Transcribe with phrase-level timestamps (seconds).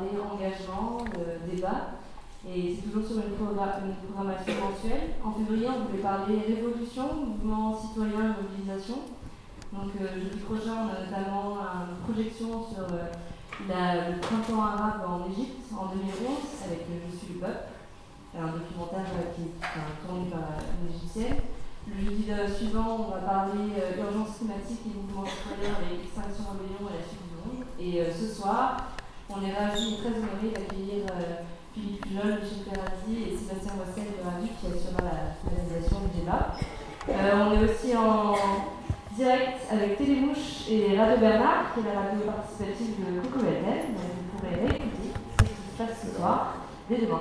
[0.00, 1.04] engagement,
[1.50, 1.98] débat.
[2.48, 5.14] Et c'est toujours sur une, programmation mensuelle.
[5.24, 8.98] En février, on voulait parler révolution, mouvement citoyen, mobilisation.
[9.72, 11.56] Donc jeudi prochain, on a notamment
[11.88, 16.36] une projection sur le printemps arabe en Égypte en 2011
[16.66, 17.72] avec Je suis le peuple,
[18.36, 21.40] un documentaire qui est tourné par une égyptienne.
[21.88, 22.24] Le jeudi
[22.56, 27.02] suivant, on va parler euh, urgence climatique et mouvement citoyen avec Extinction Rebellion à la
[27.02, 27.66] suite du monde.
[27.78, 28.91] Et euh, ce soir,
[29.34, 31.40] on est ravis et très honorés d'accueillir euh,
[31.74, 35.16] Philippe Pujol, Michel Perrazzi et Sébastien Mossel de Radio qui assurera la
[35.48, 36.52] réalisation du débat.
[37.08, 38.36] on est aussi en
[39.16, 44.28] direct avec Télémouche et Radio Bernard, qui est la radio participative de Coco Donc vous
[44.36, 46.54] pourrez réécouter ce qui se passe ce soir
[46.88, 47.20] dès demain.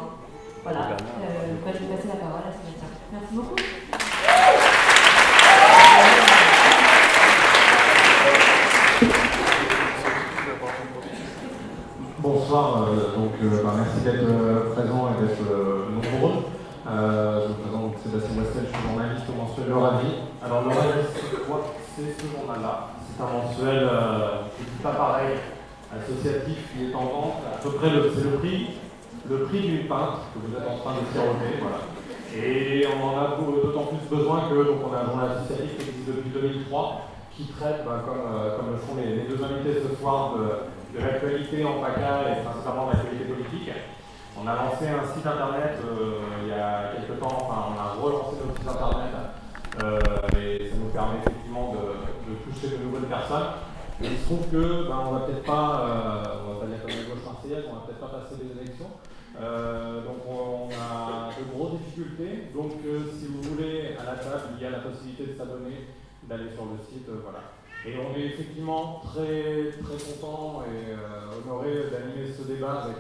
[0.63, 2.89] Voilà, euh, bah, je vais passer la parole à Sébastien.
[3.11, 3.55] Merci beaucoup.
[12.21, 15.41] Bonsoir, euh, donc euh, bah, merci d'être euh, présent et d'être
[15.89, 16.45] nombreux.
[16.85, 20.11] je me présente Sébastien Westel, je suis journaliste au mensuel Le Ravi.
[20.45, 22.93] Alors Le Ravi, c'est ce journal-là.
[23.09, 23.89] C'est un mensuel
[24.53, 25.33] qui n'est pas pareil,
[25.89, 27.41] associatif, qui est en vente.
[27.41, 28.77] À peu près, c'est le prix,
[29.27, 31.57] le prix d'une pinte que vous êtes en train de siroter.
[31.57, 31.81] Voilà.
[32.37, 35.89] Et on en a d'autant plus besoin que donc on a un journal associatif qui
[35.89, 37.01] existe depuis 2003
[37.35, 41.79] qui traite, ben, comme, le font les, deux invités ce soir, de de l'actualité en
[41.79, 43.71] PACA et principalement de l'actualité politique.
[44.37, 48.01] On a lancé un site internet euh, il y a quelques temps, enfin on a
[48.01, 49.13] relancé notre site internet
[49.83, 49.99] euh,
[50.39, 53.59] et ça nous permet effectivement de, toucher de nouvelles personnes.
[54.01, 57.25] Il se trouve que ben, on va peut-être pas, euh, on va pas dire gauches
[57.25, 58.91] marseillaises, on va peut-être pas passer les élections.
[59.37, 62.49] donc on a de grosses difficultés.
[62.55, 62.71] Donc
[63.19, 65.87] si vous voulez à la table, il y a la possibilité de s'abonner,
[66.23, 67.60] d'aller sur le site, voilà.
[67.83, 72.97] Et on est effectivement très, très content et euh, honoré d'animer ce débat avec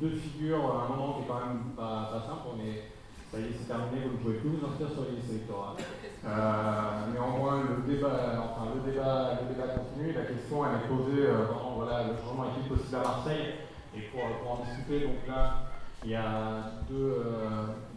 [0.00, 2.54] deux figures à un moment qui est quand même pas, simple.
[2.54, 2.86] On est,
[3.32, 5.82] ça y est, c'est terminé, vous ne pouvez plus vous inscrire sur les listes électorales.
[6.24, 10.12] Euh, néanmoins, le débat, enfin, le, débat, le débat continue.
[10.12, 13.54] La question, elle est posée euh, voilà, le changement est-il possible à Marseille
[13.96, 15.66] Et pour, en discuter, donc là,
[16.04, 17.24] il y a deux,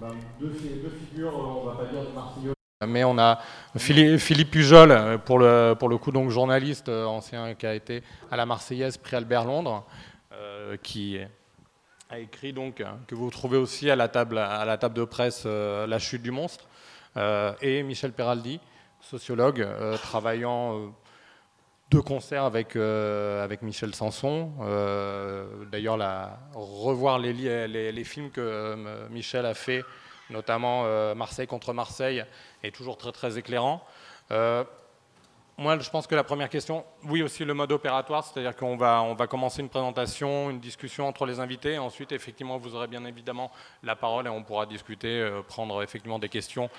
[0.01, 0.09] ben,
[0.39, 2.58] deux, deux, figures, on ne va pas dire de Marseillais.
[2.87, 3.39] Mais on a
[3.75, 8.01] Philippe Pujol, euh, pour le, coup donc journaliste euh, ancien qui a été
[8.31, 9.85] à la Marseillaise, prix Albert Londres,
[10.31, 11.19] euh, qui
[12.09, 15.43] a écrit donc, que vous trouvez aussi à la table, à la table de presse
[15.45, 16.69] La chute du monstre,
[17.61, 18.61] et Michel Peraldi,
[19.01, 19.67] sociologue,
[20.01, 20.93] travaillant
[21.91, 22.77] de concert avec,
[23.61, 24.53] Michel Sanson.
[25.69, 25.97] D'ailleurs,
[26.53, 29.83] revoir les, les, les, films que Michel a fait
[30.29, 32.23] notamment euh, Marseille contre Marseille,
[32.63, 33.83] est toujours très très éclairant.
[34.31, 34.63] Euh,
[35.57, 39.01] moi, je pense que la première question, oui aussi le mode opératoire, c'est-à-dire qu'on va,
[39.01, 41.77] on va commencer une présentation, une discussion entre les invités.
[41.77, 43.51] Ensuite, effectivement, vous aurez bien évidemment
[43.83, 46.69] la parole et on pourra discuter, euh, prendre effectivement des questions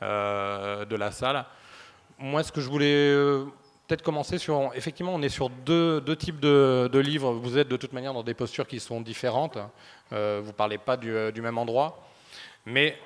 [0.00, 1.46] de la salle.
[2.18, 3.14] Moi, ce que je voulais
[3.86, 7.32] peut-être commencer sur, effectivement, on est sur deux, deux types de, livres.
[7.32, 9.56] Vous êtes de toute manière dans des postures qui sont différentes.
[10.10, 12.04] vous ne parlez pas du même endroit.
[12.66, 12.98] Mais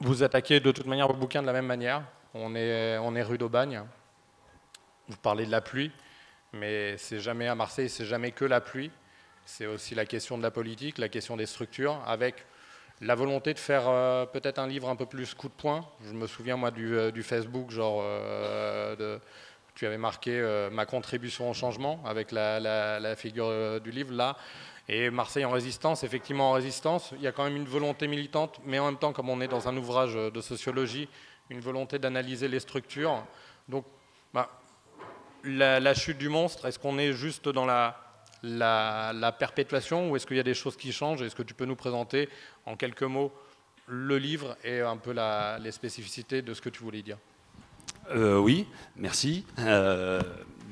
[0.00, 2.02] vous attaquez de toute manière vos bouquins de la même manière.
[2.34, 3.82] On est, on est rue d'Aubagne.
[5.08, 5.90] Vous parlez de la pluie,
[6.52, 8.90] mais c'est jamais à Marseille, c'est jamais que la pluie.
[9.44, 12.46] C'est aussi la question de la politique, la question des structures, avec
[13.00, 15.84] la volonté de faire euh, peut-être un livre un peu plus coup de poing.
[16.04, 19.18] Je me souviens moi du, euh, Facebook, genre euh,
[19.74, 20.40] tu avais marqué
[20.70, 24.12] ma contribution au changement avec la figure du livre.
[24.12, 24.36] Là,
[24.88, 28.60] et Marseille en résistance, effectivement en résistance, il y a quand même une volonté militante,
[28.64, 31.08] mais en même temps, comme on est dans un ouvrage de sociologie,
[31.50, 33.24] une volonté d'analyser les structures.
[33.68, 33.84] Donc,
[34.34, 34.50] bah,
[35.44, 37.96] la, chute du monstre, est-ce qu'on est juste dans la,
[38.42, 41.22] la, perpétuation ou est-ce qu'il y a des choses qui changent?
[41.22, 42.28] Est-ce que tu peux nous présenter
[42.66, 43.32] en quelques mots
[43.86, 45.14] le livre et un peu
[45.60, 47.18] les spécificités de ce que tu voulais dire?
[48.10, 48.66] Euh, Oui,
[48.96, 49.44] merci.
[49.58, 50.20] Euh,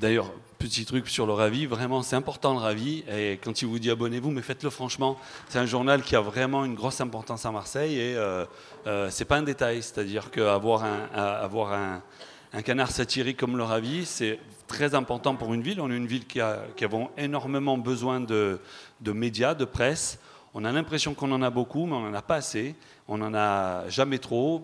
[0.00, 3.78] d'ailleurs, petit truc sur le Ravi, vraiment c'est important le Ravi, et quand il vous
[3.78, 5.18] dit abonnez-vous, mais faites-le franchement,
[5.48, 8.46] c'est un journal qui a vraiment une grosse importance à Marseille, et euh,
[8.86, 14.94] euh c'est pas un détail, c'est-à-dire qu'avoir un, canard satirique comme le Ravi, c'est très
[14.94, 18.58] important pour une ville, on est une ville qui a, qui avons énormément besoin de,
[19.02, 20.18] de médias, de presse,
[20.52, 22.74] on a l'impression qu'on en a beaucoup, mais on n'en a pas assez.
[23.12, 24.62] On n'en a jamais trop,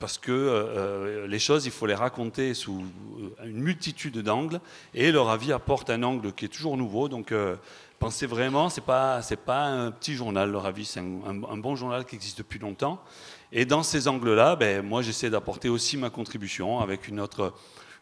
[0.00, 4.60] parce que euh, euh, les choses, il faut les raconter sous euh, une multitude d'angles.
[4.92, 7.08] Et leur avis apporte un angle qui est toujours nouveau.
[7.08, 7.32] Donc,
[8.00, 10.50] pensez vraiment, pas c'est pas un petit journal.
[10.50, 13.00] Leur avis, c'est un, bon journal qui existe depuis longtemps.
[13.52, 17.54] Et dans ces angles-là, ben, moi, j'essaie d'apporter aussi ma contribution avec une autre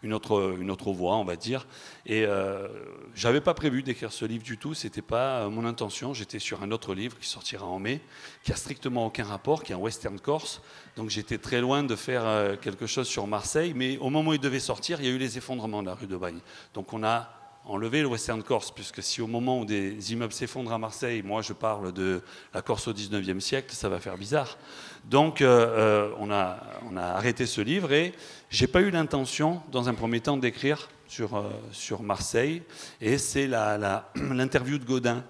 [0.03, 1.67] une autre, une autre voie, on va dire.
[2.07, 2.69] Et euh,
[3.15, 6.15] j'avais pas prévu d'écrire ce livre du tout, c'était pas mon intention.
[6.15, 8.01] J'étais sur un autre livre qui sortira en mai,
[8.43, 10.61] qui a strictement aucun rapport, qui est un western corse.
[10.97, 14.35] Donc j'étais très loin de faire euh, quelque chose sur Marseille, mais au moment où
[14.35, 16.41] il devait sortir, il y a eu les effondrements de la rue de Bagne.
[16.75, 20.73] Donc on a enlevé le Western Corse, puisque si au moment où des immeubles s'effondrent
[20.73, 22.23] à Marseille, moi je parle de
[22.53, 24.59] la Corse au 19e siècle, ça va faire bizarre.
[25.05, 26.59] Donc euh, on, a,
[26.91, 28.13] on, a, arrêté ce livre et
[28.51, 32.63] j'ai pas eu l'intention, dans un premier temps, d'écrire sur, euh, sur Marseille.
[33.01, 33.47] Et c'est
[34.17, 35.25] l'interview de Godin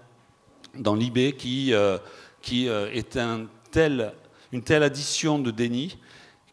[0.75, 1.99] dans l'IB qui, euh,
[2.41, 3.47] qui est un
[4.53, 5.97] une telle addition de déni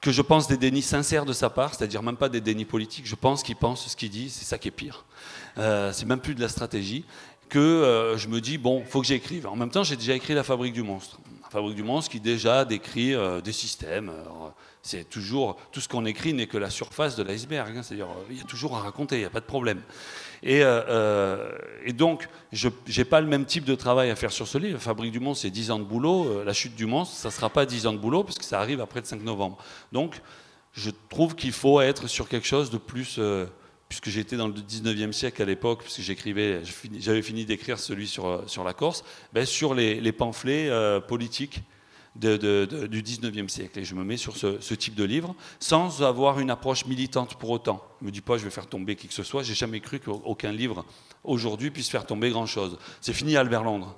[0.01, 3.05] que je pense des dénis sincères de sa part, c'est-à-dire même pas des dénis politiques,
[3.05, 5.05] je pense qu'il pense ce qu'il dit, c'est ça qui est pire.
[5.59, 7.03] Euh, c'est même plus de la stratégie,
[7.49, 9.47] que euh, je me dis, bon, faut que j'écrive.
[9.47, 11.19] En même temps, j'ai déjà écrit La Fabrique du Monstre.
[11.43, 14.11] La Fabrique du Monstre qui déjà décrit euh, des systèmes.
[14.81, 17.83] c'est toujours, tout ce qu'on écrit n'est que la surface de l'iceberg, hein.
[17.83, 19.81] c'est-à-dire, il y a toujours à raconter, il n'y a pas de problème.
[20.41, 20.61] Et,
[21.83, 24.75] et donc, je n'ai pas le même type de travail à faire sur ce livre.
[24.75, 26.45] La Fabrique du Monstre, c'est 10 ans de boulot.
[26.45, 28.61] La chute du monstre, ça ne sera pas 10 ans de boulot, parce que ça
[28.61, 29.57] arrive après le 5 novembre.
[29.91, 30.21] Donc,
[30.71, 33.19] je trouve qu'il faut être sur quelque chose de plus
[33.89, 36.61] puisque j'étais dans le 19e siècle à l'époque, puisque j'écrivais,
[36.99, 39.03] j'avais fini d'écrire celui sur, euh, sur la Corse,
[39.33, 41.63] ben sur les, pamphlets euh, politiques
[42.15, 43.79] du 19e siècle.
[43.79, 47.49] Et je me mets sur ce, type de livre, sans avoir une approche militante pour
[47.49, 47.83] autant.
[47.99, 49.41] Je ne me dis pas, je vais faire tomber qui que ce soit.
[49.41, 50.85] J'ai jamais cru qu'aucun livre
[51.23, 52.77] aujourd'hui puisse faire tomber grand-chose.
[53.01, 53.95] C'est fini Albert Londres.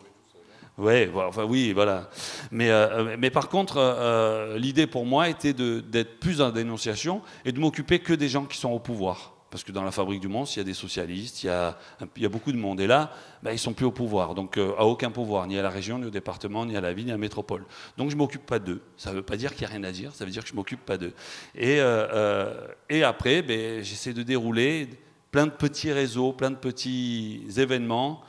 [0.78, 2.10] Ouais, enfin, oui, voilà.
[2.50, 7.60] Mais, euh, mais par contre, l'idée pour moi était d'être plus en dénonciation et de
[7.60, 10.56] m'occuper que des gens qui sont au pouvoir parce que dans la fabrique du monstre,
[10.56, 12.80] il y a des socialistes, il y a, beaucoup de monde.
[12.80, 13.12] Et là,
[13.44, 16.00] bah, ils sont plus au pouvoir, donc euh, à aucun pouvoir, ni à la région,
[16.00, 17.66] ni au département, ni à la ville, ni à la métropole.
[17.98, 18.82] Donc je m'occupe pas d'eux.
[18.96, 20.50] Ça ne veut pas dire qu'il n'y a rien à dire, ça veut dire que
[20.50, 21.14] je m'occupe pas d'eux.
[21.54, 24.90] Et, euh, euh, après, ben, j'essaie de dérouler
[25.32, 28.22] plein de petits réseaux, plein de petits événements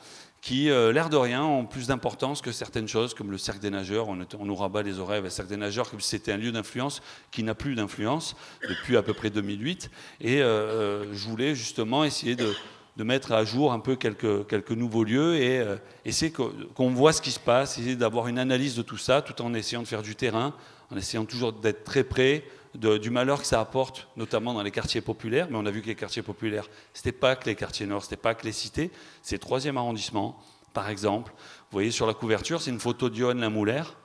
[0.43, 3.69] qui, euh, l'air de rien, ont plus d'importance que certaines choses, comme le cercle des
[3.69, 4.09] nageurs.
[4.09, 7.01] On, nous rabat les oreilles avec le cercle des nageurs, comme c'était un lieu d'influence
[7.31, 8.35] qui n'a plus d'influence
[8.67, 9.89] depuis à peu près 2008.
[10.19, 12.53] Et euh, euh, je voulais justement essayer de,
[12.97, 15.65] mettre à jour un peu quelques nouveaux lieux et
[16.03, 19.41] essayer qu'on voit ce qui se passe, essayer d'avoir une analyse de tout ça, tout
[19.41, 20.53] en essayant de faire du terrain,
[20.91, 22.43] en essayant toujours d'être très près,
[22.75, 25.47] du malheur que ça apporte, notamment dans les quartiers populaires.
[25.49, 28.03] Mais on a vu que les quartiers populaires, ce n'était pas que les quartiers nord,
[28.03, 28.91] ce n'était pas que les cités,
[29.21, 30.39] c'est le troisième arrondissement,
[30.73, 31.31] par exemple.
[31.37, 33.95] Vous voyez sur la couverture, c'est une photo Johan Lamoulaire.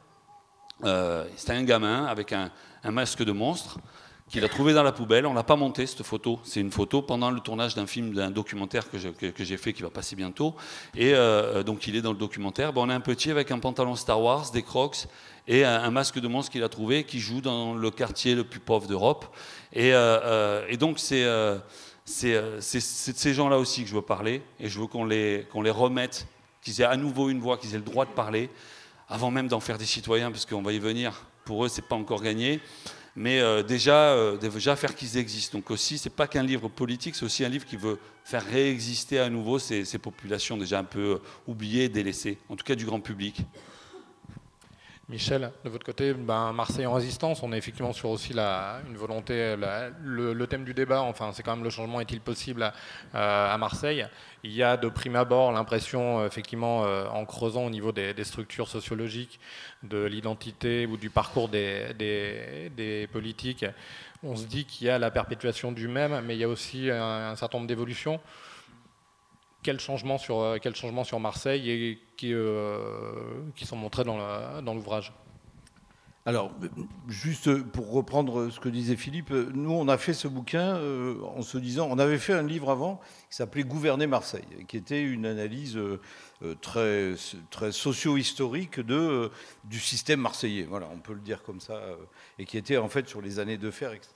[0.84, 2.50] Euh, C'était un gamin avec un,
[2.84, 3.78] masque de monstre
[4.28, 5.26] qu'il a trouvé dans la poubelle.
[5.26, 6.38] On l'a pas monté cette photo.
[6.44, 9.90] C'est une photo pendant le tournage d'un film, d'un documentaire que j'ai fait qui va
[9.90, 10.54] passer bientôt.
[10.94, 12.72] Et euh, donc il est dans le documentaire.
[12.72, 15.06] Bon, on a un petit avec un pantalon Star Wars, des Crocs
[15.46, 18.60] et un, masque de monstre qu'il a trouvé qui joue dans le quartier le plus
[18.60, 19.24] pauvre d'Europe.
[19.72, 20.20] Et, euh,
[20.68, 25.06] euh, donc c'est de ces gens-là aussi que je veux parler et je veux qu'on
[25.06, 26.26] les, qu'on les remette,
[26.60, 28.50] qu'ils aient à nouveau une voix, qu'ils aient le droit de parler,
[29.08, 31.24] avant même d'en faire des citoyens, parce qu'on va y venir.
[31.46, 32.60] Pour eux, c'est pas encore gagné
[33.18, 35.58] mais euh, déjà, déjà faire qu'ils existent.
[35.58, 39.18] Donc aussi, c'est pas qu'un livre politique, c'est aussi un livre qui veut faire réexister
[39.18, 43.00] à nouveau ces, ces populations déjà un peu oubliées, délaissées, en tout cas du grand
[43.00, 43.42] public.
[45.10, 48.96] Michel, de votre côté, ben, Marseille en résistance, on est effectivement sur aussi la, une
[48.98, 49.56] volonté,
[50.04, 52.70] le, thème du débat, enfin c'est quand même le changement est-il possible
[53.14, 54.06] à, Marseille?
[54.44, 58.68] Il y a de prime abord l'impression, effectivement, euh, en creusant au niveau des, structures
[58.68, 59.40] sociologiques,
[59.82, 63.64] de l'identité ou du parcours des, politiques,
[64.22, 66.90] on se dit qu'il y a la perpétuation du même, mais il y a aussi
[66.90, 68.20] un certain nombre d'évolutions
[69.62, 73.12] quels changements sur, euh, quel changement sur Marseille et qui, euh,
[73.62, 75.12] sont montrés dans l'ouvrage?
[76.26, 76.52] Alors,
[77.08, 81.40] juste pour reprendre ce que disait Philippe, nous, on a fait ce bouquin euh, en
[81.40, 83.00] se disant, on avait fait un livre avant
[83.30, 85.78] qui s'appelait Gouverner Marseille, qui était une analyse
[86.60, 87.14] très,
[87.50, 89.30] très socio-historique de,
[89.64, 91.80] du système marseillais, voilà, on peut le dire comme ça,
[92.38, 94.12] et qui était en fait sur les années de fer, etc.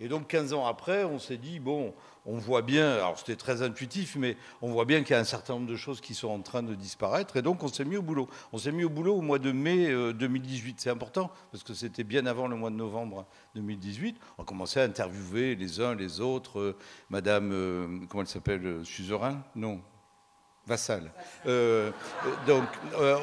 [0.00, 1.92] Et donc 15 ans après, on s'est dit, bon,
[2.26, 5.24] on voit bien, alors c'était très intuitif, mais on voit bien qu'il y a un
[5.24, 7.96] certain nombre de choses qui sont en train de disparaître, et donc on s'est mis
[7.96, 8.28] au boulot.
[8.52, 10.70] On s'est mis au boulot au mois de mai 2018.
[10.70, 14.18] Euh, C'est important, parce que c'était bien avant le mois de novembre 2018.
[14.38, 16.60] On a commencé à interviewer les uns les autres.
[16.60, 16.76] Euh,
[17.08, 19.42] Madame, euh, comment elle s'appelle Suzerain?
[19.54, 19.80] Non,
[20.66, 21.10] Vassal.
[22.46, 22.64] donc,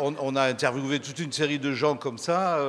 [0.01, 2.59] on, a interviewé toute une série de gens comme ça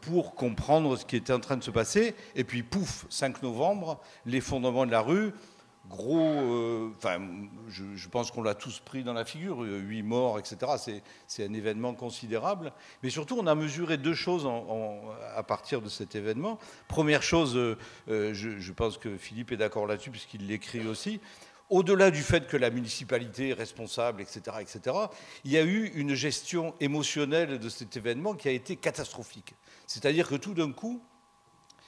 [0.00, 2.14] pour comprendre ce qui était en train de se passer.
[2.34, 5.34] Et puis, pouf, 5 novembre, l'effondrement de la rue
[5.88, 6.18] gros.
[6.18, 7.20] euh, Enfin,
[7.68, 9.62] je, pense qu'on l'a tous pris dans la figure.
[9.62, 10.72] euh, Huit morts, etc.
[11.26, 12.72] C'est- un événement considérable.
[13.02, 14.48] Mais surtout, on a mesuré deux choses
[15.36, 16.58] à partir de cet événement.
[16.88, 17.76] Première chose, euh,
[18.06, 21.20] je, pense que Philippe est d'accord là-dessus, puisqu'il l'écrit aussi.
[21.70, 24.96] Au-delà du fait que la municipalité est responsable, etc., etc.,
[25.44, 29.54] il y a eu une gestion émotionnelle de cet événement qui a été catastrophique.
[29.86, 31.02] C'est-à-dire que tout d'un coup,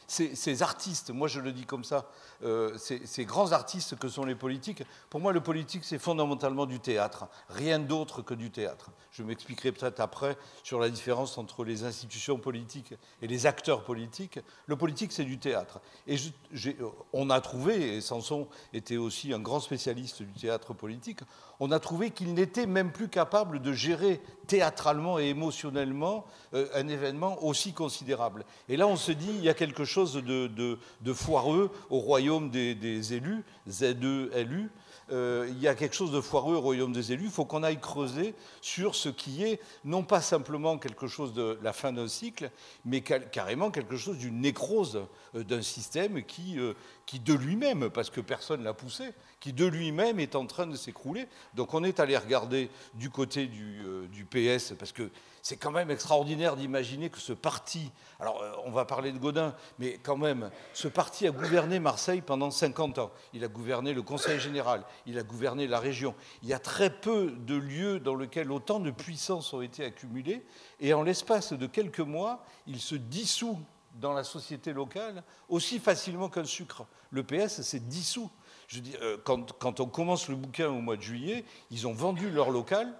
[0.08, 2.08] ces artistes, moi je le dis comme ça,
[2.42, 6.80] euh, ces, grands artistes que sont les politiques, pour moi le politique c'est fondamentalement du
[6.80, 8.90] théâtre, rien d'autre que du théâtre.
[9.10, 14.38] Je m'expliquerai peut-être après sur la différence entre les institutions politiques et les acteurs politiques.
[14.66, 15.80] Le politique c'est du théâtre.
[16.06, 16.16] Et
[16.52, 16.76] j'ai-
[17.14, 21.20] on a trouvé, et Samson était aussi un grand spécialiste du théâtre politique,
[21.58, 26.86] on a trouvé qu'il n'était même plus capable de gérer théâtralement et émotionnellement euh, un
[26.88, 28.44] événement aussi considérable.
[28.68, 30.78] Et là, on se dit, il y a quelque chose de
[31.14, 34.70] foireux au royaume des, des élus, ZE-LU.
[35.12, 37.26] Euh, il y a quelque chose de foireux au royaume des élus.
[37.26, 41.58] Il faut qu'on aille creuser sur ce qui est non pas simplement quelque chose de
[41.62, 42.50] la fin d'un cycle,
[42.84, 45.06] mais carrément quelque chose d'une nécrose
[45.36, 46.74] euh, d'un système qui, euh,
[47.06, 50.74] qui de lui-même, parce que personne l'a poussé, qui de lui-même est en train de
[50.74, 51.28] s'écrouler.
[51.54, 55.08] Donc on est allé regarder du côté du, euh, PS, parce que
[55.40, 59.54] c'est quand même extraordinaire d'imaginer que ce parti, alors euh, on va parler de Godin,
[59.78, 63.12] mais quand même, ce parti a gouverné Marseille pendant 50 ans.
[63.32, 66.12] Il a gouverné le Conseil général, il a gouverné la région.
[66.42, 70.44] Il y a très peu de lieux dans lesquels autant de puissances ont été accumulées,
[70.80, 73.60] et en l'espace de quelques mois, il se dissout
[73.96, 76.86] dans la société locale aussi facilement qu'un sucre.
[77.10, 78.30] Le PS s'est dissous.
[78.68, 81.92] Je dis, euh, quand, quand on commence le bouquin au mois de juillet, ils ont
[81.92, 82.92] vendu leur local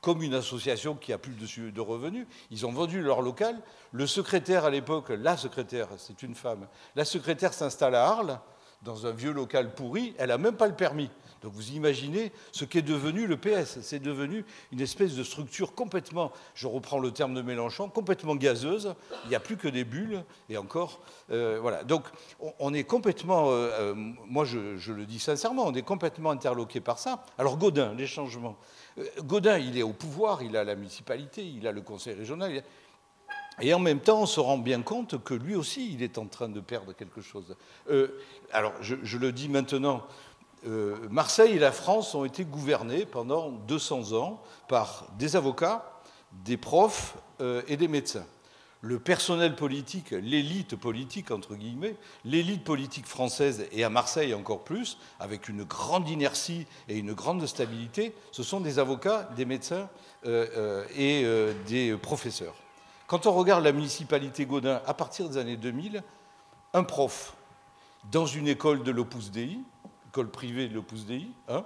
[0.00, 2.26] comme une association qui a plus de, de revenus.
[2.50, 3.60] Ils ont vendu leur local.
[3.92, 8.40] Le secrétaire à l'époque, la secrétaire, c'est une femme, la secrétaire s'installe à Arles,
[8.82, 11.10] dans un vieux local pourri, elle n'a même pas le permis.
[11.42, 13.78] Donc vous imaginez ce qu'est devenu le PS.
[13.82, 18.94] C'est devenu une espèce de structure complètement, je reprends le terme de Mélenchon, complètement gazeuse.
[19.24, 21.00] Il n'y a plus que des bulles, et encore,
[21.30, 21.84] euh, voilà.
[21.84, 22.04] Donc
[22.58, 26.98] on, est complètement, euh, euh, moi je, le dis sincèrement, on est complètement interloqué par
[26.98, 27.24] ça.
[27.38, 28.56] Alors Godin, les changements.
[29.20, 32.62] Godin, il est au pouvoir, il a la municipalité, il a le conseil régional.
[33.60, 36.26] et en même temps, on se rend bien compte que lui aussi, il est en
[36.26, 37.56] train de perdre quelque chose.
[38.52, 40.06] Alors, je le dis maintenant,
[40.66, 46.00] euh, Marseille et la France ont été gouvernés pendant 200 ans par des avocats,
[46.44, 48.26] des profs euh, et des médecins.
[48.82, 54.98] Le personnel politique, l'élite politique, entre guillemets, l'élite politique française, et à Marseille encore plus,
[55.18, 59.88] avec une grande inertie et une grande stabilité, ce sont des avocats, des médecins
[60.26, 61.24] euh, et
[61.66, 62.54] des professeurs.
[63.06, 66.02] Quand on regarde la municipalité Gaudin à partir des années 2000,
[66.74, 67.34] un prof
[68.10, 69.58] dans une école de l'Opus Dei,
[70.16, 70.30] école
[70.68, 71.62] de l'Opus Dei, hein,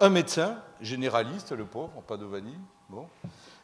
[0.00, 3.06] un médecin généraliste, le pauvre, vanille, bon,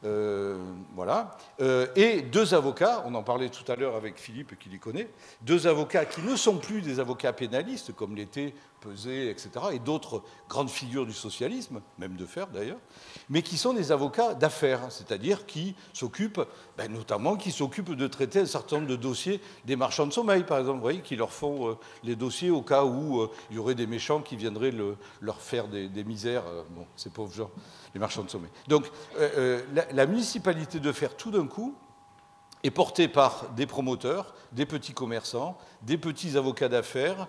[0.04, 0.59] euh,
[0.95, 4.76] voilà, euh, et deux avocats, on en parlait tout à l'heure avec Philippe qui les
[4.76, 5.09] connaît,
[5.40, 10.22] deux avocats qui ne sont plus des avocats pénalistes comme l'étaient Pesé, etc., et d'autres
[10.48, 12.78] grandes figures du socialisme, même de fer d'ailleurs,
[13.28, 16.42] mais qui sont des avocats d'affaires, c'est-à-dire qui s'occupent,
[16.76, 20.42] ben, notamment qui s'occupent de traiter un certain nombre de dossiers des marchands de sommeil,
[20.44, 23.76] par exemple, qui leur font euh, les dossiers au cas où euh, il y aurait
[23.76, 27.50] des méchants qui viendraient le- leur faire des, misères, euh, bon, ces pauvres gens,
[27.94, 28.50] les marchands de sommeil.
[28.68, 28.90] Donc,
[29.72, 31.74] la, la municipalité de Fer, tout d'un coup,
[32.64, 37.28] est portée par des promoteurs, des petits commerçants, des petits avocats d'affaires,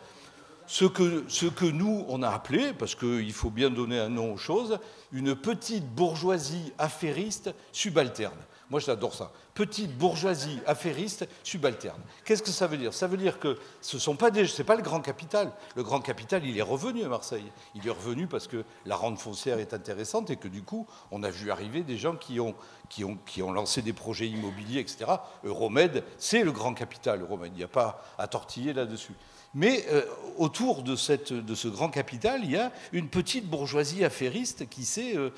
[0.67, 4.79] ce que, nous, on a appelé, parce qu'il faut bien donner un nom aux choses,
[5.12, 8.38] une petite bourgeoisie affairiste subalterne.
[8.70, 9.32] Moi, j'adore ça.
[9.53, 12.01] Petite bourgeoisie affairiste subalterne.
[12.25, 12.93] Qu'est-ce que ça veut dire?
[12.93, 15.51] Ça veut dire que ce sont pas des, pas le grand capital.
[15.75, 17.46] Le grand capital, il est revenu à Marseille.
[17.75, 21.22] Il est revenu parce que la rente foncière est intéressante et que du coup, on
[21.22, 22.55] a vu arriver des gens qui ont,
[22.89, 25.05] qui ont, qui ont lancé des projets immobiliers, etc.
[25.43, 27.22] Euromed, c'est le grand capital.
[27.22, 29.13] Euromed, il n'y a pas à tortiller là-dessus.
[29.55, 30.03] Mais euh,
[30.38, 35.29] autour de, ce grand capital, il y a une petite bourgeoisie affairiste qui s'est euh,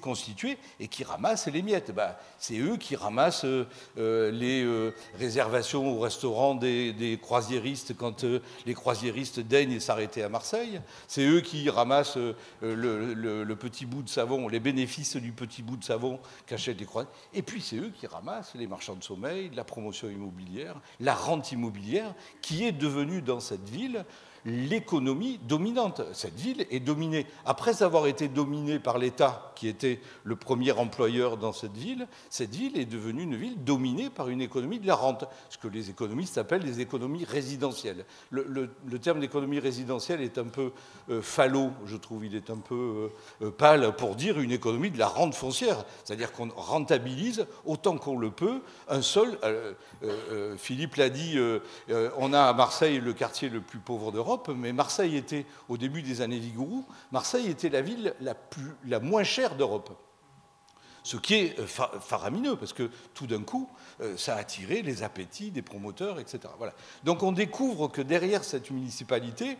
[0.00, 1.92] constituée et qui ramasse les miettes.
[1.94, 4.66] Ben, c'est eux qui ramassent euh, les
[5.16, 8.24] réservations au restaurant des, croisiéristes quand
[8.66, 10.80] les croisiéristes daignent s'arrêter à Marseille.
[11.06, 12.18] C'est eux qui ramassent
[12.62, 17.16] le, petit bout de savon, les bénéfices du petit bout de savon qu'achètent les croisiéristes.
[17.32, 21.52] Et puis c'est eux qui ramassent les marchands de sommeil, la promotion immobilière, la rente
[21.52, 24.04] immobilière, qui est devenue dans cette ville
[24.44, 26.02] l'économie dominante.
[26.12, 27.26] Cette ville est dominée.
[27.44, 32.54] Après avoir été dominée par l'État, qui était le premier employeur dans cette ville, cette
[32.54, 35.90] ville est devenue une ville dominée par une économie de la rente, ce que les
[35.90, 38.04] économistes appellent les économies résidentielles.
[38.30, 38.68] Le,
[39.00, 40.72] terme d'économie résidentielle est un peu
[41.10, 41.20] euh,
[41.86, 42.24] je trouve.
[42.24, 43.10] Il est un peu
[43.42, 48.18] euh, pâle pour dire une économie de la rente foncière, c'est-à-dire qu'on rentabilise autant qu'on
[48.18, 49.38] le peut un seul.
[49.44, 49.72] Euh,
[50.02, 51.38] euh, Philippe l'a dit,
[52.18, 56.02] on a à Marseille le quartier le plus pauvre d'Europe, mais Marseille était, au début
[56.02, 59.90] des années Vigouroux, Marseille était la ville la, moins chère d'Europe.
[61.04, 63.68] Ce qui est faramineux, parce que tout d'un coup,
[64.16, 66.40] ça a attiré les appétits des promoteurs, etc.
[67.02, 69.58] Donc on découvre que derrière cette municipalité,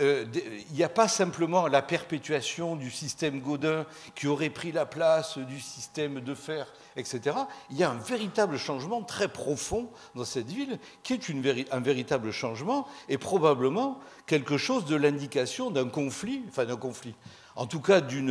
[0.00, 0.24] euh,
[0.70, 3.86] il n'y a pas simplement la perpétuation du système Godin
[4.16, 7.36] qui aurait pris la place du système de fer, etc.
[7.70, 12.32] Il y a un véritable changement très profond dans cette ville, qui est un véritable
[12.32, 17.14] changement et probablement quelque chose de l'indication d'un conflit, enfin d'un conflit,
[17.56, 18.30] en tout cas d'une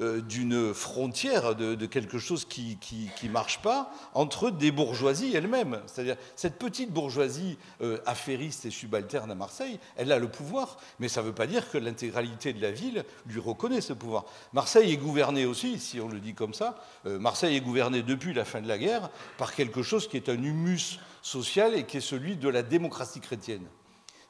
[0.00, 2.78] euh, frontière, de, quelque chose qui
[3.22, 5.80] ne marche pas, entre des bourgeoisies elles-mêmes.
[5.86, 11.08] C'est-à-dire, cette petite bourgeoisie euh, affairiste et subalterne à Marseille, elle a le pouvoir, mais
[11.08, 14.24] ça ne veut pas dire que l'intégralité de la ville lui reconnaît ce pouvoir.
[14.52, 18.34] Marseille est gouvernée aussi, si on le dit comme ça, euh, Marseille est gouvernée depuis
[18.34, 21.98] la fin de la guerre par quelque chose qui est un humus social et qui
[21.98, 23.66] est celui de la démocratie chrétienne.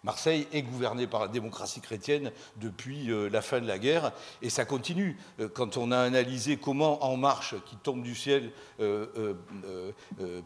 [0.03, 4.49] Marseille est gouvernée par la démocratie chrétienne depuis euh, la fin de la guerre, et
[4.49, 5.19] ça continue.
[5.41, 9.35] Euh, quand on a analysé comment En Marche, qui tombe du ciel, euh,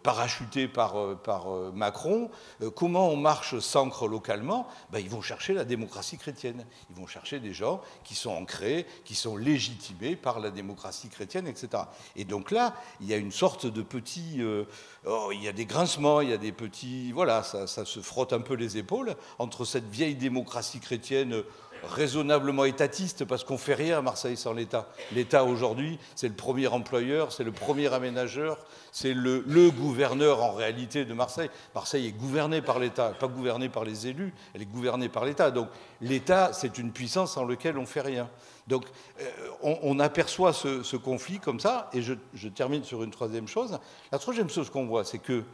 [0.03, 0.97] parachuté par,
[1.73, 2.31] Macron,
[2.75, 6.67] comment En Marche s'ancre localement, ben, ils vont chercher la démocratie chrétienne.
[6.91, 11.47] Ils vont chercher des gens qui sont ancrés, qui sont légitimés par la démocratie chrétienne,
[11.47, 11.85] etc.
[12.17, 14.41] Et donc là, il y a une sorte de petit...
[15.07, 17.13] Oh, il y a des grincements, il y a des petits...
[17.13, 21.43] Voilà, ça se frotte un peu les épaules entre cette vieille démocratie chrétienne
[21.85, 24.89] raisonnablement étatiste, parce qu'on ne fait rien à Marseille sans l'État.
[25.13, 28.59] L'État aujourd'hui, c'est le premier employeur, c'est le premier aménageur,
[28.91, 31.51] c'est le, gouverneur en réalité de Marseille.
[31.75, 35.51] Marseille est gouvernée par l'État, pas gouvernée par les élus, elle est gouvernée par l'État.
[35.51, 35.69] Donc
[36.01, 38.31] l'État, c'est une puissance sans laquelle on ne fait rien.
[38.67, 38.87] Donc
[39.21, 39.31] euh,
[39.63, 43.79] on, aperçoit ce, conflit comme ça, et je termine sur une troisième chose.
[44.11, 45.45] La troisième chose qu'on voit, c'est que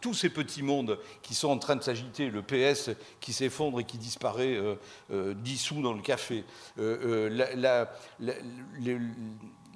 [0.00, 2.90] tous ces petits mondes qui sont en train de s'agiter, le PS
[3.20, 4.76] qui s'effondre et qui disparaît euh,
[5.12, 6.44] euh, dissous dans le café,
[6.78, 7.28] euh,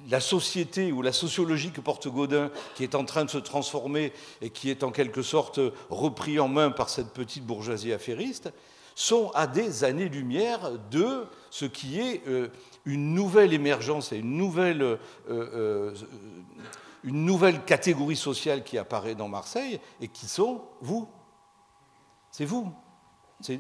[0.09, 4.13] la, société ou la sociologie que porte Godin, qui est en train de se transformer
[4.41, 8.53] et qui est en quelque sorte repris en main par cette petite bourgeoisie affairiste,
[8.95, 12.23] sont à des années-lumière de ce qui est
[12.85, 14.99] une nouvelle émergence et une nouvelle
[17.09, 21.09] une nouvelle catégorie sociale qui apparaît dans Marseille et qui sont vous.
[22.31, 22.73] C'est vous.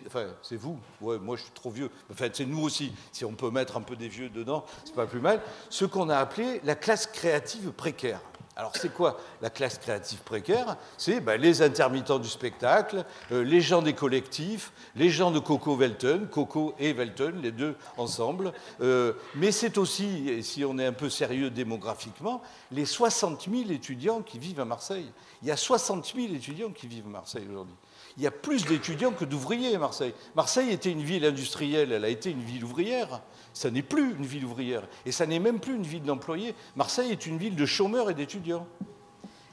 [0.06, 0.78] Enfin, c'est vous.
[1.00, 1.90] Ouais, moi, je suis trop vieux.
[2.10, 2.92] En fait, c'est nous aussi.
[3.12, 5.40] Si on peut mettre un peu des vieux dedans, c'est pas plus mal.
[5.70, 8.20] Ce qu'on a appelé la classe créative précaire.
[8.58, 10.76] Alors c'est quoi la classe créative précaire?
[10.96, 15.76] C'est ben, les intermittents du spectacle, euh, les gens des collectifs, les gens de Coco
[15.76, 18.52] Welton, Coco et Welton, les deux ensemble.
[18.80, 22.42] Euh, mais c'est aussi, si on est un peu sérieux démographiquement,
[22.72, 25.12] les 60 000 étudiants qui vivent à Marseille.
[25.42, 27.76] Il y a 60 000 étudiants qui vivent à Marseille aujourd'hui
[28.18, 30.12] il y a plus d'étudiants que d'ouvriers à Marseille.
[30.34, 33.22] Marseille était une ville industrielle, elle a été une ville ouvrière.
[33.54, 34.82] Ça n'est plus une ville ouvrière.
[35.06, 36.56] Et ça n'est même plus une ville d'employés.
[36.74, 38.66] Marseille est une ville de chômeurs et d'étudiants.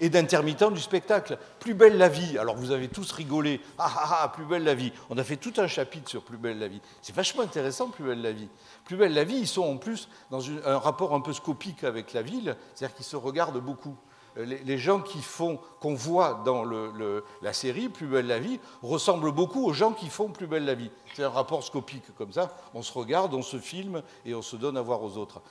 [0.02, 1.38] Et d'intermittents du spectacle.
[1.60, 2.40] Plus belle la vie.
[2.40, 3.62] Alors vous avez tous rigolé.
[3.78, 4.92] Ah ah ah, plus belle la vie.
[5.12, 6.82] On a fait tout un chapitre sur Plus belle la vie.
[7.04, 8.50] C'est vachement intéressant, Plus belle la vie.
[8.84, 12.14] Plus belle la vie, ils sont en plus dans un rapport un peu scopique avec
[12.14, 13.96] la ville, c'est-à-dire qu'ils se regardent beaucoup.
[14.38, 16.66] Les, gens qui font, qu'on voit dans
[17.42, 20.76] la série Plus belle la vie, ressemblent beaucoup aux gens qui font Plus belle la
[20.76, 20.92] vie.
[21.16, 22.56] C'est un rapport scopique comme ça.
[22.74, 25.42] On se regarde, on se filme et on se donne à voir aux autres.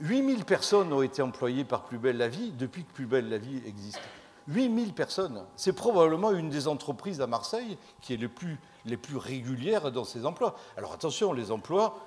[0.00, 3.38] 8000 personnes ont été employées par Plus belle la vie depuis que Plus belle la
[3.38, 4.00] vie existe.
[4.48, 5.44] 8000 personnes.
[5.56, 10.04] C'est probablement une des entreprises à Marseille qui est les plus, les plus régulières dans
[10.04, 10.56] ses emplois.
[10.76, 11.98] Alors attention, les emplois,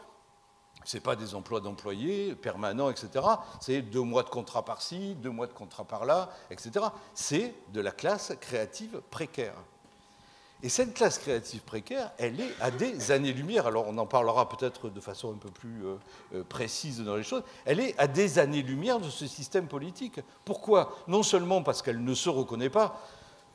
[0.86, 3.26] ce pas des emplois d'employés permanents, etc.
[3.60, 6.86] C'est deux mois de contrat par-ci, deux mois de contrat par-là, etc.
[7.14, 9.56] C'est de la classe créative précaire.
[10.64, 14.90] Et cette classe créative précaire, elle est à des années-lumière, alors on en parlera peut-être
[14.90, 15.96] de façon un peu plus euh,
[16.36, 20.22] euh, précise dans les choses, elle est à des années-lumière de ce système politique.
[20.46, 20.96] Pourquoi?
[21.10, 22.98] Non seulement parce qu'elle ne se reconnaît pas,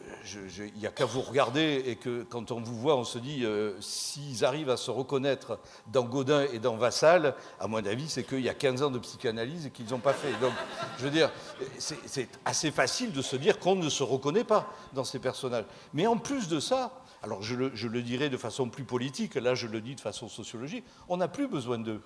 [0.00, 3.44] il n'y a qu'à vous regarder et que quand on vous voit, on se dit
[3.44, 5.58] euh, s'ils arrivent à se reconnaître
[5.88, 8.98] dans Godin et dans Vassal, à mon avis, c'est qu'il y a 15 ans de
[8.98, 10.32] psychanalyse et qu'ils n'ont pas fait.
[10.40, 10.52] Donc,
[10.98, 11.30] je veux dire,
[11.78, 15.64] c'est assez facile de se dire qu'on ne se reconnaît pas dans ces personnages.
[15.92, 19.34] Mais en plus de ça, alors je le, je le dirais de façon plus politique,
[19.34, 22.00] là je le dis de façon sociologique, on n'a plus besoin d'eux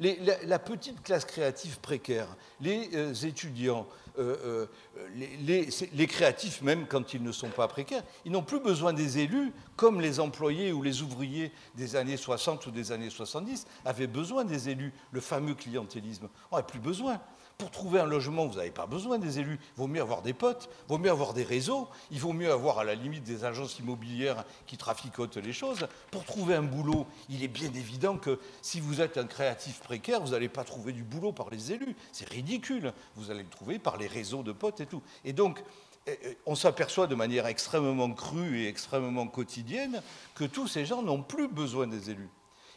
[0.00, 2.28] la, petite classe créative précaire,
[2.60, 3.86] les euh, étudiants,
[4.18, 8.92] euh, euh, les, créatifs même quand ils ne sont pas précaires, ils n'ont plus besoin
[8.92, 13.66] des élus comme les employés ou les ouvriers des années 60 ou des années 70
[13.84, 16.28] avaient besoin des élus, le fameux clientélisme.
[16.50, 17.20] On n'a plus besoin.
[17.58, 19.58] Pour trouver un logement, vous n'avez pas besoin des élus.
[19.76, 22.52] Il vaut mieux avoir des potes, il vaut mieux avoir des réseaux, il vaut mieux
[22.52, 25.88] avoir à la limite des agences immobilières qui traficotent les choses.
[26.10, 30.20] Pour trouver un boulot, il est bien évident que si vous êtes un créatif précaire,
[30.20, 31.96] vous n'allez pas trouver du boulot par les élus.
[32.12, 32.92] C'est ridicule.
[33.16, 35.02] Vous allez le trouver par les réseaux de potes et tout.
[35.24, 35.64] Et donc,
[36.06, 40.02] eh, eh, on s'aperçoit de manière extrêmement crue et extrêmement quotidienne
[40.34, 42.28] que tous ces gens n'ont plus besoin des élus.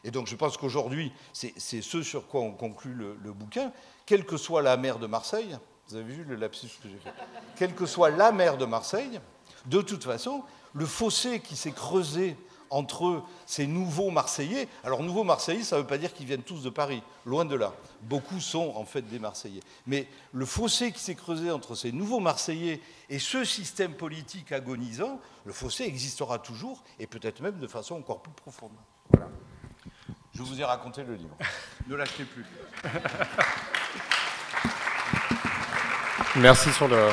[0.03, 3.71] Et donc je pense qu'aujourd'hui, c'est ce sur quoi on conclut le, bouquin,
[4.09, 5.55] quelle que soit la mer de Marseille,
[5.87, 7.13] vous avez vu le lapsus que j'ai fait,
[7.55, 9.21] quelle que soit la mer de Marseille,
[9.67, 10.41] de toute façon,
[10.73, 12.35] le fossé qui s'est creusé
[12.71, 16.63] entre ces nouveaux Marseillais, alors nouveaux Marseillais, ça ne veut pas dire qu'ils viennent tous
[16.63, 17.71] de Paris, loin de là.
[18.01, 19.61] Beaucoup sont en fait des Marseillais.
[19.85, 25.19] Mais le fossé qui s'est creusé entre ces nouveaux Marseillais et ce système politique agonisant,
[25.45, 28.71] le fossé existera toujours et peut-être même de façon encore plus profonde.
[29.11, 29.29] Voilà.
[30.39, 31.35] Je vous ai raconté le livre.
[31.89, 32.45] ne l'achetez plus.
[36.37, 37.09] Merci sur le,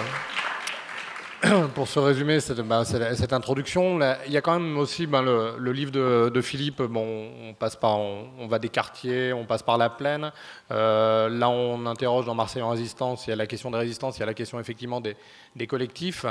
[1.75, 5.73] pour ce résumé, cette, bah, cette, introduction, il y a quand même aussi ben, le,
[5.73, 6.81] livre de, Philippe.
[6.83, 10.31] Bon, on passe par, on, va des quartiers, on passe par la plaine.
[10.71, 13.27] Euh, là, on interroge dans Marseille en résistance.
[13.27, 15.17] Il y a la question des résistances, il y a la question effectivement des,
[15.57, 16.27] des collectifs,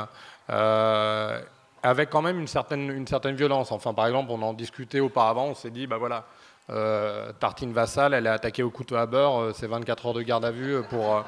[0.49, 1.41] euh,
[1.83, 3.73] avec quand même une certaine, une certaine violence.
[3.73, 5.47] Enfin, par exemple, on en discutait auparavant.
[5.47, 6.25] On s'est dit, bah voilà,
[6.69, 10.21] euh, Tartine Vassal, elle est attaquée au couteau à beurre, euh, c'est 24 heures de
[10.23, 11.17] garde à vue pour.
[11.17, 11.21] Euh,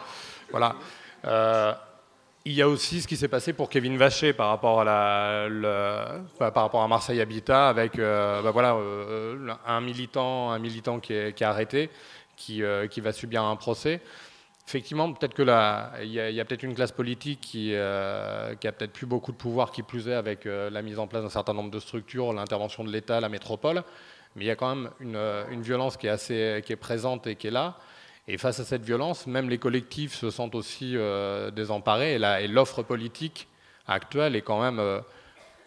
[0.52, 0.76] voilà.
[2.46, 6.20] il y a aussi ce qui s'est passé pour Kevin Vacher par rapport à, la,
[6.38, 8.78] par rapport à Marseille Habitat, avec bah voilà,
[9.68, 11.90] un militant, un militant qui est, arrêté,
[12.38, 14.00] qui, qui, va subir un procès.
[14.66, 18.94] Effectivement, peut-être que là, il y a, peut-être une classe politique qui, qui a peut-être
[18.94, 21.72] plus beaucoup de pouvoir, qui plus est avec la mise en place d'un certain nombre
[21.72, 23.84] de structures, l'intervention de l'État, la métropole
[24.38, 27.26] mais il y a quand même euh, une, violence qui est, assez, qui est présente
[27.26, 27.80] et qui est là.
[28.28, 32.14] Et face à cette violence, même les collectifs se sentent aussi euh, désemparés.
[32.14, 33.48] Et l'offre politique
[33.88, 34.78] actuelle est quand même.
[34.78, 35.02] Euh,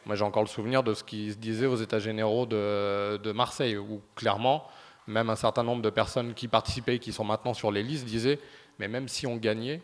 [0.07, 3.77] moi, j'ai encore le souvenir de ce qui se disait aux États généraux de, Marseille,
[3.77, 4.69] où clairement,
[5.09, 8.39] même un certain nombre de personnes qui participaient, qui sont maintenant sur les listes, disaient
[8.79, 9.83] Mais même si on gagnait,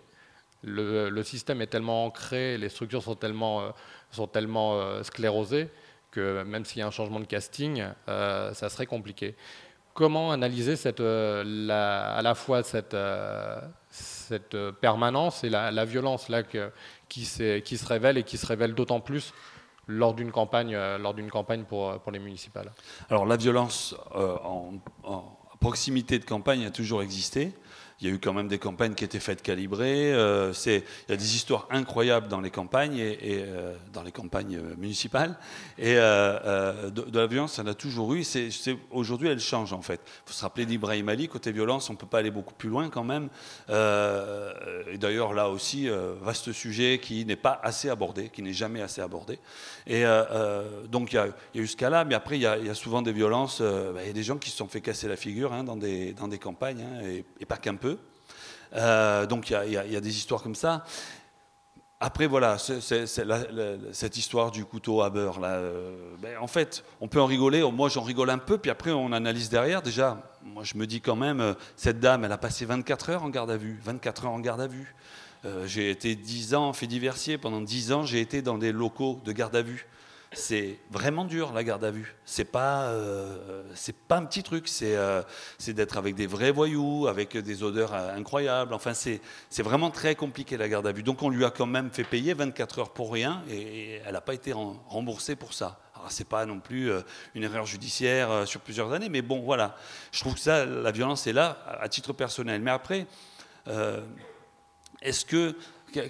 [0.63, 3.73] le, système est tellement ancré, les structures sont tellement,
[4.13, 5.71] sont tellement sclérosées
[6.17, 9.35] même s'il y a un changement de casting, euh, ça serait compliqué.
[9.95, 11.69] Comment analyser euh,
[12.17, 13.61] à la fois cette, euh,
[14.81, 19.33] permanence et la, violence là, qui, se révèle et qui se révèle d'autant plus
[19.89, 20.77] lors d'une campagne,
[21.69, 22.73] pour les municipales?
[23.09, 24.75] Alors la violence en,
[25.05, 27.53] en, proximité de campagne a toujours existé
[28.01, 30.13] il y a eu quand même des campagnes qui étaient faites calibrer.
[30.13, 34.57] Euh, il y a des histoires incroyables dans les campagnes et, euh, dans les campagnes
[34.57, 35.39] euh, municipales.
[35.79, 38.23] Et de, la violence, en a toujours eu.
[38.91, 40.01] Aujourd'hui, elle change en fait.
[40.05, 42.69] Il faut se rappeler d'Ibrahim Ali côté violence, on ne peut pas aller beaucoup plus
[42.69, 43.29] loin quand même.
[43.69, 45.89] et d'ailleurs, là aussi,
[46.21, 49.39] vaste sujet qui n'est pas assez abordé, qui n'est jamais assez abordé.
[49.87, 50.05] Et
[50.91, 53.61] donc, il y, a, eu ce cas-là, mais après, il y a, souvent des violences.
[53.61, 55.77] Bah, il y a des gens qui se sont fait casser la figure hein, dans,
[55.77, 57.96] des, campagnes, hein, et pas qu'un peu.
[58.77, 60.85] Euh, donc il y, a des histoires comme ça.
[61.99, 67.21] Après, voilà, cette histoire du couteau à beurre, là, euh, ben, en fait, on peut
[67.21, 67.63] en rigoler.
[67.73, 69.81] Moi, j'en rigole un peu, puis après, on analyse derrière.
[69.81, 73.25] Déjà, moi, je me dis quand même, euh, cette dame, elle a passé 24 heures
[73.25, 73.81] en garde à vue.
[73.83, 74.95] 24 heures en garde à vue.
[75.65, 77.39] j'ai été 10 ans fait diversier.
[77.39, 79.87] Pendant 10 ans, j'ai été dans des locaux de garde à vue
[80.37, 82.15] c'est vraiment dur la garde à vue.
[82.25, 84.69] C'est pas, euh, c'est pas un petit truc.
[84.69, 85.23] C'est, euh,
[85.59, 88.75] c'est d'être avec des vrais voyous, avec des odeurs euh, incroyables.
[88.75, 91.03] Enfin, c'est, c'est vraiment très compliqué la garde à vue.
[91.03, 94.21] Donc, on lui a quand même fait payer 24 heures pour rien, et, elle n'a
[94.21, 95.81] pas été remboursée pour ça.
[95.95, 96.91] Alors, c'est pas non plus
[97.35, 99.77] une erreur judiciaire sur plusieurs années, mais bon, voilà.
[100.13, 102.61] Je trouve que ça, la violence est là à titre personnel.
[102.61, 103.07] Mais après,
[105.01, 105.57] est-ce que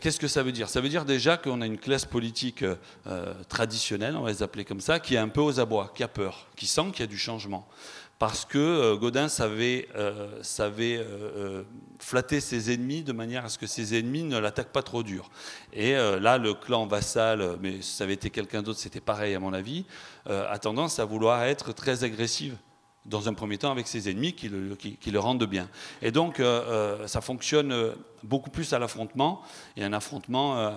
[0.00, 0.68] Qu'est-ce que ça veut dire?
[0.68, 2.64] Ça veut dire déjà qu'on a une classe politique
[3.06, 6.02] euh, traditionnelle, on va les appeler comme ça, qui est un peu aux abois, qui
[6.02, 7.68] a peur, qui sent qu'il y a du changement.
[8.18, 11.06] Parce que euh, Godin savait, euh, savait
[12.00, 15.30] flatter ses ennemis de manière à ce que ses ennemis ne l'attaquent pas trop dur.
[15.72, 19.52] Et là, le clan vassal, mais ça avait été quelqu'un d'autre, c'était pareil à mon
[19.52, 19.84] avis,
[20.26, 22.56] a tendance à vouloir être très agressive
[23.08, 25.68] dans un premier temps avec ses ennemis qui le, rendent bien.
[26.02, 27.92] Et donc, euh, euh, ça fonctionne euh,
[28.22, 29.42] beaucoup plus à l'affrontement,
[29.76, 30.72] et un affrontement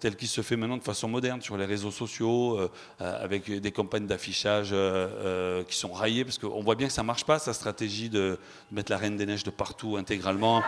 [0.00, 2.58] tel qu'il se fait maintenant de façon moderne sur les réseaux sociaux,
[3.00, 4.74] avec des campagnes d'affichage
[5.68, 8.38] qui sont raillées, parce qu'on voit bien que ça ne marche pas, sa stratégie de,
[8.70, 10.62] mettre la Reine des Neiges de partout intégralement,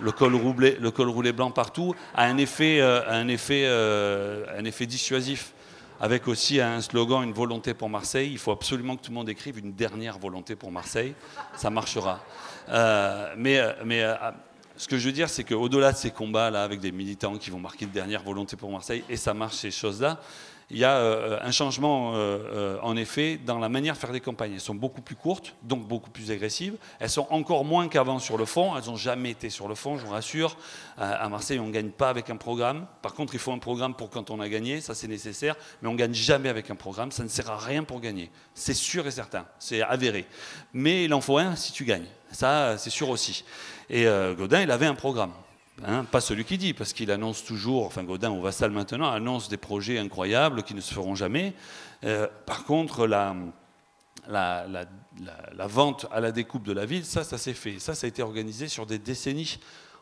[0.00, 4.86] le col roulé, le col roulé blanc partout, a un effet, un effet, un effet
[4.86, 5.54] dissuasif
[6.02, 8.30] avec aussi un slogan, une volonté pour Marseille.
[8.32, 11.14] Il faut absolument que tout le monde écrive une dernière volonté pour Marseille.
[11.56, 12.20] Ça marchera.
[13.36, 14.04] mais mais
[14.76, 17.60] ce que je veux dire, c'est qu'au-delà de ces combats-là, avec des militants qui vont
[17.60, 20.20] marquer une dernière volonté pour Marseille, et ça marche ces choses-là,
[20.70, 24.12] il y a euh, un changement, euh, euh, en effet, dans la manière de faire
[24.12, 24.54] des campagnes.
[24.54, 26.76] Elles sont beaucoup plus courtes, donc beaucoup plus agressives.
[26.98, 28.76] Elles sont encore moins qu'avant sur le fond.
[28.76, 30.56] Elles n'ont jamais été sur le fond, je vous rassure.
[30.96, 32.86] à Marseille, on ne gagne pas avec un programme.
[33.02, 35.56] Par contre, il faut un programme pour quand on a gagné, ça c'est nécessaire.
[35.82, 37.12] Mais on ne gagne jamais avec un programme.
[37.12, 38.30] Ça ne sert à rien pour gagner.
[38.54, 39.44] C'est sûr et certain.
[39.58, 40.26] C'est avéré.
[40.72, 42.06] Mais il en faut un si tu gagnes.
[42.30, 43.44] Ça, c'est sûr aussi.
[43.90, 45.32] Et Godin, il avait un programme.
[45.84, 49.48] Hein, pas celui qui dit, parce qu'il annonce toujours, enfin Godin au Vassal maintenant, annonce
[49.48, 51.54] des projets incroyables qui ne se feront jamais.
[52.04, 53.34] Euh, par contre, la,
[54.28, 57.78] la, vente à la découpe de la ville, ça, ça s'est fait.
[57.78, 59.58] Ça, ça a été organisé sur des décennies.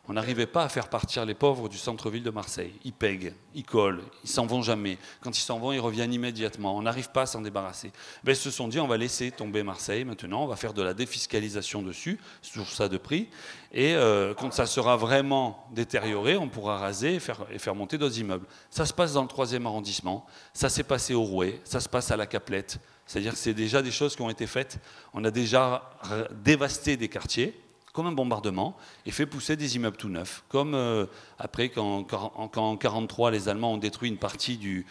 [0.08, 2.72] On n'arrivait pas à faire partir les pauvres du centre-ville de Marseille.
[2.84, 4.98] Ils pèguent, ils collent, ils s'en vont jamais.
[5.20, 6.76] Quand ils s'en vont, ils reviennent immédiatement.
[6.76, 7.92] On n'arrive pas à s'en débarrasser.
[8.24, 10.82] Ben, ils se sont dit, on va laisser tomber Marseille maintenant, on va faire de
[10.82, 13.28] la défiscalisation dessus, c'est toujours ça de prix.
[13.72, 17.96] Et euh, quand ça sera vraiment détérioré, on pourra raser et faire, et faire monter
[17.96, 18.46] d'autres immeubles.
[18.68, 22.10] Ça se passe dans le troisième arrondissement, ça s'est passé au Rouet, ça se passe
[22.10, 22.78] à la Caplette.
[23.06, 24.78] C'est-à-dire que c'est déjà des choses qui ont été faites.
[25.12, 25.90] On a déjà
[26.32, 27.60] dévasté des quartiers
[27.92, 30.44] comme un bombardement, et fait pousser des immeubles tout neufs.
[30.48, 31.06] Comme euh,
[31.38, 34.86] après, quand, en 1943, les Allemands ont détruit une partie du,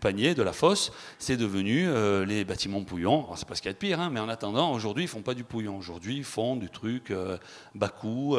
[0.00, 3.26] panier, de la fosse, c'est devenu euh, les bâtiments pouillons.
[3.34, 5.22] C'est pas ce qu'il y a de pire, hein, mais en attendant, aujourd'hui, ils font
[5.22, 5.76] pas du pouillon.
[5.76, 7.38] Aujourd'hui, ils font du truc euh,
[7.74, 8.36] bas coût.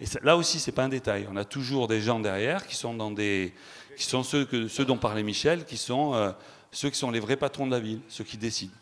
[0.00, 1.26] et là aussi, c'est pas un détail.
[1.30, 3.52] On a toujours des gens derrière qui sont, dans des,
[3.96, 6.34] qui sont ceux, ceux dont parlait Michel, qui sont
[6.70, 8.72] ceux qui sont les vrais patrons de la ville, ceux qui décident.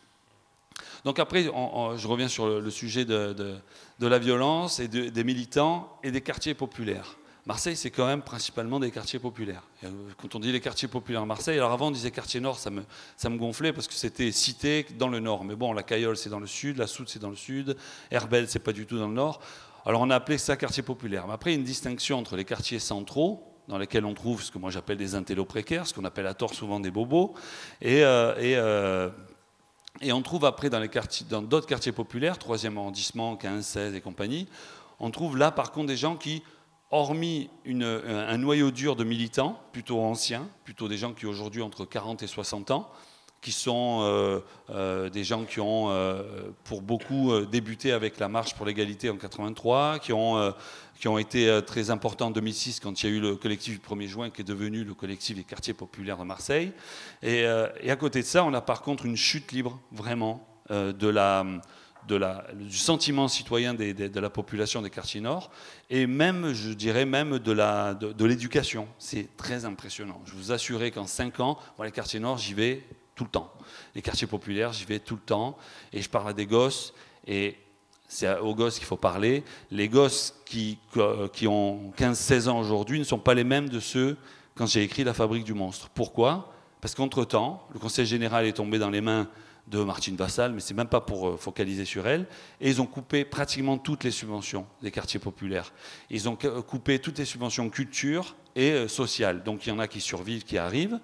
[1.04, 3.56] Donc après, je reviens sur le, sujet de,
[4.00, 7.16] la violence et des militants et des quartiers populaires.
[7.46, 9.64] Marseille, c'est quand même principalement des quartiers populaires.
[9.84, 12.58] Euh, quand on dit les quartiers populaires à Marseille, alors avant on disait quartier nord,
[12.58, 15.44] ça me, gonflait parce que c'était cité dans le nord.
[15.44, 17.76] Mais bon, la Cayolle, c'est dans le sud, la Soude, c'est dans le sud,
[18.10, 19.40] Herbel, c'est pas du tout dans le nord.
[19.84, 21.26] Alors on a appelé ça quartier populaire.
[21.26, 24.42] Mais après, il y a une distinction entre les quartiers centraux, dans lesquels on trouve
[24.42, 27.34] ce que moi j'appelle des intellos précaires, ce qu'on appelle à tort souvent des bobos,
[27.82, 29.10] et, euh, euh,
[30.00, 34.48] et on trouve après dans, d'autres quartiers populaires, 3e arrondissement, 15, 16 et compagnie,
[35.00, 36.42] on trouve là par contre des gens qui,
[36.90, 42.22] hormis un noyau dur de militants, plutôt anciens, plutôt des gens qui aujourd'hui entre 40
[42.22, 42.90] et 60 ans,
[43.44, 46.22] qui sont euh, euh, des gens qui ont, euh,
[46.64, 50.52] pour beaucoup, débuté avec la marche pour l'égalité en 83, qui ont,
[50.98, 53.80] qui ont été très importants en 2006 quand il y a eu le collectif du
[53.80, 56.72] 1er juin qui est devenu le collectif des quartiers populaires de Marseille.
[57.22, 57.40] Et,
[57.80, 60.46] et à côté de ça, on a par contre une chute libre, vraiment,
[62.08, 65.50] la, du sentiment citoyen de la population des quartiers nord
[65.90, 68.88] et même, je dirais, même de, l'éducation.
[68.98, 70.20] C'est très impressionnant.
[70.26, 73.52] Je vous assurer qu'en 5 ans, les quartiers nord, j'y vais tout le temps.
[73.94, 75.56] Les quartiers populaires, j'y vais tout le temps
[75.92, 76.92] et je parle à des gosses
[77.26, 77.56] et
[78.08, 79.44] c'est aux gosses qu'il faut parler.
[79.70, 80.78] Les gosses qui,
[81.32, 84.16] qui ont 15-16 ans aujourd'hui ne sont pas les mêmes de ceux
[84.54, 85.88] quand j'ai écrit La fabrique du monstre.
[85.94, 86.52] Pourquoi?
[86.80, 89.28] Parce qu'entre-temps, le conseil général est tombé dans les mains
[89.68, 92.26] de Martine Vassal, mais c'est même pas pour euh, focaliser sur elle,
[92.60, 95.72] et ils ont coupé pratiquement toutes les subventions des quartiers populaires.
[96.10, 99.42] Ils ont coupé toutes les subventions culture et euh, sociales.
[99.42, 101.00] Donc il y en a qui survivent, qui arrivent,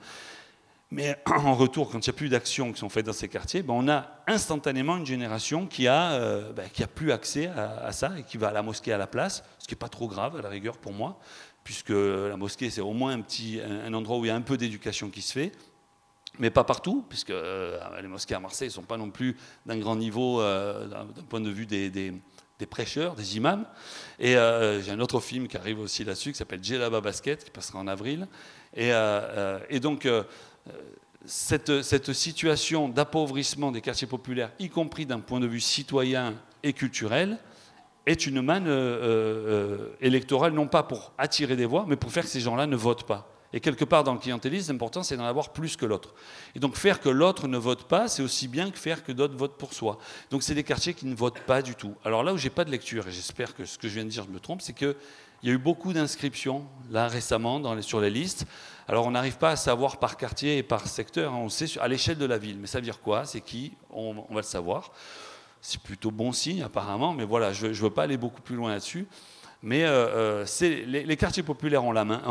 [0.90, 3.62] mais en retour, quand il n'y a plus d'actions qui sont faites dans ces quartiers,
[3.62, 8.22] ben on a instantanément une génération qui a, euh, ben, plus accès à, ça et
[8.24, 10.42] qui va à la mosquée à la place, ce qui n'est pas trop grave à
[10.42, 11.18] la rigueur pour moi,
[11.62, 14.40] puisque la mosquée c'est au moins un, petit, un endroit où il y a un
[14.40, 15.52] peu d'éducation qui se fait,
[16.38, 19.78] mais pas partout, puisque euh, les mosquées à Marseille ne sont pas non plus d'un
[19.78, 22.12] grand niveau euh, d'un point de vue des, des,
[22.68, 23.64] prêcheurs, des imams.
[24.18, 27.78] Et j'ai un autre film qui arrive aussi là-dessus qui s'appelle Djellaba Basket, qui passera
[27.78, 28.28] en avril.
[28.76, 28.90] Et,
[29.70, 30.06] et donc
[31.24, 37.38] cette, situation d'appauvrissement des quartiers populaires, y compris d'un point de vue citoyen et culturel,
[38.06, 42.24] est une manne euh, euh, électorale, non pas pour attirer des voix, mais pour faire
[42.24, 43.30] que ces gens-là ne votent pas.
[43.52, 46.14] Et quelque part, dans le clientélisme, l'important, c'est d'en avoir plus que l'autre.
[46.54, 49.36] Et donc, faire que l'autre ne vote pas, c'est aussi bien que faire que d'autres
[49.36, 49.98] votent pour soi.
[50.30, 51.94] Donc, c'est des quartiers qui ne votent pas du tout.
[52.04, 54.08] Alors là où j'ai pas de lecture, et j'espère que ce que je viens de
[54.08, 54.94] dire, je me trompe, c'est qu'il
[55.42, 58.46] y a eu beaucoup d'inscriptions, là, récemment, sur les listes,
[58.90, 61.36] alors on n'arrive pas à savoir par quartier et par secteur, hein.
[61.36, 62.58] on sait à l'échelle de la ville.
[62.58, 63.24] Mais ça veut dire quoi?
[63.24, 63.72] C'est qui?
[63.90, 64.90] On, va le savoir.
[65.60, 68.70] C'est plutôt bon signe apparemment, mais voilà, je ne veux pas aller beaucoup plus loin
[68.70, 69.06] là-dessus.
[69.62, 72.22] Mais euh, euh, les, quartiers populaires ont, la main,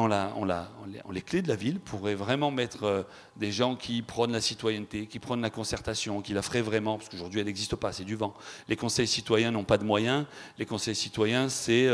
[1.12, 3.04] les, clés de la ville, pourraient vraiment mettre euh,
[3.36, 7.08] des gens qui prônent la citoyenneté, qui prônent la concertation, qui la feraient vraiment, parce
[7.08, 8.34] qu'aujourd'hui elle n'existe pas, c'est du vent.
[8.68, 10.26] Les conseils citoyens n'ont pas de moyens.
[10.58, 11.86] Les conseils citoyens, c'est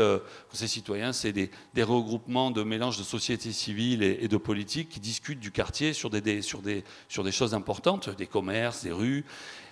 [1.32, 6.08] des, regroupements de mélange de société civile et, de politique qui discutent du quartier sur
[6.08, 6.42] des
[7.30, 9.26] choses importantes, des commerces, des rues.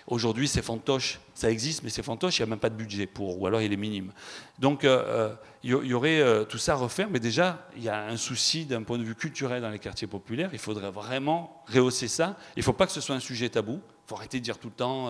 [0.07, 1.19] Aujourd'hui, c'est fantoche.
[1.33, 3.61] Ça existe, mais c'est fantoche, il n'y a même pas de budget pour, ou alors
[3.61, 4.11] il est minime.
[4.59, 7.89] Donc, il euh, euh, y, aurait euh, tout ça à refaire, mais déjà, il y
[7.89, 10.51] a un souci d'un point de vue culturel dans les quartiers populaires.
[10.53, 12.37] Il faudrait vraiment rehausser ça.
[12.55, 13.81] Il ne faut pas que ce soit un sujet tabou.
[14.05, 15.09] Il faut arrêter de dire tout le temps,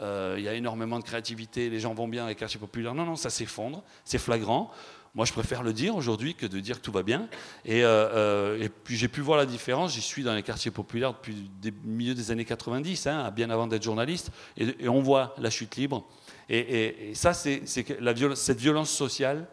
[0.00, 2.94] il y a énormément de créativité, les gens vont bien dans les quartiers populaires.
[2.94, 4.70] Non, non, ça s'effondre, c'est flagrant.
[5.14, 7.28] Moi, je préfère le dire aujourd'hui que de dire que tout va bien.
[7.64, 9.94] Et, euh, euh, puis, j'ai pu voir la différence.
[9.94, 13.66] J'y suis dans les quartiers populaires depuis le milieu des années 90, hein, bien avant
[13.66, 14.30] d'être journaliste.
[14.56, 16.06] Et, on voit la chute libre.
[16.48, 19.46] Et, ça, c'est cette violence sociale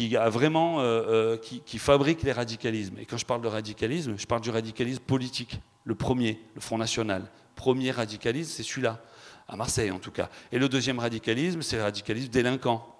[0.00, 2.98] euh, qui, fabrique les radicalismes.
[2.98, 6.78] Et quand je parle de radicalisme, je parle du radicalisme politique, le premier, le Front
[6.78, 7.30] National.
[7.54, 9.00] Premier radicalisme, c'est celui-là,
[9.48, 10.28] à Marseille en tout cas.
[10.50, 12.95] Et le deuxième radicalisme, c'est le radicalisme délinquant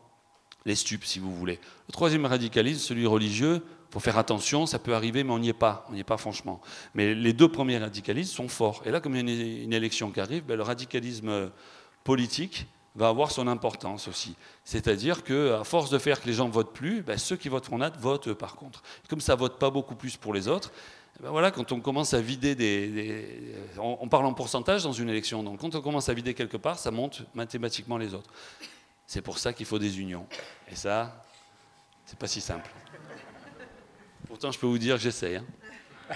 [0.67, 1.59] les stupes, si vous voulez.
[1.89, 5.55] Le troisième radicalisme, celui religieux, faut faire attention, ça peut arriver, mais on n'y est
[5.55, 6.61] pas, on n'y est pas franchement.
[6.95, 8.83] Mais les deux premiers radicalismes sont forts.
[8.85, 11.51] Et là, comme il y a une, élection qui arrive, ben, le radicalisme
[12.05, 14.35] politique va avoir son importance aussi.
[14.65, 17.81] C'est-à-dire qu'à force de faire que les gens votent plus, ben, ceux qui votent Front
[18.01, 18.83] votent par contre.
[19.09, 20.73] comme ça vote pas beaucoup plus pour les autres,
[21.21, 25.43] ben voilà, quand on commence à vider des, on, parle en pourcentage dans une élection,
[25.43, 28.31] donc quand on commence à vider quelque part, ça monte mathématiquement les autres.
[29.07, 30.27] C'est pour ça qu'il faut des unions.
[30.71, 31.25] Et ça,
[32.05, 32.69] c'est pas si simple.
[34.27, 35.37] Pourtant, je peux vous dire que j'essaye.
[35.37, 35.45] Hein.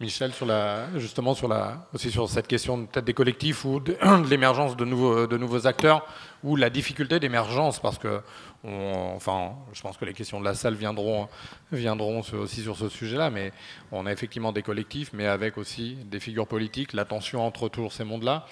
[0.00, 3.96] Michel, sur la, justement la, aussi sur cette question des collectifs ou de,
[4.28, 6.06] l'émergence de nouveaux, de nouveaux acteurs
[6.44, 8.22] ou la difficulté d'émergence, parce que,
[8.64, 11.28] enfin, je pense que les questions de la salle viendront,
[11.72, 13.52] viendront aussi sur ce sujet-là, mais
[13.90, 17.90] on a effectivement des collectifs, mais avec aussi des figures politiques, la tension entre tous
[17.90, 18.46] ces mondes-là.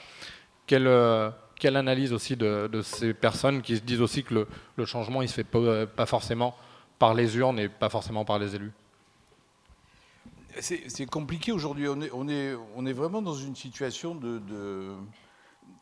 [0.67, 5.23] Quelle, euh, quelle analyse aussi de, ces personnes qui se disent aussi que le, changement,
[5.23, 6.55] il ne se fait pas, forcément
[6.99, 8.73] par les urnes et pas forcément par les élus?
[10.59, 11.87] C'est compliqué aujourd'hui.
[11.89, 14.41] On est, vraiment dans une situation de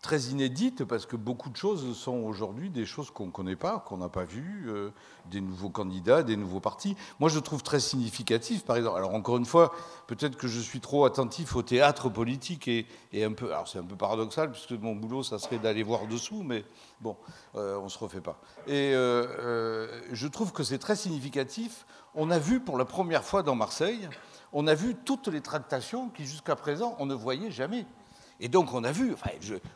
[0.05, 3.79] très inédite parce que beaucoup de choses sont aujourd'hui des choses qu'on ne connaît pas,
[3.81, 4.91] qu'on n'a pas vues, euh,
[5.31, 6.95] des nouveaux candidats, des nouveaux partis.
[7.21, 8.99] Moi, je trouve très significatif, par exemple.
[8.99, 9.73] Alors, encore une fois,
[10.07, 13.47] peut-être que je suis trop attentif au théâtre politique et, un peu.
[13.47, 16.67] Alors, c'est un peu paradoxal puisque mon boulot, ça serait d'aller voir dessous, mais
[17.01, 17.17] bon,
[17.55, 18.39] euh, on ne se refait pas.
[18.67, 21.87] Et euh, je trouve que c'est très significatif.
[22.15, 24.07] On a vu pour la première fois dans Marseille,
[24.53, 27.87] on a vu toutes les tractations qui jusqu'à présent on ne voyait jamais.
[28.41, 29.15] Et donc on a vu,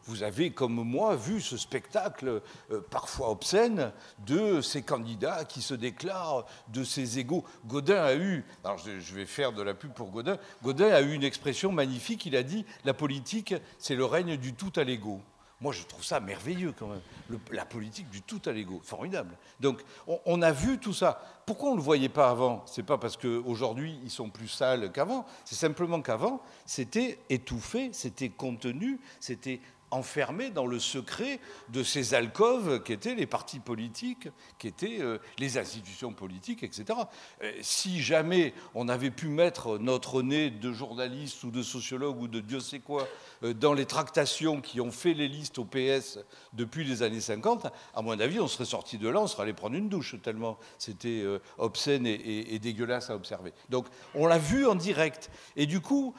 [0.05, 3.93] vous avez comme moi vu ce spectacle euh, parfois obscène
[4.27, 7.45] de ces candidats qui se déclarent de ces égaux.
[7.67, 11.13] Godin a eu, alors je, vais faire de la pub pour Godin, Godin a eu
[11.13, 15.21] une expression magnifique, il a dit la politique c'est le règne du tout à l'ego.
[15.61, 17.41] Moi, je trouve ça merveilleux quand même.
[17.51, 19.37] la politique du tout à l'ego, formidable.
[19.59, 21.21] Donc, on, a vu tout ça.
[21.47, 22.63] Pourquoi on ne le voyait pas avant?
[22.67, 25.27] C'est pas parce qu'aujourd'hui, ils sont plus sales qu'avant.
[25.45, 32.83] C'est simplement qu'avant, c'était étouffé, c'était contenu, c'était enfermés dans le secret de ces alcôves
[32.83, 36.99] qui étaient les partis politiques, qui étaient euh, les institutions politiques, etc.
[37.43, 42.29] Euh, si jamais on avait pu mettre notre nez de journaliste ou de sociologue ou
[42.29, 43.09] de Dieu sait quoi
[43.43, 46.19] euh, dans les tractations qui ont fait les listes au PS
[46.53, 49.53] depuis les années 50, à mon avis, on serait sorti de là, on serait allé
[49.53, 51.25] prendre une douche, tellement c'était
[51.59, 53.53] obscène et, et dégueulasse à observer.
[53.69, 55.31] Donc on l'a vu en direct.
[55.57, 56.15] Et du coup,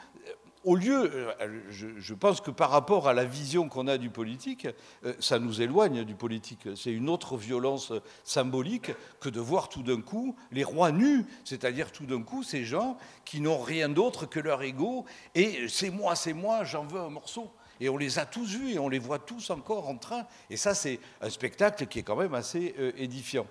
[0.64, 4.68] au lieu, euh, je, pense que par rapport à la vision qu'on a du politique,
[5.04, 6.68] euh, ça nous éloigne du politique.
[6.76, 7.92] C'est une autre violence
[8.24, 12.64] symbolique que de voir tout d'un coup les rois nus, c'est-à-dire tout d'un coup ces
[12.64, 17.00] gens qui n'ont rien d'autre que leur ego, et c'est moi, c'est moi, j'en veux
[17.00, 17.50] un morceau.
[17.80, 20.26] Et on les a tous vus et on les voit tous encore en train.
[20.50, 23.46] Et ça, c'est un spectacle qui est quand même assez euh, édifiant.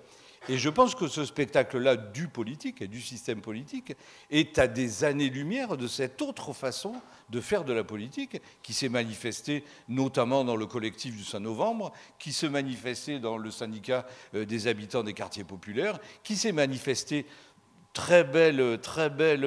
[0.47, 3.93] Et je pense que ce spectacle-là du politique et du système politique
[4.32, 6.93] est à des années-lumière de cette autre façon
[7.30, 11.91] de faire de la politique qui s'est manifestée notamment dans le collectif du 5 novembre,
[12.17, 17.25] qui s'est manifestée dans le syndicat euh, des habitants des quartiers populaires, qui s'est manifestée
[17.99, 19.43] très belle, très belle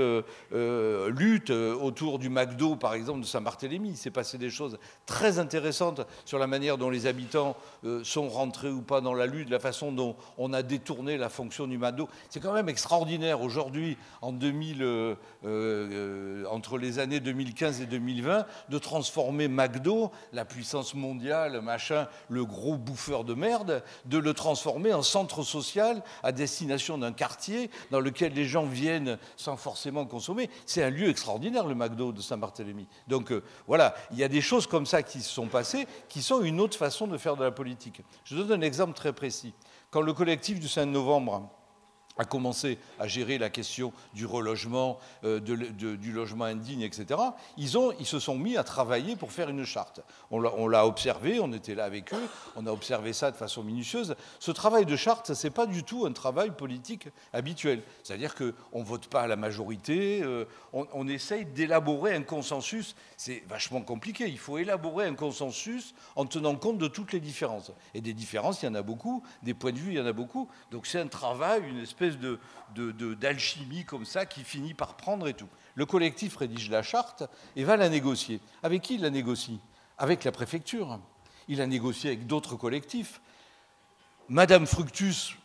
[0.53, 3.91] euh, lutte autour du McDo, par exemple, de Saint-Barthélemy.
[3.91, 7.57] Il s'est passé des choses très intéressantes sur la manière dont les habitants
[8.03, 11.67] sont rentrés ou pas dans la lutte, la façon dont on a détourné la fonction
[11.67, 12.09] du McDo.
[12.29, 15.17] C'est quand même extraordinaire aujourd'hui, en 2000,
[16.51, 22.77] entre les années 2015 et 2020, de transformer McDo, la puissance mondiale, machin, le gros
[22.77, 28.35] bouffeur de merde, de le transformer en centre social à destination d'un quartier dans lequel
[28.35, 30.51] les gens viennent sans forcément consommer.
[30.67, 32.87] C'est un lieu extraordinaire, le McDo de Saint-Barthélemy.
[33.09, 36.23] Donc euh, voilà, il y a des choses comme ça qui se sont passées, qui
[36.23, 38.03] sont une autre façon de faire de la politique.
[38.25, 39.55] Je donne un exemple très précis.
[39.90, 41.51] Quand le collectif du 5 novembre
[42.19, 47.21] a commencé à gérer la question du relogement, euh, du logement indigne, etc.,
[47.56, 50.00] ils se sont mis à travailler pour faire une charte.
[50.31, 54.15] On l'a observé, on était là avec eux, on a observé ça de façon minutieuse.
[54.38, 57.83] Ce travail de charte, ce n'est pas du tout un travail politique habituel.
[58.02, 62.94] C'est-à-dire qu'on ne vote pas à la majorité, euh, on, on essaye d'élaborer un consensus.
[63.17, 64.29] C'est vachement compliqué.
[64.29, 67.73] Il faut élaborer un consensus en tenant compte de toutes les différences.
[67.94, 70.06] Et des différences, il y en a beaucoup, des points de vue, il y en
[70.06, 70.48] a beaucoup.
[70.71, 72.02] Donc c'est un travail, une espèce
[72.75, 75.48] d'alchimie comme ça qui finit par prendre et tout.
[75.75, 77.25] Le collectif rédige la charte
[77.57, 78.40] et va la négocier.
[78.63, 79.61] Avec qui il la négocie?
[79.98, 80.98] Avec la préfecture.
[81.48, 83.21] Il a négocié avec d'autres collectifs.
[84.29, 85.37] Madame Fructus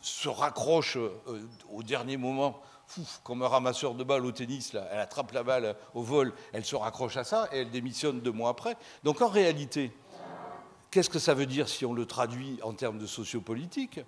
[0.00, 2.60] se raccroche euh, au dernier moment,
[3.22, 6.64] comme un ramasseur de balles au tennis, là, elle attrape la balle au vol, elle
[6.64, 8.76] se raccroche à ça et elle démissionne deux mois après.
[9.04, 9.92] Donc en réalité,
[10.90, 14.00] qu'est-ce que ça veut dire si on le traduit en termes de sociopolitique?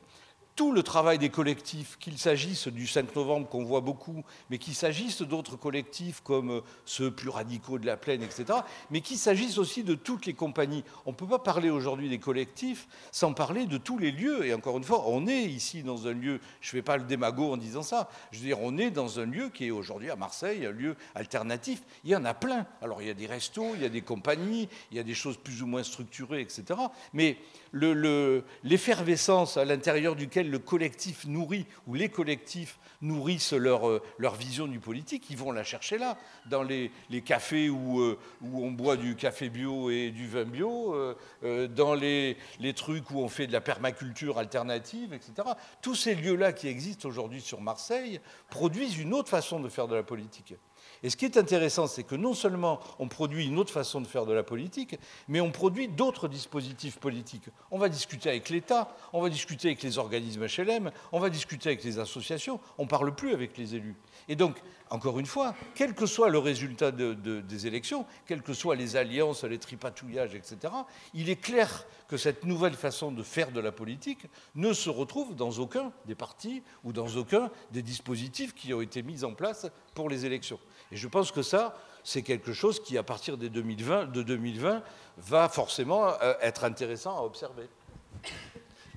[0.60, 4.74] Tout le travail des collectifs, qu'il s'agisse du 5 novembre qu'on voit beaucoup, mais qu'il
[4.74, 8.58] s'agisse d'autres collectifs comme euh, ceux plus radicaux de la plaine, etc.,
[8.90, 10.84] mais qu'il s'agisse aussi de toutes les compagnies.
[11.06, 14.44] On ne peut pas parler aujourd'hui des collectifs sans parler de tous les lieux.
[14.44, 17.04] Et encore une fois, on est ici dans un lieu, je ne fais pas le
[17.04, 20.10] démago en disant ça, je veux dire, on est dans un lieu qui est aujourd'hui
[20.10, 21.80] à Marseille, un lieu alternatif.
[22.04, 22.66] Il y en a plein.
[22.82, 25.14] Alors il y a des restos, il y a des compagnies, il y a des
[25.14, 26.78] choses plus ou moins structurées, etc.
[27.14, 27.38] Mais
[27.72, 34.66] l'effervescence à l'intérieur duquel le collectif nourrit, ou les collectifs nourrissent leur, euh, leur vision
[34.66, 36.90] du politique, ils vont la chercher là, dans les,
[37.24, 40.94] cafés où, euh, où, on boit du café bio et du vin bio,
[41.42, 45.32] euh, dans les, les, trucs où on fait de la permaculture alternative, etc.
[45.80, 48.20] Tous ces lieux-là qui existent aujourd'hui sur Marseille
[48.50, 50.54] produisent une autre façon de faire de la politique.
[51.02, 54.06] Et ce qui est intéressant, c'est que non seulement on produit une autre façon de
[54.06, 54.98] faire de la politique,
[55.28, 57.48] mais on produit d'autres dispositifs politiques.
[57.70, 61.70] On va discuter avec l'État, on va discuter avec les organismes HLM, on va discuter
[61.70, 63.96] avec les associations, on ne parle plus avec les élus.
[64.28, 68.76] Et donc, encore une fois, quel que soit le résultat des élections, quelles que soient
[68.76, 70.72] les alliances, les tripatouillages, etc.,
[71.14, 74.26] il est clair que cette nouvelle façon de faire de la politique
[74.56, 79.02] ne se retrouve dans aucun des partis ou dans aucun des dispositifs qui ont été
[79.02, 80.58] mis en place pour les élections.
[80.92, 84.82] Et je pense que ça, c'est quelque chose qui, à partir de 2020, de 2020
[85.18, 87.68] va forcément euh, être intéressant à observer.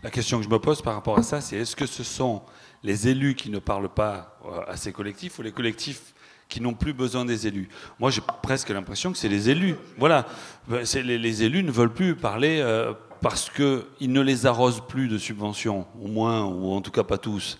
[0.02, 2.42] La question que je me pose par rapport à ça, c'est est-ce que ce sont
[2.84, 6.14] les élus qui ne parlent pas euh, à ces collectifs ou les collectifs
[6.50, 7.70] qui n'ont plus besoin des élus?
[8.00, 9.76] Moi, j'ai presque l'impression que c'est les élus.
[9.98, 10.26] Voilà,
[10.68, 15.08] ben, les, les, élus ne veulent plus parler euh, parce qu'ils ne les arrosent plus
[15.08, 17.58] de subventions, au moins, ou en tout cas pas tous.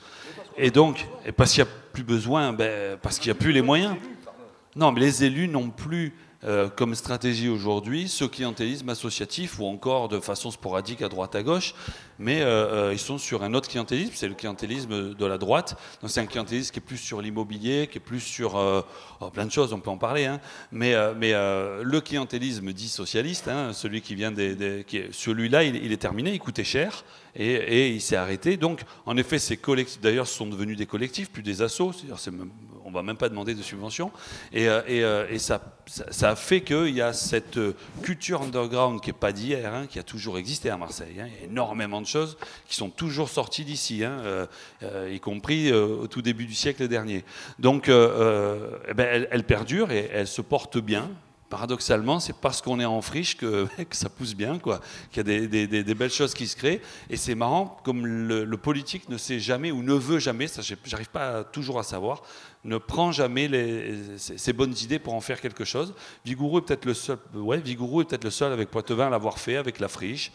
[0.58, 3.54] Et donc, et parce qu'il n'y a plus besoin, ben, parce qu'il n'y a plus
[3.54, 3.96] les moyens.
[4.76, 6.14] Non, mais les élus n'ont plus
[6.46, 11.44] euh, comme stratégie aujourd'hui ce clientélisme associatif ou encore de façon sporadique à droite à
[11.44, 11.74] gauche,
[12.20, 15.78] mais euh, euh, ils sont sur un autre clientélisme, c'est le clientélisme de la droite.
[16.02, 19.46] Donc c'est un clientélisme qui est plus sur l'immobilier, qui est plus sur oh, plein
[19.46, 20.42] de choses, on peut en parler, hein.
[20.74, 26.40] mais, le clientélisme dit socialiste, hein, celui qui vient des, celui-là, il, est terminé, il
[26.40, 27.06] coûtait cher
[27.38, 28.58] et, il s'est arrêté.
[28.58, 31.94] Donc en effet, ces collectifs, d'ailleurs, sont devenus des collectifs, plus des assos.
[32.18, 32.32] C'est
[32.94, 34.12] on va même pas demander de subvention.
[34.52, 37.60] Et, euh, euh, et, ça, ça, a fait qu'il y a cette
[38.04, 41.16] culture underground qui n'est pas d'hier, hein, qui a toujours existé à Marseille.
[41.20, 41.28] Hein.
[41.28, 42.38] Il y a énormément de choses
[42.68, 44.48] qui sont toujours sorties d'ici, hein,
[44.84, 47.24] euh, y compris au tout début du siècle dernier.
[47.58, 51.10] Donc, eh ben, elle perdure et elle se porte bien
[51.54, 54.82] paradoxalement, c'est parce qu'on est en friche que, ça pousse bien, quoi,
[55.12, 56.82] qu'il y a des, belles choses qui se créent.
[57.12, 61.12] Et c'est marrant, comme le, politique ne sait jamais ou ne veut jamais, ça j'arrive
[61.12, 62.24] pas toujours à savoir,
[62.64, 65.94] ne prend jamais les, ses, bonnes idées pour en faire quelque chose.
[66.26, 69.38] Vigoureux est peut-être le seul, ouais, Vigoureux est peut-être le seul avec Poitevin à l'avoir
[69.38, 70.32] fait, avec la friche.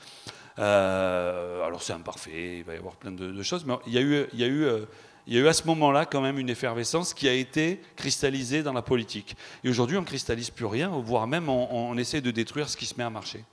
[0.61, 4.03] Euh, alors c'est imparfait, il va y avoir plein de, choses, mais il y a
[4.03, 4.85] eu, il y a eu euh,
[5.29, 8.63] il y a eu à ce moment-là quand même une effervescence qui a été cristallisée
[8.63, 9.37] dans la politique.
[9.63, 12.87] Et aujourd'hui, on ne cristallise plus rien, voire même on, essaie de détruire ce qui
[12.87, 13.45] se met à marcher.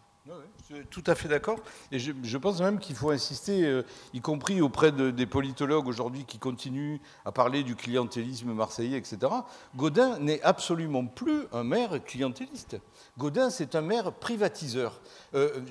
[0.90, 1.60] Tout à fait d'accord.
[1.92, 6.40] Et je, pense même qu'il faut insister, euh, y compris auprès des politologues aujourd'hui qui
[6.40, 9.32] continuent à parler du clientélisme marseillais, etc.
[9.76, 12.78] Godin n'est absolument plus un maire clientéliste.
[13.20, 15.02] Godin, c'est un maire privatiseur.
[15.36, 15.62] Euh,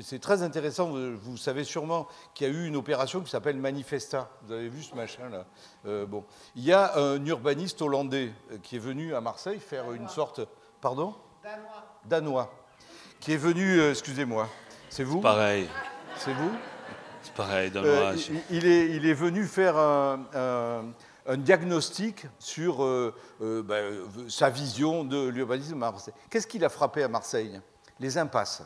[0.00, 4.30] c'est très intéressant, vous, savez sûrement qu'il y a eu une opération qui s'appelle Manifesta.
[4.44, 5.44] Vous avez vu ce machin-là
[5.84, 6.24] euh, bon.
[6.56, 8.32] Il y a un urbaniste hollandais
[8.62, 10.40] qui est venu à Marseille faire une sorte...
[10.80, 11.14] Pardon?
[11.42, 12.00] Danois.
[12.06, 12.67] Danois
[13.20, 14.48] qui est venu, euh, excusez-moi,
[14.88, 15.68] c'est vous Pareil.
[16.16, 16.50] C'est vous
[17.22, 18.16] C'est pareil, dans euh,
[18.50, 20.92] il, est, il est venu faire un,
[21.36, 23.80] diagnostic sur euh, bah,
[24.28, 26.14] sa vision de l'urbanisme à Marseille.
[26.30, 27.60] Qu'est-ce qu'il a frappé à Marseille?
[28.00, 28.62] Les impasses.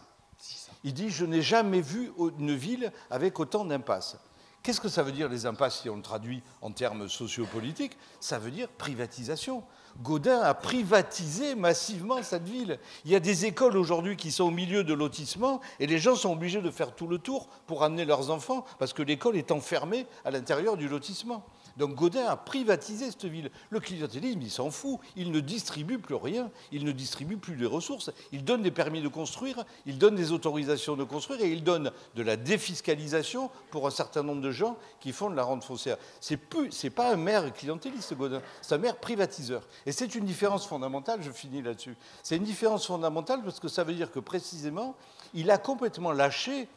[0.84, 4.16] Il dit Je n'ai jamais vu une ville avec autant d'impasses.
[4.62, 7.98] Qu'est-ce que ça veut dire les impasses si on le traduit en termes sociopolitiques?
[8.20, 9.64] Ça veut dire privatisation.
[10.02, 12.78] Godin a privatisé massivement cette ville.
[13.04, 16.14] Il y a des écoles aujourd'hui qui sont au milieu de lotissement et les gens
[16.14, 19.50] sont obligés de faire tout le tour pour amener leurs enfants parce que l'école est
[19.50, 21.44] enfermée à l'intérieur du lotissement.
[21.76, 23.50] Donc Godin a privatisé cette ville.
[23.70, 24.98] Le clientélisme, il s'en fout.
[25.16, 26.50] Il ne distribue plus rien.
[26.70, 28.10] Il ne distribue plus les ressources.
[28.32, 31.92] Il donne des permis de construire, il donne des autorisations de construire et il donne
[32.14, 35.96] de la défiscalisation pour un certain nombre de gens qui font de la rente foncière.
[36.20, 36.38] C'est
[36.84, 38.42] n'est pas un maire clientéliste, Godin.
[38.60, 39.62] C'est un maire privatiseur.
[39.86, 41.96] Et c'est une différence fondamentale, je finis là-dessus.
[42.22, 44.94] C'est une différence fondamentale parce que ça veut dire que précisément,
[45.34, 46.68] il a complètement lâché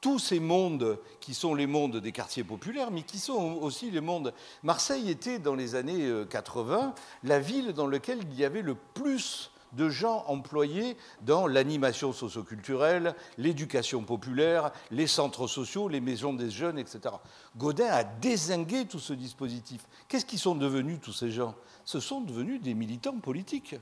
[0.00, 4.00] tous ces mondes qui sont les mondes des quartiers populaires, mais qui sont aussi les
[4.00, 4.32] mondes.
[4.62, 8.74] Marseille était, dans les années 80, euh, la ville dans laquelle il y avait le
[8.74, 16.50] plus de gens employés dans l'animation socioculturelle, l'éducation populaire, les centres sociaux, les maisons des
[16.50, 17.14] jeunes, etc.
[17.56, 19.82] Godin a désingué tout ce dispositif.
[20.08, 21.54] Qu'est-ce qu'ils sont devenus tous ces gens?
[21.84, 23.76] Ce sont devenus des militants politiques.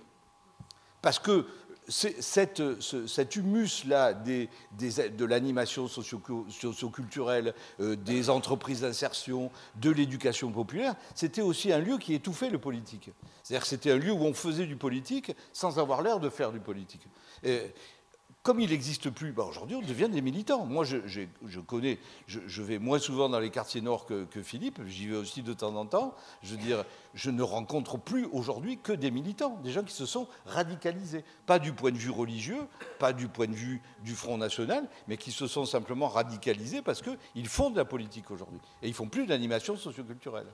[1.00, 1.46] Parce que
[1.89, 11.78] cet humus-là de l'animation socioculturelle, euh, des entreprises d'insertion, de l'éducation populaire, c'était aussi un
[11.78, 13.11] lieu qui étouffait le politique.
[13.43, 16.53] C'est-à-dire que c'était un lieu où on faisait du politique sans avoir l'air de faire
[16.53, 17.07] du politique.
[18.45, 20.66] Comme il n'existe plus, bah, aujourd'hui, on devient des militants.
[20.66, 20.99] Moi, je,
[21.61, 25.55] connais, je, vais moins souvent dans les quartiers nord que, Philippe, j'y vais aussi de
[25.55, 26.14] temps en temps.
[26.42, 26.84] Je veux dire,
[27.14, 31.24] je ne rencontre plus aujourd'hui que des militants, des gens qui se sont radicalisés.
[31.47, 32.66] Pas du point de vue religieux,
[32.99, 37.01] pas du point de vue du Front National, mais qui se sont simplement radicalisés parce
[37.01, 38.61] qu'ils font de la politique aujourd'hui.
[38.82, 40.49] Et ils font plus d'animation socioculturelle.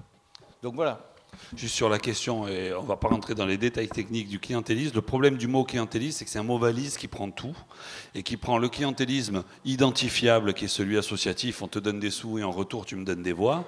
[0.63, 1.11] Donc voilà.
[1.57, 4.39] Juste sur la question, et on ne va pas rentrer dans les détails techniques du
[4.39, 7.57] clientélisme, le problème du mot clientélisme, c'est que c'est un mot valise qui prend tout,
[8.15, 12.39] et qui prend le clientélisme identifiable, qui est celui associatif, on te donne des sous
[12.39, 13.65] et en retour tu me donnes des voix,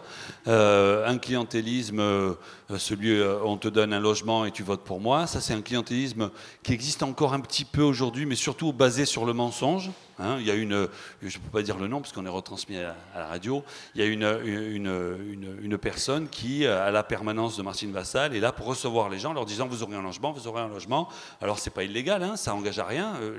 [0.47, 2.35] euh, un clientélisme, euh,
[2.79, 5.63] celui euh, on te donne un logement et tu votes pour moi, ça c'est un
[5.63, 6.31] clientélisme
[6.63, 9.91] qui existe encore un petit peu aujourd'hui, mais surtout basé sur le mensonge.
[10.19, 10.89] Hein, il y a une,
[11.23, 14.01] je ne peux pas dire le nom parce qu'on est retransmis à, la radio, il
[14.01, 18.53] y a une, une, une, personne qui, à la permanence de Martine Vassal, est là
[18.53, 21.09] pour recevoir les gens, leur disant vous aurez un logement, vous aurez un logement.
[21.41, 23.15] Alors c'est pas illégal, hein, ça engage à rien.
[23.23, 23.39] Euh,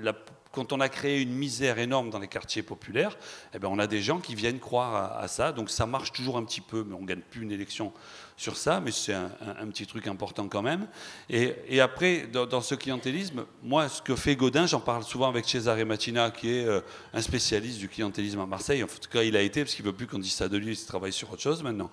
[0.53, 3.17] quand on a créé une misère énorme dans les quartiers populaires,
[3.53, 5.51] eh ben on a des gens qui viennent croire à, ça.
[5.51, 7.91] Donc ça marche toujours un petit peu, mais on ne gagne plus une élection
[8.35, 10.87] sur ça, mais c'est un, petit truc important quand même.
[11.29, 15.85] Et, après, dans, ce clientélisme, moi, ce que fait Godin, j'en parle souvent avec Cesare
[15.85, 16.81] Matina, qui est euh,
[17.13, 18.83] un spécialiste du clientélisme à Marseille.
[18.83, 20.57] En tout cas, il a été, parce qu'il ne veut plus qu'on dise ça de
[20.57, 21.89] lui, il travaille sur autre chose maintenant.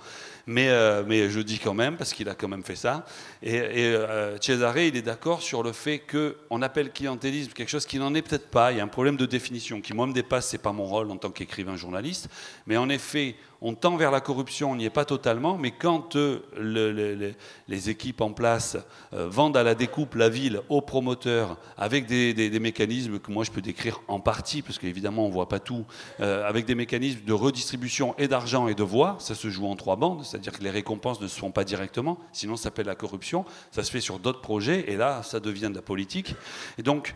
[0.46, 3.04] Mais, euh, mais je dis quand même, parce qu'il a quand même fait ça.
[3.42, 7.98] Et, euh, Cesare, il est d'accord sur le fait qu'on appelle clientélisme quelque chose qui
[7.98, 8.72] n'en est peut-être pas.
[8.72, 10.50] Il y a un problème de définition qui, moi, me dépasse.
[10.50, 12.28] Ce n'est pas mon rôle en tant qu'écrivain journaliste.
[12.66, 16.16] Mais en effet, on tend vers la corruption, on n'y est pas totalement, mais quand
[16.16, 17.32] euh,
[17.68, 18.78] les équipes en place
[19.12, 23.50] euh, vendent à la découpe la ville aux promoteurs avec des, mécanismes que moi je
[23.50, 25.84] peux décrire en partie, parce qu'évidemment on ne voit pas tout,
[26.20, 29.76] euh, avec des mécanismes de redistribution et d'argent et de voix, ça se joue en
[29.76, 32.94] trois bandes, c'est-à-dire que les récompenses ne se font pas directement, sinon ça s'appelle la
[32.94, 36.34] corruption, ça se fait sur d'autres projets, et là ça devient de la politique.
[36.78, 37.14] Et donc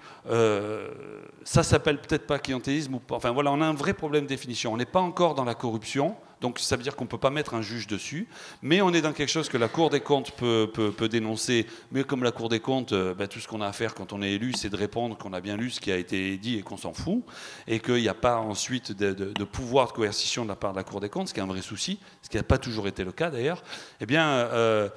[1.45, 4.72] ça s'appelle peut-être pas clientélisme, ou enfin voilà, on a un vrai problème de définition,
[4.72, 7.30] on n'est pas encore dans la corruption, donc ça veut dire qu'on ne peut pas
[7.30, 8.28] mettre un juge dessus,
[8.61, 10.68] mais on est dans quelque chose que la Cour des comptes peut,
[11.11, 11.66] dénoncer.
[11.90, 14.12] Mais comme la Cour des comptes, euh, bah, tout ce qu'on a à faire quand
[14.12, 16.59] on est élu, c'est de répondre qu'on a bien lu ce qui a été dit
[16.59, 17.24] et qu'on s'en fout,
[17.66, 20.84] et qu'il n'y a pas ensuite de, pouvoir de coercition de la part de la
[20.84, 23.05] Cour des comptes, ce qui est un vrai souci, ce qui n'a pas toujours été
[23.05, 23.62] le cas d'ailleurs.
[24.03, 24.90] Eh bien, euh,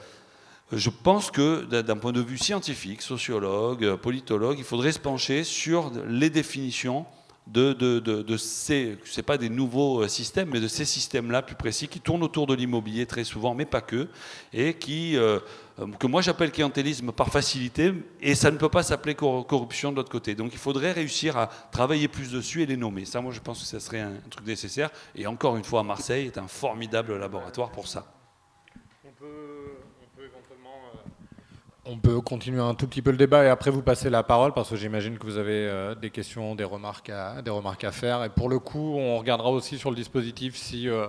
[0.73, 5.93] je pense que d'un point de vue scientifique, sociologue, politologue, il faudrait se pencher sur
[6.09, 7.05] les définitions
[7.51, 11.55] de, de, de, ces, c'est pas des nouveaux euh, systèmes, mais de ces systèmes-là plus
[11.55, 14.09] précis qui tournent autour de l'immobilier très souvent, mais pas que,
[14.51, 15.39] et qui, euh,
[15.79, 19.97] euh, que moi j'appelle clientélisme par facilité, et ça ne peut pas s'appeler corruption de
[19.97, 20.35] l'autre côté.
[20.35, 23.05] Donc il faudrait réussir à travailler plus dessus et les nommer.
[23.05, 24.89] Ça, moi je pense que ce serait un, truc nécessaire.
[25.15, 28.13] Et encore une fois, Marseille est un formidable laboratoire pour ça.
[29.05, 29.76] On peut
[31.89, 34.53] on peut continuer un tout petit peu le débat et après vous passer la parole
[34.53, 38.23] parce que j'imagine que vous avez euh, des questions, des remarques, à, faire.
[38.23, 41.07] Et pour le coup, on regardera aussi sur le dispositif si, euh,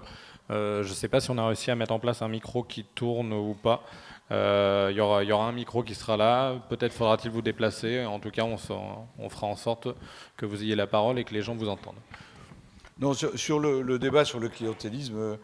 [0.50, 2.62] euh, je ne sais pas si on a réussi à mettre en place un micro
[2.62, 3.84] qui tourne ou pas.
[4.30, 6.54] Il y, aura, un micro qui sera là.
[6.68, 8.04] Peut-être faudra-t-il vous déplacer.
[8.04, 9.88] En tout cas, on, fera en sorte
[10.36, 11.96] que vous ayez la parole et que les gens vous entendent.
[12.98, 15.38] Non, sur, le, débat sur le clientélisme,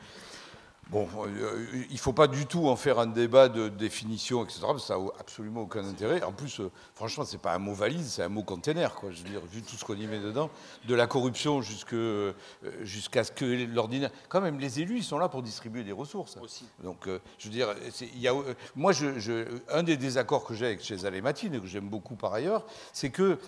[0.90, 4.60] Bon, euh, il ne faut pas du tout en faire un débat de définition, etc.
[4.78, 6.22] ça n'a absolument aucun intérêt.
[6.22, 8.94] En plus, euh, franchement, ce n'est pas un mot valise, c'est un mot container.
[8.94, 9.10] Quoi.
[9.10, 10.50] Je veux dire, vu tout ce qu'on y met dedans,
[10.86, 11.60] de la corruption
[11.92, 12.32] euh,
[12.82, 14.10] jusqu'à ce que l'ordinaire.
[14.28, 16.36] Quand même, les élus, ils sont là pour distribuer des ressources.
[16.42, 16.66] Aussi.
[16.82, 17.08] Donc,
[17.38, 17.74] je veux dire,
[18.16, 18.34] y a,
[18.76, 22.34] moi, je, un des désaccords que j'ai avec chez Matine, et que j'aime beaucoup par
[22.34, 23.38] ailleurs, c'est que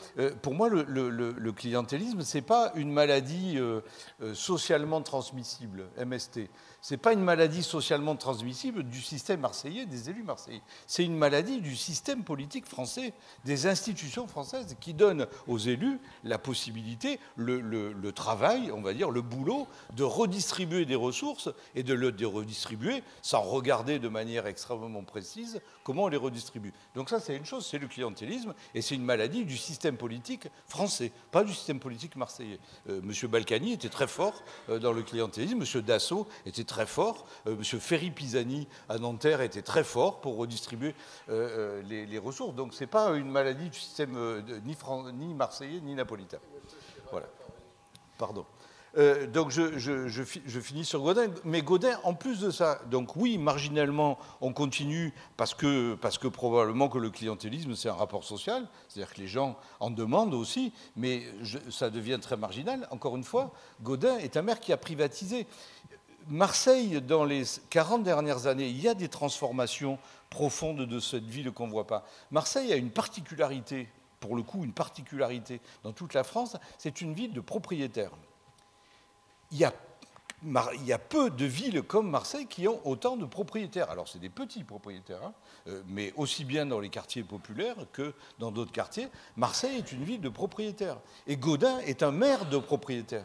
[0.42, 3.58] pour moi, le, le, le clientélisme, ce n'est pas une maladie
[4.34, 6.48] socialement transmissible, MST.
[6.86, 10.62] Ce n'est pas une maladie socialement transmissible du système marseillais, des élus marseillais.
[10.86, 13.12] C'est une maladie du système politique français,
[13.44, 19.20] des institutions françaises qui donnent aux élus la possibilité, le, travail, on va dire, le
[19.20, 19.66] boulot,
[19.96, 26.04] de redistribuer des ressources et de le redistribuer sans regarder de manière extrêmement précise comment
[26.04, 26.72] on les redistribue.
[26.94, 30.46] Donc ça, c'est une chose, c'est le clientélisme et c'est une maladie du système politique
[30.68, 32.60] français, pas du système politique marseillais.
[32.88, 36.86] Euh, Monsieur Balkany était très fort euh, dans le clientélisme, Monsieur Dassault était très très
[36.86, 37.24] fort.
[37.46, 40.94] Euh, Monsieur Ferry Pisani à Nanterre était très fort pour redistribuer
[41.30, 42.54] euh, euh, les, ressources.
[42.54, 44.76] Donc ce n'est pas une maladie du système ni,
[45.14, 46.38] ni marseillais ni napolitain.
[47.10, 47.28] Voilà.
[48.18, 48.44] Pardon.
[49.32, 51.28] donc je, finis sur Godin.
[51.44, 56.28] Mais Godin, en plus de ça, donc oui, marginalement, on continue parce que, parce que
[56.28, 60.72] probablement que le clientélisme, c'est un rapport social, c'est-à-dire que les gens en demandent aussi,
[60.94, 61.24] mais
[61.70, 62.86] ça devient très marginal.
[62.90, 63.52] Encore une fois,
[63.82, 65.46] Godin est un maire qui a privatisé.
[66.28, 69.98] Marseille, dans les 40 dernières années, il y a des transformations
[70.28, 72.04] profondes de cette ville qu'on ne voit pas.
[72.32, 77.14] Marseille a une particularité, pour le coup, une particularité dans toute la France, c'est une
[77.14, 78.10] ville de propriétaires.
[79.52, 83.88] Il y a peu de villes comme Marseille qui ont autant de propriétaires.
[83.90, 85.32] Alors c'est des petits propriétaires, hein,
[85.68, 89.08] euh, mais aussi bien dans les quartiers populaires que dans d'autres quartiers.
[89.36, 90.98] Marseille est une ville de propriétaires.
[91.28, 93.24] Et Gaudin est un maire de propriétaires.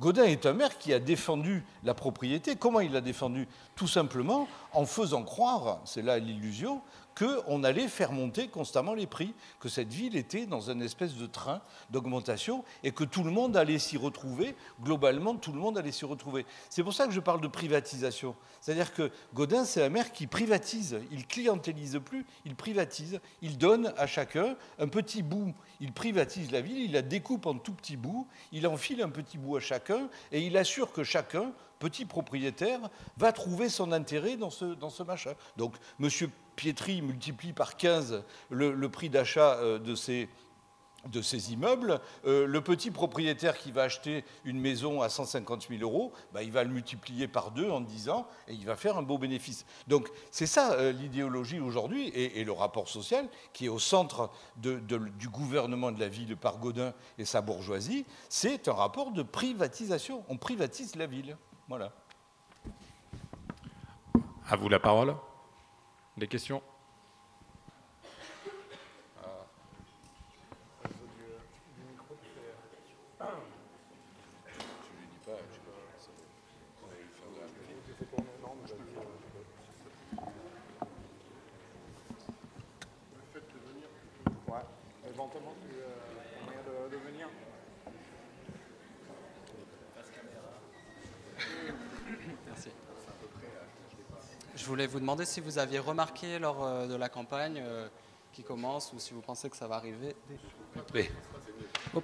[0.00, 2.56] Godin est un maire qui a défendu la propriété.
[2.56, 3.46] Comment il l'a défendu?
[3.76, 6.80] Tout simplement en faisant croire, c'est là l'illusion,
[7.16, 11.26] qu'on allait faire monter constamment les prix, que cette ville était dans un espèce de
[11.26, 15.92] train d'augmentation et que tout le monde allait s'y retrouver, globalement tout le monde allait
[15.92, 16.46] s'y retrouver.
[16.68, 18.34] C'est pour ça que je parle de privatisation.
[18.60, 23.92] C'est-à-dire que Godin, c'est un maire qui privatise, il clientélise plus, il privatise, il donne
[23.96, 27.96] à chacun un petit bout, il privatise la ville, il la découpe en tout petits
[27.96, 32.78] bouts, il enfile un petit bout à chacun et il assure que chacun petit propriétaire,
[33.16, 35.32] va trouver son intérêt dans ce, dans ce machin.
[35.56, 36.08] Donc, M.
[36.54, 40.28] Pietri multiplie par 15 le, prix d'achat euh, de ces,
[41.08, 45.82] de ces immeubles, euh, le petit propriétaire qui va acheter une maison à 150 000
[45.82, 48.98] euros, bah, il va le multiplier par deux en 10 ans et il va faire
[48.98, 49.64] un beau bénéfice.
[49.88, 55.28] Donc c'est ça euh, l'idéologie aujourd'hui et, le rapport social qui est au centre du
[55.28, 60.24] gouvernement de la ville par Godin et sa bourgeoisie, c'est un rapport de privatisation.
[60.28, 61.36] On privatise la ville.
[61.70, 61.92] Voilà.
[64.48, 65.14] À vous la parole.
[66.16, 66.60] Des questions?
[94.70, 97.88] Voulais vous demander si vous aviez remarqué lors euh, de la campagne euh,
[98.32, 100.14] qui commence ou si vous pensez que ça va arriver.
[100.94, 101.08] Oui.
[101.92, 102.00] Oh,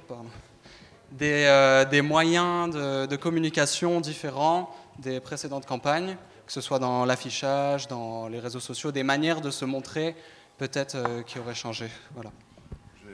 [1.13, 7.87] des, euh, des, moyens de, communication différents des précédentes campagnes, que ce soit dans l'affichage,
[7.87, 10.17] dans les réseaux sociaux, des manières de se montrer
[10.59, 11.89] peut-être qui auraient changé.
[12.15, 12.33] Voilà.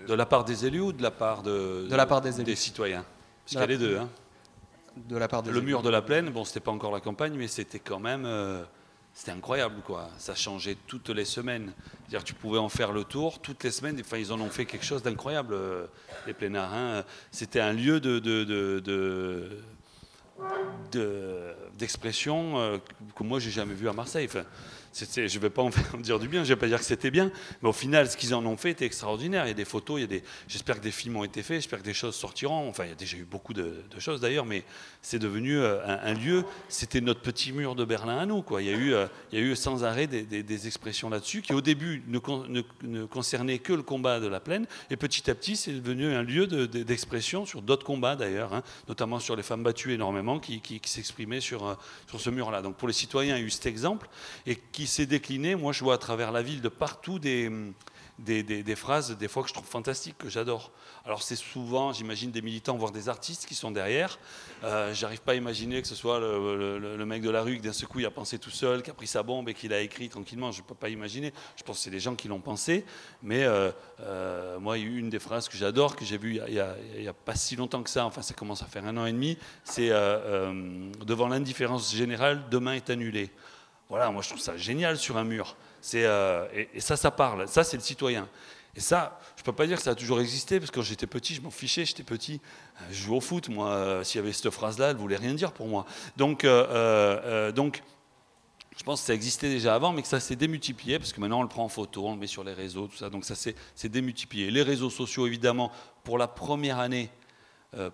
[0.08, 2.44] De la part des élus ou de la part de, de la part des, élus.
[2.44, 3.04] des citoyens?
[3.44, 3.98] Parce qu'il y a les deux.
[3.98, 4.08] Hein.
[4.96, 7.34] De la part des Le mur de la plaine, bon, c'était pas encore la campagne,
[7.36, 8.26] mais c'était quand même
[9.14, 10.08] c'était incroyable, quoi.
[10.18, 11.72] Ça changeait toutes les semaines.
[12.08, 14.00] C'est-à-dire, tu pouvais en faire le tour toutes les semaines.
[14.00, 15.86] Enfin, ils en ont fait quelque chose d'incroyable, euh,
[16.26, 16.72] les plénaires.
[16.72, 17.04] Hein.
[17.30, 18.80] C'était un lieu de, de,
[20.90, 22.78] de, d'expression euh,
[23.14, 24.26] que moi j'ai jamais vu à Marseille.
[24.28, 24.44] Enfin,
[24.94, 27.10] je ne vais pas en, dire du bien, je ne vais pas dire que c'était
[27.10, 27.30] bien,
[27.62, 29.44] mais au final, ce qu'ils en ont fait était extraordinaire.
[29.46, 31.42] Il y a des photos, il y a des, j'espère que des films ont été
[31.42, 32.68] faits, j'espère que des choses sortiront.
[32.68, 34.64] Enfin, il y a déjà eu beaucoup de, choses d'ailleurs, mais
[35.02, 36.44] c'est devenu euh, un, lieu.
[36.68, 38.42] C'était notre petit mur de Berlin à nous.
[38.42, 38.62] Quoi.
[38.62, 43.58] Il, y a eu, euh, sans arrêt des, expressions là-dessus qui, au début, ne, concernaient
[43.58, 47.46] que le combat de la plaine, et petit à petit, c'est devenu un lieu d'expression
[47.46, 51.66] sur d'autres combats d'ailleurs, hein, notamment sur les femmes battues énormément, qui, qui, s'exprimaient sur,
[51.66, 51.74] euh,
[52.06, 52.62] sur ce mur-là.
[52.62, 54.08] Donc pour les citoyens, il y a eu cet exemple,
[54.46, 55.54] et qui qui s'est décliné.
[55.54, 57.48] Moi, je vois à travers la ville de partout des,
[58.18, 60.70] des, phrases, des fois que je trouve fantastiques, que j'adore.
[61.04, 64.18] Alors, c'est souvent, j'imagine, des militants, voire des artistes qui sont derrière.
[64.62, 67.72] Euh, J'arrive pas à imaginer que ce soit le, mec de la rue qui, d'un
[67.72, 70.08] seul coup, a pensé tout seul, qui a pris sa bombe et qui l'a écrit
[70.08, 70.52] tranquillement.
[70.52, 71.32] Je peux pas imaginer.
[71.56, 72.84] Je pense que c'est des gens qui l'ont pensé.
[73.22, 76.52] Mais euh, euh, moi, y a une des phrases que j'adore, que j'ai vue il
[76.52, 76.76] n'y a,
[77.10, 79.36] a, pas si longtemps que ça, enfin, ça commence à faire un an et demi,
[79.64, 83.30] c'est euh, Devant l'indifférence générale, demain est annulé.
[83.88, 85.56] Voilà, moi je trouve ça génial sur un mur.
[85.94, 87.48] Euh, et, ça, ça parle.
[87.48, 88.28] Ça, c'est le citoyen.
[88.74, 90.82] Et ça, je ne peux pas dire que ça a toujours existé, parce que quand
[90.82, 92.40] j'étais petit, je m'en fichais, j'étais petit.
[92.80, 93.68] Euh, je jouais au foot, moi.
[93.68, 95.84] Euh, s'il y avait cette phrase-là, elle ne voulait rien dire pour moi.
[96.16, 96.46] Donc,
[97.54, 97.82] donc,
[98.74, 101.40] je pense que ça existait déjà avant, mais que ça s'est démultiplié, parce que maintenant
[101.40, 103.10] on le prend en photo, on le met sur les réseaux, tout ça.
[103.10, 103.54] Donc ça s'est
[103.84, 104.50] démultiplié.
[104.50, 105.70] Les réseaux sociaux, évidemment,
[106.04, 107.10] pour la première année,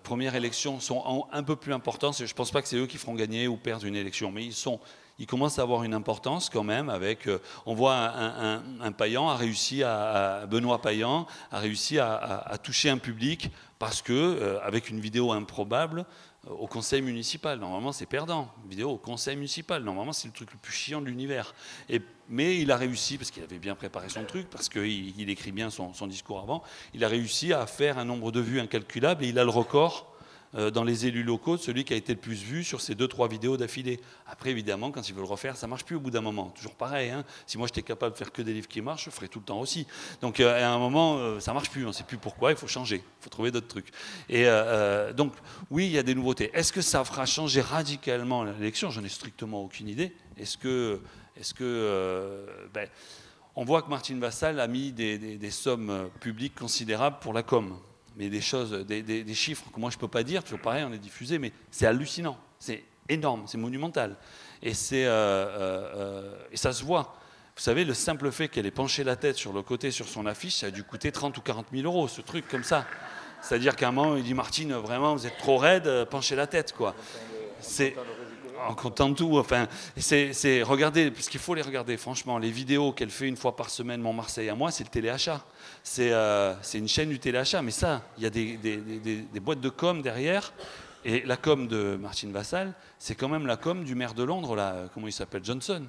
[0.03, 2.13] première élection, sont un peu plus importants.
[2.13, 4.45] Je ne pense pas que c'est eux qui feront gagner ou perdre une élection, mais
[4.45, 4.79] ils sont
[5.19, 6.89] il commence à avoir une importance quand même.
[6.89, 12.89] Avec, euh, on voit un, un, a réussi à, Benoît Payan a réussi à, toucher
[12.89, 16.05] un public parce que euh, avec une vidéo improbable
[16.47, 17.59] euh, au conseil municipal.
[17.59, 18.49] Normalement, c'est perdant.
[18.63, 19.83] Une vidéo au conseil municipal.
[19.83, 21.53] Normalement, c'est le truc le plus chiant de l'univers.
[22.29, 25.51] mais il a réussi, parce qu'il avait bien préparé son truc, parce qu'il il écrit
[25.51, 26.63] bien son, son, discours avant,
[26.93, 30.08] il a réussi à faire un nombre de vues incalculable et il a le record
[30.53, 33.27] dans les élus locaux celui qui a été le plus vu sur ces deux, trois
[33.27, 33.99] vidéos d'affilée.
[34.27, 36.49] Après, évidemment, quand ils veulent refaire, ça marche plus au bout d'un moment.
[36.49, 37.09] Toujours pareil.
[37.09, 37.23] Hein.
[37.45, 39.45] Si moi j'étais capable de faire que des livres qui marchent, je ferais tout le
[39.45, 39.85] temps aussi.
[40.21, 41.83] Donc euh, à un moment, euh, ça marche plus.
[41.85, 42.51] On ne sait plus pourquoi.
[42.51, 42.97] Il faut changer.
[42.97, 43.91] Il faut trouver d'autres trucs.
[44.29, 44.45] Et
[45.15, 45.33] donc
[45.69, 46.49] oui, il y a des nouveautés.
[46.53, 50.15] Est-ce que ça fera changer radicalement l'élection J'en ai strictement aucune idée.
[50.37, 51.01] Est-ce que,
[51.37, 52.87] est-ce que ben,
[53.55, 57.77] on voit que Martine Vassal a mis des sommes publiques considérables pour la com
[58.19, 60.91] mais des choses, des, chiffres que moi je ne peux pas dire, toujours pareil, on
[60.91, 64.17] est diffusé, mais c'est hallucinant, c'est énorme, c'est monumental.
[64.61, 67.15] Et, euh, euh, euh, et ça se voit.
[67.55, 70.25] Vous savez, le simple fait qu'elle ait penché la tête sur le côté, sur son
[70.25, 72.85] affiche, ça a dû coûter 30 ou 40 000 euros, ce truc comme ça.
[73.41, 76.73] C'est-à-dire qu'à un moment, il dit Martine, vraiment, vous êtes trop raide, penchez la tête,
[76.73, 76.95] quoi.
[77.61, 77.95] C'est
[78.67, 79.37] en comptant tout.
[79.37, 83.55] Enfin, c'est, regardez, parce qu'il faut les regarder, franchement, les vidéos qu'elle fait une fois
[83.55, 85.43] par semaine, Mon Marseille à moi, c'est le téléachat.
[85.83, 87.61] C'est, euh, une chaîne du téléachat.
[87.61, 90.53] Mais ça, il y a des, des, boîtes de com derrière.
[91.05, 94.55] Et la com de Martine Vassal, c'est quand même la com du maire de Londres,
[94.55, 95.85] là, comment il s'appelle Johnson.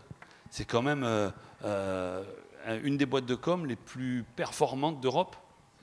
[0.51, 1.31] C'est quand même euh,
[1.65, 2.23] euh,
[2.85, 5.37] une des boîtes de com les plus performantes d'Europe.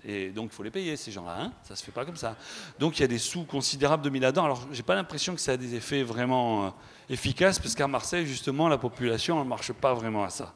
[0.08, 1.36] Et donc, il faut les payer, ces gens-là.
[1.38, 2.38] Hein ça ne se fait pas comme ça.
[2.80, 4.46] Donc, il y a des sous considérables de mis là-dedans.
[4.46, 6.70] Alors, je n'ai pas l'impression que ça a des effets vraiment euh,
[7.10, 10.54] efficaces, parce qu'à Marseille, justement, la population, ne marche pas vraiment à ça.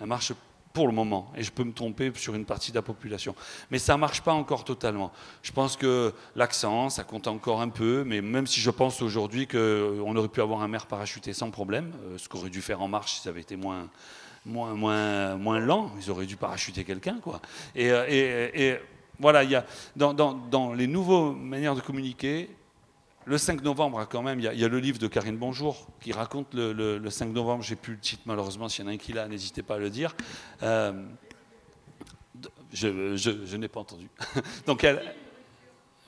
[0.00, 0.32] Elle marche
[0.72, 1.32] pour le moment.
[1.36, 3.34] Et je peux me tromper sur une partie de la population.
[3.72, 5.10] Mais ça ne marche pas encore totalement.
[5.42, 8.04] Je pense que l'accent, ça compte encore un peu.
[8.06, 11.92] Mais même si je pense aujourd'hui qu'on aurait pu avoir un maire parachuté sans problème,
[12.04, 13.88] euh, ce qu'aurait dû faire En Marche si ça avait été moins
[14.44, 15.90] moins, moins, moins lent.
[16.00, 17.18] Ils auraient dû parachuter quelqu'un,
[17.76, 18.78] euh, et,
[19.22, 19.64] voilà, il y a,
[19.96, 22.50] dans, les nouvelles manières de communiquer,
[23.24, 26.52] le 5 novembre, quand même, il y, a, le livre de Karine Bonjour qui raconte
[26.54, 27.62] le, le, 5 novembre.
[27.62, 28.68] J'ai plus le titre malheureusement.
[28.68, 30.16] S'il y en a un qui l'a, n'hésitez pas à le dire.
[30.64, 31.04] Euh,
[32.72, 34.08] je, n'ai pas entendu.
[34.66, 35.14] Donc elle,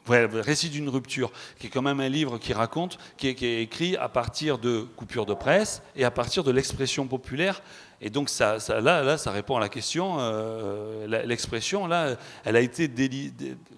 [0.09, 4.09] récit d'une rupture, qui est quand même un livre qui raconte, qui est, écrit à
[4.09, 7.62] partir de coupures de presse et à partir de l'expression populaire.
[8.05, 10.16] Et donc ça, là, ça répond à la question.
[10.18, 12.90] Euh, l'expression, là, elle a été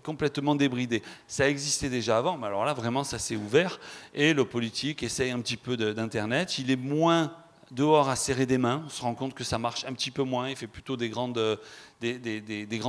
[0.02, 1.00] complètement débridée.
[1.28, 3.78] Ça existait déjà avant, mais alors là, vraiment, ça s'est ouvert.
[4.12, 6.58] Et le politique essaye un petit peu d'Internet.
[6.58, 7.32] Il est moins
[7.70, 8.82] dehors à serrer des mains.
[8.86, 10.48] On se rend compte que ça marche un petit peu moins.
[10.48, 11.30] Il fait plutôt des, grands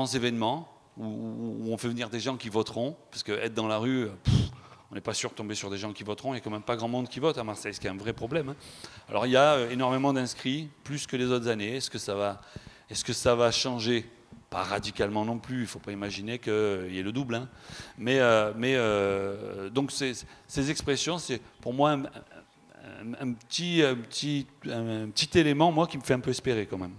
[0.07, 0.67] événements
[0.97, 4.07] où, on fait venir des gens qui voteront, parce qu'être dans la rue,
[4.91, 6.49] on n'est pas sûr de tomber sur des gens qui voteront, il n'y a quand
[6.49, 8.49] même pas grand monde qui vote à Marseille, ce qui est un vrai problème.
[8.49, 8.55] Hein.
[9.09, 11.75] Alors il y a euh, énormément d'inscrits, plus que les autres années.
[11.75, 12.41] Est-ce que ça va,
[12.89, 14.05] est-ce que ça va changer?
[14.49, 16.53] Pas radicalement non plus, il ne faut pas imaginer qu'il
[16.89, 17.35] y ait le double.
[17.35, 17.49] Hein.
[17.97, 25.69] Mais, euh, euh, donc ces, expressions, c'est pour moi un, petit, petit, un petit élément,
[25.73, 26.93] moi, qui me fait un peu espérer quand même.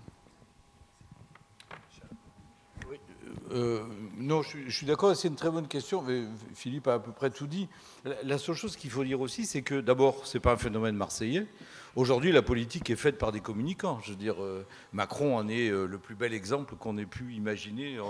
[3.53, 3.83] Euh,
[4.19, 6.03] non, je, suis d'accord, c'est une très bonne question.
[6.03, 6.23] Mais
[6.55, 7.69] Philippe a à peu près tout dit.
[8.25, 10.97] La, seule chose qu'il faut dire aussi, c'est que d'abord, ce n'est pas un phénomène
[10.97, 11.47] marseillais.
[11.99, 13.99] Aujourd'hui, la politique est faite par des communicants.
[14.05, 17.35] Je veux dire, euh, Macron en est euh, le plus bel exemple qu'on ait pu
[17.35, 18.03] imaginer euh,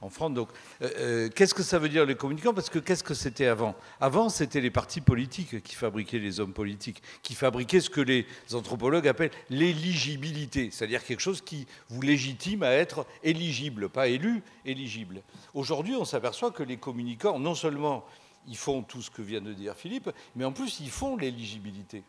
[0.00, 0.32] en France.
[0.32, 2.54] Donc, qu'est-ce que ça veut dire les communicants?
[2.54, 3.74] Parce que qu'est-ce que c'était avant?
[4.00, 8.26] Avant, c'était les partis politiques qui fabriquaient les hommes politiques, qui fabriquaient ce que les
[8.52, 15.20] anthropologues appellent l'éligibilité, c'est-à-dire quelque chose qui vous légitime à être éligible, pas élu, éligible.
[15.52, 18.04] Aujourd'hui, on s'aperçoit que les communicants, non seulement
[18.46, 22.04] ils font tout ce que vient de dire Philippe, mais en plus, ils font l'éligibilité.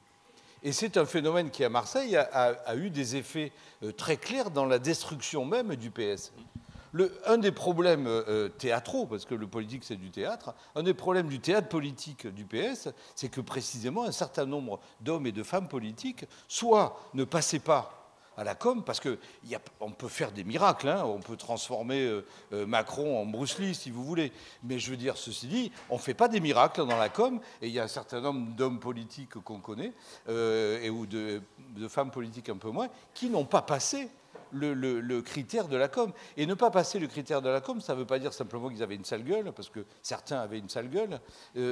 [0.64, 3.52] Et c'est un phénomène qui, à Marseille, a, eu des effets
[3.84, 6.32] euh, très clairs dans la destruction même du PS.
[7.26, 11.28] un des problèmes euh, théâtraux, parce que le politique c'est du théâtre, un des problèmes
[11.28, 15.68] du théâtre politique du PS, c'est que précisément un certain nombre d'hommes et de femmes
[15.68, 18.03] politiques, soit ne passaient pas
[18.38, 21.04] à la com, parce qu'on peut faire des miracles, hein.
[21.06, 24.32] on peut transformer euh, euh, Macron en Bruce Lee si vous voulez,
[24.64, 27.40] mais je veux dire, ceci dit, on ne fait pas des miracles dans la com,
[27.62, 29.94] et il y a un certain nombre d'hommes politiques qu'on connaît,
[30.30, 31.42] euh, et, ou de,
[31.88, 34.10] femmes politiques un peu moins, qui n'ont pas passé
[34.52, 36.12] le, critère de la com.
[36.38, 38.70] Et ne pas passer le critère de la com, ça ne veut pas dire simplement
[38.70, 41.20] qu'ils avaient une sale gueule, parce que certains avaient une sale gueule.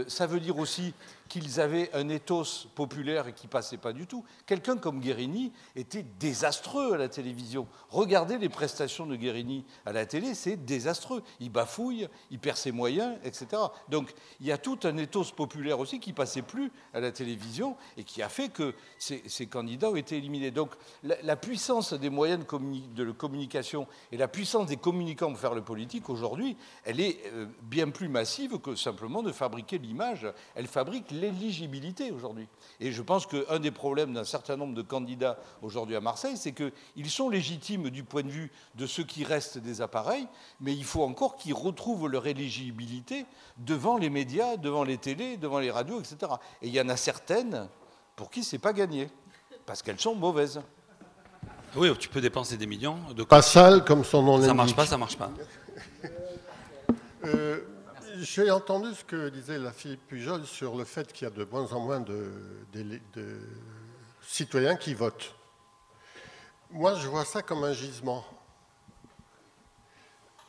[0.07, 0.93] Ça veut dire aussi
[1.31, 4.25] qu'ils avaient un ethos populaire et qui passait pas du tout.
[4.45, 7.67] Quelqu'un comme Guérini était désastreux à la télévision.
[7.89, 11.23] Regardez les prestations de Guérini à la télé, c'est désastreux.
[11.39, 13.61] Il bafouille, il perd ses moyens, etc.
[13.87, 17.77] Donc il y a tout un ethos populaire aussi qui passait plus à la télévision
[17.95, 20.51] et qui a fait que ces, candidats ont été éliminés.
[20.51, 20.71] Donc
[21.01, 25.55] la, puissance des moyens de communication de communication et la puissance des communicants pour faire
[25.55, 30.27] le politique, aujourd'hui, elle est euh, bien plus massive que simplement de fabriquer l'image.
[30.55, 32.47] Elle fabrique l'éligibilité aujourd'hui.
[32.79, 36.51] Et je pense qu'un des problèmes d'un certain nombre de candidats aujourd'hui à Marseille, c'est
[36.51, 40.27] qu'ils sont légitimes du point de vue de ceux qui restent des appareils,
[40.59, 43.25] mais il faut encore qu'ils retrouvent leur éligibilité
[43.57, 46.33] devant les médias, devant les télés, devant les radios, etc.
[46.61, 47.69] Et il y en a certaines
[48.15, 49.09] pour qui c'est pas gagné,
[49.65, 50.61] parce qu'elles sont mauvaises.
[51.75, 52.97] Oui, tu peux dépenser des millions.
[53.15, 53.23] De...
[53.23, 54.47] Pas sale comme son nom l'indique.
[54.49, 55.31] Ça marche pas, ça marche pas.
[57.23, 57.61] Euh,
[58.21, 61.43] j'ai entendu ce que disait la Philippe Pujol sur le fait qu'il y a de
[61.43, 62.31] moins en moins de,
[64.21, 65.33] citoyens qui votent.
[66.69, 68.23] Moi, je vois ça comme un gisement.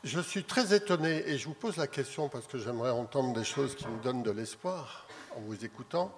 [0.03, 3.43] Je suis très étonné, et je vous pose la question parce que j'aimerais entendre des
[3.43, 6.15] choses qui me donnent de l'espoir en vous écoutant.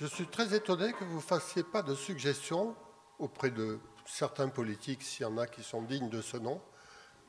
[0.00, 2.76] Je suis très étonné que vous ne fassiez pas de suggestions
[3.18, 6.60] auprès de certains politiques, s'il y en a qui sont dignes de ce nom,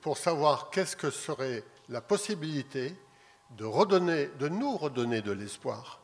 [0.01, 2.95] pour savoir qu'est-ce que serait la possibilité
[3.57, 6.01] de, redonner, de nous redonner de l'espoir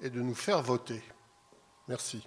[0.00, 1.02] et de nous faire voter.
[1.88, 2.26] Merci.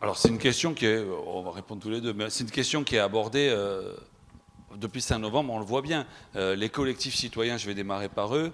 [0.00, 2.50] Alors c'est une question qui est, on va répondre tous les deux, mais c'est une
[2.50, 3.94] question qui est abordée euh,
[4.76, 6.06] depuis 5 novembre, on le voit bien.
[6.36, 8.52] Euh, les collectifs citoyens, je vais démarrer par eux,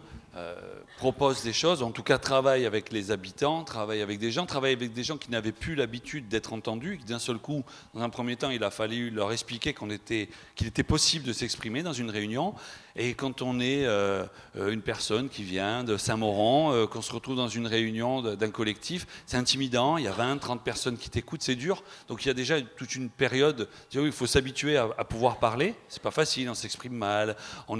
[0.98, 4.72] propose des choses, en tout cas travaille avec les habitants, travaille avec des gens, travaille
[4.72, 7.64] avec des gens qui n'avaient plus l'habitude d'être entendus, d'un seul coup,
[7.94, 10.28] dans un premier temps, il a fallu leur expliquer qu'il était,
[10.60, 12.54] était possible de s'exprimer dans une réunion.
[12.98, 14.24] Et quand on est euh,
[14.56, 19.06] euh, une personne qui vient de Saint-Mauron, qu'on se retrouve dans une réunion d'un collectif,
[19.26, 21.82] c'est intimidant, il y a 20, 30 personnes qui t'écoutent, c'est dur.
[22.08, 25.74] Donc il y a déjà toute une période où il faut s'habituer à, pouvoir parler.
[25.88, 27.36] C'est pas facile, on s'exprime mal,
[27.68, 27.76] on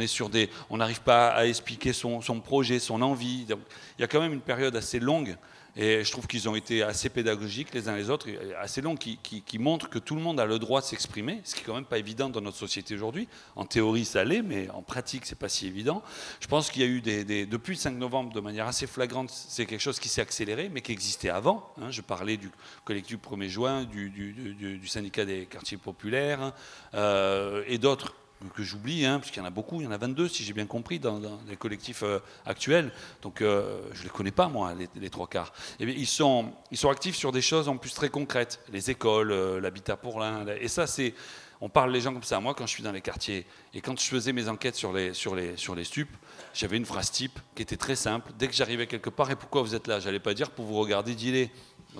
[0.70, 3.44] on n'arrive pas à expliquer son, son projet, son envie.
[3.48, 5.36] il y a quand même une période assez longue,
[5.78, 8.28] et je trouve qu'ils ont été assez pédagogiques les uns les autres,
[8.58, 11.54] assez longs, qui, qui, montrent que tout le monde a le droit de s'exprimer, ce
[11.54, 13.28] qui est quand même pas évident dans notre société aujourd'hui.
[13.56, 16.02] En théorie, ça l'est, mais en pratique, c'est pas si évident.
[16.40, 19.28] Je pense qu'il y a eu des, depuis le 5 novembre, de manière assez flagrante,
[19.30, 21.70] c'est quelque chose qui s'est accéléré, mais qui existait avant.
[21.78, 21.90] Hein.
[21.90, 22.50] Je parlais du
[22.86, 26.54] collectif 1er juin, du, syndicat des quartiers populaires
[26.94, 28.14] euh, et d'autres
[28.54, 30.52] que j'oublie, hein, parce y en a beaucoup, il y en a 22 si j'ai
[30.52, 32.92] bien compris dans, les collectifs euh, actuels.
[33.22, 35.52] Donc euh, je ne les connais pas, moi, les, trois quarts.
[35.80, 38.90] Et eh ils, sont, ils sont actifs sur des choses en plus très concrètes, les
[38.90, 40.46] écoles, euh, l'habitat pour l'un.
[40.60, 41.14] Et ça, c'est.
[41.62, 42.38] On parle les gens comme ça.
[42.38, 45.14] Moi, quand je suis dans les quartiers et quand je faisais mes enquêtes sur les,
[45.14, 46.14] sur les, sur les stupes,
[46.52, 48.30] j'avais une phrase type qui était très simple.
[48.38, 49.98] Dès que j'arrivais quelque part, et pourquoi vous êtes là?
[49.98, 51.48] J'allais pas dire pour vous regarder dealer.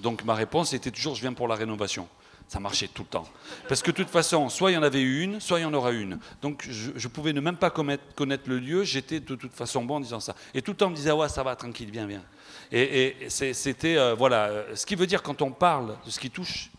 [0.03, 2.07] Donc ma réponse était toujours je viens pour la rénovation
[2.49, 3.27] ça marchait tout le temps.
[3.69, 5.75] Parce que de toute façon, soit il y en avait une, soit il y en
[5.75, 6.19] aura une.
[6.43, 10.01] Donc je, pouvais ne même pas connaître le lieu, j'étais de toute façon bon en
[10.01, 10.35] disant ça.
[10.55, 12.23] Et tout le temps on me disait, ouais, ça va, tranquille, viens, viens.
[12.71, 16.71] Et, c'était, euh, voilà, ce qui veut dire quand on parle de ce qui touche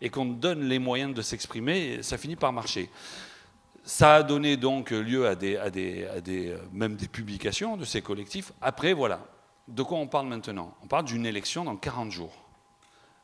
[0.00, 2.90] et qu'on donne les moyens de s'exprimer, ça finit par marcher.
[3.84, 7.76] Ça a donné donc lieu à des, à des, à des, euh, même des publications
[7.76, 8.52] de ces collectifs.
[8.60, 9.24] Après, voilà,
[9.68, 10.74] de quoi on parle maintenant?
[10.82, 12.45] On parle d'une élection dans 40 jours.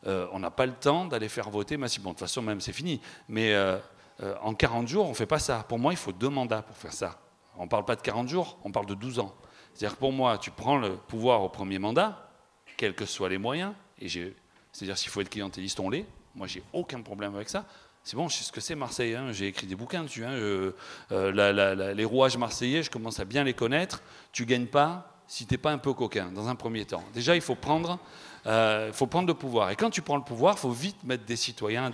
[0.07, 2.11] Euh, on n'a pas le temps d'aller faire voter massivement.
[2.11, 3.01] De toute façon, même, c'est fini.
[3.29, 3.79] Mais euh,
[4.23, 5.65] euh, en 40 jours, on ne fait pas ça.
[5.69, 7.21] Pour moi, il faut deux mandats pour faire ça.
[7.57, 9.35] On ne parle pas de 40 jours, on parle de 12 ans.
[9.75, 12.31] C'est-à-dire que pour moi, tu prends le pouvoir au premier mandat,
[12.77, 16.07] quels que soient les moyens, et c'est-à-dire s'il faut être clientéliste, on l'est.
[16.35, 17.67] Moi, j'ai aucun problème avec ça.
[18.03, 19.15] C'est bon, je sais ce que c'est Marseille.
[19.15, 19.33] Hein.
[19.33, 20.25] J'ai écrit des bouquins dessus.
[20.25, 20.73] Hein.
[21.11, 24.03] les rouages marseillais, je commence à bien les connaître.
[24.33, 27.05] Tu gagnes pas si tu n'es pas un peu coquin, dans un premier temps.
[27.15, 27.99] Déjà, il faut prendre
[28.47, 29.71] euh, il faut prendre le pouvoir.
[29.71, 31.91] Et quand tu prends le pouvoir, il faut vite mettre des citoyens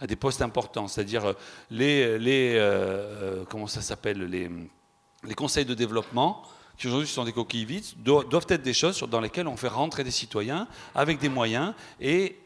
[0.00, 1.32] à des, postes importants, c'est-à-dire euh,
[1.70, 6.42] les, les euh, comment ça s'appelle, les, conseils de développement
[6.78, 10.02] qui aujourd'hui sont des coquilles vides, doivent être des choses dans lesquelles on fait rentrer
[10.02, 12.38] des citoyens avec des moyens et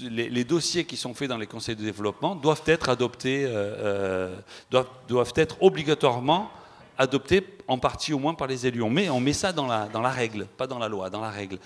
[0.00, 3.46] les, dossiers qui sont faits dans les conseils de développement doivent être adoptés,
[4.70, 6.50] doivent, être obligatoirement
[6.96, 8.82] adoptés en partie au moins par les élus.
[8.82, 11.20] On met, on met ça dans la, dans la règle, pas dans la loi, dans
[11.20, 11.58] la règle.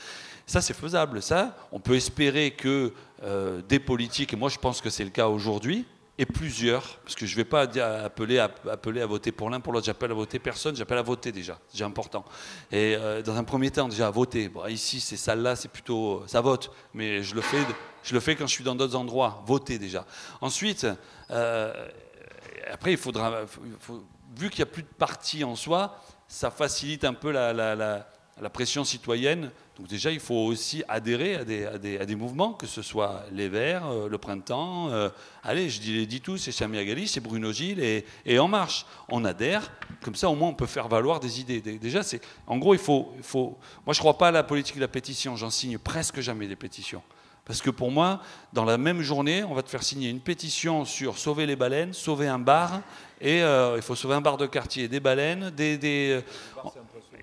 [0.46, 1.20] Ça, c'est faisable.
[1.22, 2.92] Ça, on peut espérer que
[3.24, 5.84] euh, des politiques, et moi je pense que c'est le cas aujourd'hui,
[6.18, 9.86] et plusieurs, parce que je ne vais pas appeler à, voter pour l'un, pour l'autre,
[9.86, 12.24] j'appelle à voter personne, j'appelle à voter déjà, c'est important.
[12.70, 14.50] Et euh, dans un premier temps, déjà à voter.
[14.68, 17.62] ici, ces salles-là, c'est plutôt, ça vote, mais je le fais,
[18.04, 20.06] je le fais quand je suis dans d'autres endroits, voter déjà.
[20.40, 20.86] Ensuite,
[21.30, 21.88] euh,
[22.70, 23.42] après, il faudra,
[24.36, 28.84] vu qu'il n'y a plus de parti en soi, ça facilite un peu la pression
[28.84, 31.66] citoyenne donc déjà, il faut aussi adhérer à des,
[31.98, 35.10] à des, mouvements, que ce soit les Verts, euh, le Printemps, euh,
[35.42, 37.80] allez, je les dis tous, c'est Samia Gali, c'est Bruno Gilles,
[38.24, 38.86] et, En Marche.
[39.10, 39.70] On adhère,
[40.02, 41.60] comme ça au moins on peut faire valoir des idées.
[41.60, 43.58] Déjà, c'est, en gros, il faut, il faut...
[43.84, 46.46] Moi, je ne crois pas à la politique de la pétition, j'en signe presque jamais
[46.46, 47.02] des pétitions.
[47.44, 48.22] Parce que pour moi,
[48.54, 51.92] dans la même journée, on va te faire signer une pétition sur sauver les baleines,
[51.92, 52.80] sauver un bar,
[53.20, 55.76] et euh, il faut sauver un bar de quartier, des baleines, des...
[55.76, 56.22] des...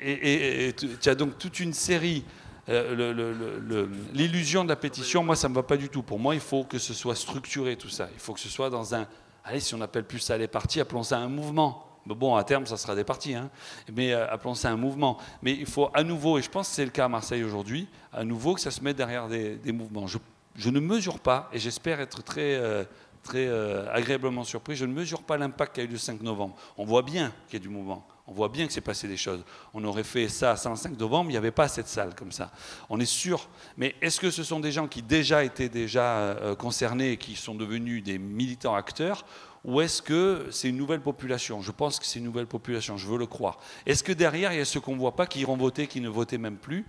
[0.05, 2.25] Et tu as donc toute une série
[2.69, 6.03] euh, l'illusion de la pétition, moi, ça ne me va pas du tout.
[6.03, 8.09] Pour moi, il faut que ce soit structuré, tout ça.
[8.13, 9.07] Il faut que ce soit dans un...
[9.43, 11.93] Allez, si on appelle plus ça les partis, appelons ça un mouvement.
[12.05, 13.49] Bon, à terme, ça sera des partis, hein.
[13.93, 15.17] mais euh, appelons ça un mouvement.
[15.41, 17.87] Mais il faut à nouveau, et je pense que c'est le cas à Marseille aujourd'hui,
[18.11, 20.05] à nouveau que ça se mette derrière des, mouvements.
[20.07, 22.83] Je, ne mesure pas, et j'espère être très, euh,
[23.23, 23.47] très
[23.89, 26.55] agréablement surpris, je ne mesure pas l'impact qu'a eu le 5 novembre.
[26.77, 28.05] On voit bien qu'il y a du mouvement.
[28.25, 29.43] On voit bien que c'est passé des choses.
[29.73, 32.51] On aurait fait ça à 5 novembre, il n'y avait pas cette salle comme ça.
[32.89, 33.49] On est sûr.
[33.75, 37.35] Mais est-ce que ce sont des gens qui déjà étaient déjà euh, concernés et qui
[37.35, 39.25] sont devenus des militants acteurs
[39.65, 41.61] ou est-ce que c'est une nouvelle population?
[41.61, 43.59] Je pense que c'est une nouvelle population, je veux le croire.
[43.85, 46.01] Est-ce que derrière, il y a ceux qu'on ne voit pas qui iront voter, qui
[46.01, 46.85] ne votaient même plus?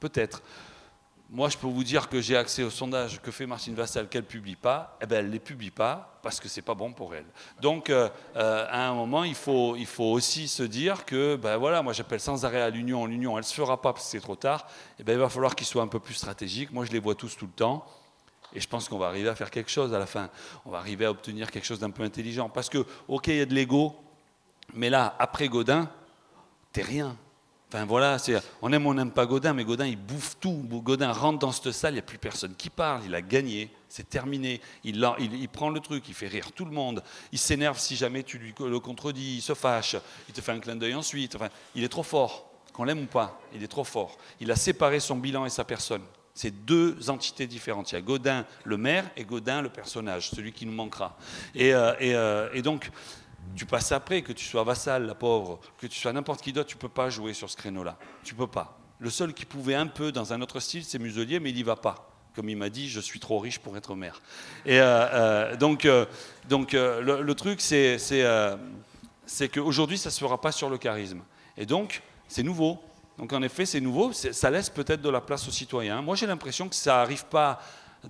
[0.00, 0.42] Peut-être.
[1.32, 4.22] Moi, je peux vous dire que j'ai accès aux sondages que fait Martine Vassal qu'elle
[4.22, 4.98] ne publie pas.
[5.00, 7.24] Eh ben, elle ne les publie pas parce que ce n'est pas bon pour elle.
[7.60, 11.56] Donc, euh, euh, à un moment, il faut, il faut aussi se dire que, ben
[11.56, 13.06] voilà, moi j'appelle sans arrêt à l'union.
[13.06, 14.66] L'union, elle ne se fera pas parce que c'est trop tard.
[14.98, 16.72] Eh ben, il va falloir qu'ils soient un peu plus stratégiques.
[16.72, 17.86] Moi, je les vois tous tout le temps.
[18.52, 20.30] Et je pense qu'on va arriver à faire quelque chose à la fin.
[20.66, 22.48] On va arriver à obtenir quelque chose d'un peu intelligent.
[22.48, 23.94] Parce que, OK, il y a de l'ego,
[24.74, 25.88] mais là, après Godin,
[26.72, 27.16] t'es rien.
[27.72, 28.16] Enfin voilà,
[28.62, 30.60] on aime ou on n'aime pas Godin, mais Godin il bouffe tout.
[30.68, 33.70] Godin rentre dans cette salle, il n'y a plus personne qui parle, il a gagné,
[33.88, 34.60] c'est terminé.
[34.82, 34.98] Il,
[35.52, 37.00] prend le truc, il fait rire tout le monde.
[37.30, 39.94] Il s'énerve si jamais tu lui le contredis, il se fâche,
[40.28, 41.36] il te fait un clin d'œil ensuite.
[41.36, 44.18] Enfin, il est trop fort, qu'on l'aime ou pas, il est trop fort.
[44.40, 46.02] Il a séparé son bilan et sa personne.
[46.34, 47.92] C'est deux entités différentes.
[47.92, 51.16] Il y a Godin le maire et Godin le personnage, celui qui nous manquera.
[51.54, 52.90] Et, euh, euh, et donc,
[53.56, 56.68] tu passes après, que tu sois vassal, la pauvre, que tu sois n'importe qui d'autre,
[56.68, 57.96] tu peux pas jouer sur ce créneau-là.
[58.24, 58.78] Tu peux pas.
[58.98, 61.62] Le seul qui pouvait un peu dans un autre style, c'est Muselier, mais il n'y
[61.62, 62.10] va pas.
[62.34, 64.20] Comme il m'a dit, je suis trop riche pour être maire.
[64.64, 66.04] Et euh, euh, donc, euh,
[66.48, 71.22] donc le, truc, c'est, c'est, qu'aujourd'hui, ça ne se fera pas sur le charisme.
[71.56, 72.78] Et donc, c'est nouveau.
[73.18, 74.12] Donc en effet, c'est nouveau.
[74.12, 76.02] Ça laisse peut-être de la place aux citoyens.
[76.02, 77.60] Moi, j'ai l'impression que ça n'arrive pas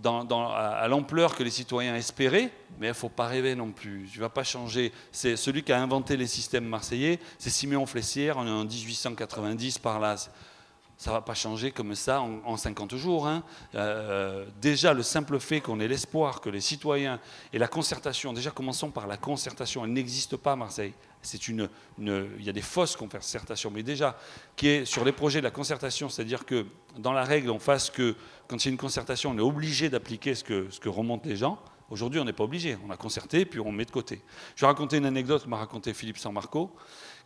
[0.04, 4.08] à l'ampleur que les citoyens espéraient, mais il ne faut pas rêver non plus.
[4.10, 4.92] Tu ne vas pas changer.
[5.12, 10.16] C'est celui qui a inventé les systèmes marseillais, c'est Siméon Flessière, en 1890 par là.
[10.16, 13.26] Ça ne va pas changer comme ça en, 50 jours.
[13.26, 13.42] Hein.
[13.74, 17.18] Euh, déjà, le simple fait qu'on ait l'espoir que les citoyens
[17.54, 20.92] et la concertation, déjà commençons par la concertation, elle n'existe pas à Marseille.
[21.22, 21.68] C'est une,
[21.98, 24.18] il y a des fausses concertations, mais déjà,
[24.56, 26.66] qui est sur les projets de la concertation, c'est-à-dire que
[26.98, 28.16] dans la règle, on fasse que
[28.48, 31.58] quand a une concertation, on est obligé d'appliquer ce que, ce remontent les gens.
[31.90, 32.78] Aujourd'hui, on n'est pas obligé.
[32.86, 34.22] On a concerté, puis on met de côté.
[34.54, 36.74] Je vais raconter une anecdote que m'a raconté Philippe San Marco.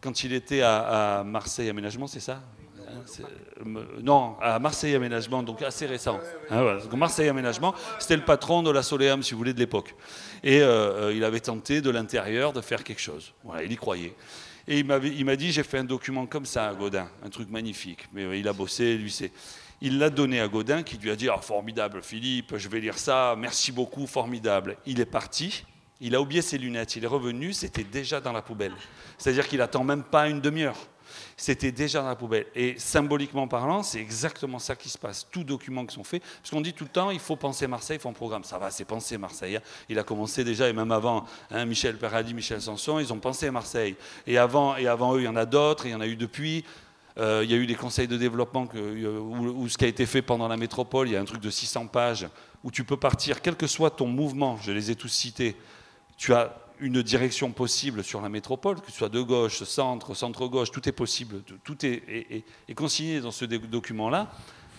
[0.00, 2.42] Quand il était à, Marseille Aménagement, c'est ça?
[4.02, 6.20] Non, à Marseille Aménagement, donc assez récent.
[6.50, 9.94] Hein, Marseille Aménagement, c'était le patron de la Soleam, si vous voulez, de l'époque.
[10.42, 13.32] Et il avait tenté de l'intérieur de faire quelque chose.
[13.42, 14.14] Voilà, il y croyait.
[14.66, 18.08] Et il m'a dit, j'ai fait un document comme ça à Godin, un truc magnifique.
[18.12, 19.30] Mais il a bossé, lui, c'est...
[19.80, 22.96] Il l'a donné à Godin qui lui a dit, oh, formidable Philippe, je vais lire
[22.96, 24.78] ça, merci beaucoup, formidable.
[24.86, 25.64] Il est parti,
[26.00, 28.72] il a oublié ses lunettes, il est revenu, c'était déjà dans la poubelle.
[29.18, 30.78] C'est-à-dire qu'il attend même pas une demi-heure.
[31.36, 32.46] C'était déjà dans la poubelle.
[32.54, 35.26] Et symboliquement parlant, c'est exactement ça qui se passe.
[35.30, 37.96] Tous documents qui sont faits, parce qu'on dit tout le temps, il faut penser Marseille,
[37.96, 38.44] il faut un programme.
[38.44, 39.56] Ça va, c'est penser Marseille.
[39.56, 39.62] Hein.
[39.88, 43.50] Il a commencé déjà, et même avant, hein, Michel Paradis, Michel Sanson, ils ont pensé
[43.50, 43.96] Marseille.
[44.26, 46.16] Et avant, et avant eux, il y en a d'autres, il y en a eu
[46.16, 46.64] depuis.
[47.16, 49.88] Euh, il y a eu des conseils de développement que, euh, où, ce qui a
[49.88, 52.26] été fait pendant la métropole, il y a un truc de 600 pages
[52.64, 55.54] où tu peux partir, quel que soit ton mouvement, je les ai tous cités,
[56.16, 60.70] tu as une direction possible sur la métropole, que ce soit de gauche, centre, centre-gauche,
[60.70, 62.44] tout est possible, tout est,
[62.74, 64.30] consigné dans ce document-là.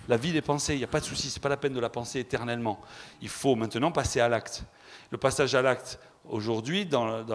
[0.07, 1.73] La ville est pensée, il n'y a pas de souci, ce n'est pas la peine
[1.73, 2.79] de la penser éternellement.
[3.21, 4.63] Il faut maintenant passer à l'acte.
[5.09, 7.25] Le passage à l'acte, aujourd'hui, dans,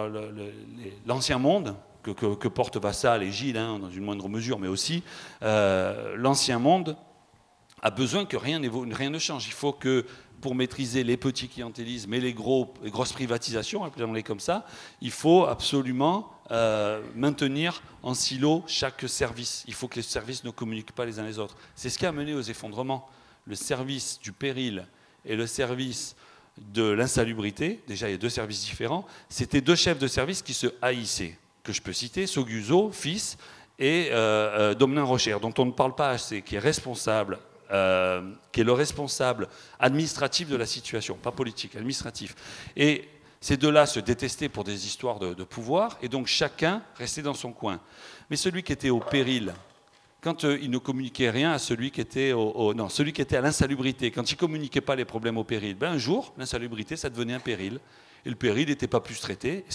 [1.05, 5.03] l'ancien monde, que, que, portent Vassal et Gilles, hein, dans une moindre mesure, mais aussi,
[5.43, 6.95] euh, l'ancien monde
[7.81, 9.47] a besoin que rien, rien ne change.
[9.47, 10.05] Il faut que
[10.41, 14.65] pour maîtriser les petits clientélismes et les, gros, grosses privatisations, appelons-les comme ça,
[15.01, 19.63] il faut absolument euh, maintenir en silo chaque service.
[19.67, 21.55] Il faut que les services ne communiquent pas les uns les autres.
[21.75, 23.07] C'est ce qui a mené aux effondrements.
[23.45, 24.85] Le service du péril
[25.25, 26.15] et le service
[26.57, 30.53] de l'insalubrité, déjà il y a deux services différents, c'était deux chefs de service qui
[30.53, 33.37] se haïssaient, que je peux citer, Soguzo, fils,
[33.79, 37.39] et euh, euh Rocher, dont on ne parle pas assez, qui est responsable
[37.71, 39.47] euh, qui est le responsable
[39.79, 42.35] administratif de la situation, pas politique, administratif.
[42.75, 43.07] Et
[43.39, 47.53] ces deux-là se détestaient pour des histoires de, pouvoir, et donc chacun restait dans son
[47.53, 47.79] coin.
[48.29, 49.53] Mais celui qui était au péril,
[50.21, 53.37] quand euh, il ne communiquait rien à celui qui était au, non, celui qui était
[53.37, 57.09] à l'insalubrité, quand il communiquait pas les problèmes au péril, ben un jour l'insalubrité ça
[57.09, 57.79] devenait un péril,
[58.25, 59.65] et le péril n'était pas plus traité,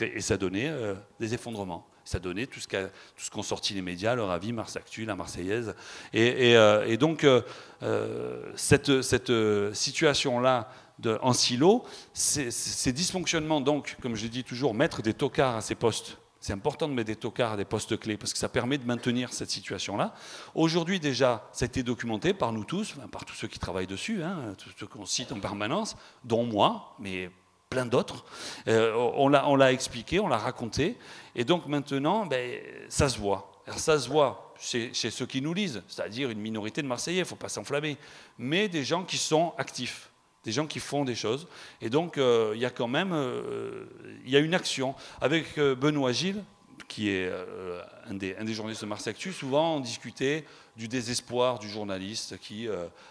[0.00, 4.30] et ça donnait euh, des effondrements ça donnait tout ce qu'ont sorti les médias, leur
[4.30, 5.74] avis, Mars Actu, la Marseillaise.
[6.12, 7.42] Et, euh, donc, euh,
[7.82, 8.90] euh, cette,
[9.74, 10.68] situation-là
[11.22, 16.18] en silo, ces dysfonctionnements, donc, comme je dis toujours, mettre des tocards à ces postes.
[16.40, 18.86] C'est important de mettre des tocards à des postes clés parce que ça permet de
[18.86, 20.14] maintenir cette situation-là.
[20.54, 24.22] Aujourd'hui déjà, ça a été documenté par nous tous, par tous ceux qui travaillent dessus,
[24.22, 27.30] hein, tous ceux qu'on cite en permanence, dont moi, mais
[27.70, 28.24] plein d'autres.
[28.66, 30.98] Euh, on l'a expliqué, on l'a raconté.
[31.36, 33.62] Et donc maintenant, ben, ça se voit.
[33.76, 37.26] Ça se voit chez, ceux qui nous lisent, c'est-à-dire une minorité de Marseillais, il ne
[37.26, 37.96] faut pas s'enflammer,
[38.38, 40.10] mais des gens qui sont actifs,
[40.42, 41.46] des gens qui font des choses.
[41.80, 43.86] Et donc, euh, il y a quand même euh,
[44.26, 44.96] y a une action.
[45.20, 46.42] Avec Benoît Gilles,
[46.88, 47.30] qui est
[48.08, 50.44] un des, un, des, journalistes de Marseille Actu, souvent on discutait
[50.76, 52.66] du désespoir du journaliste qui,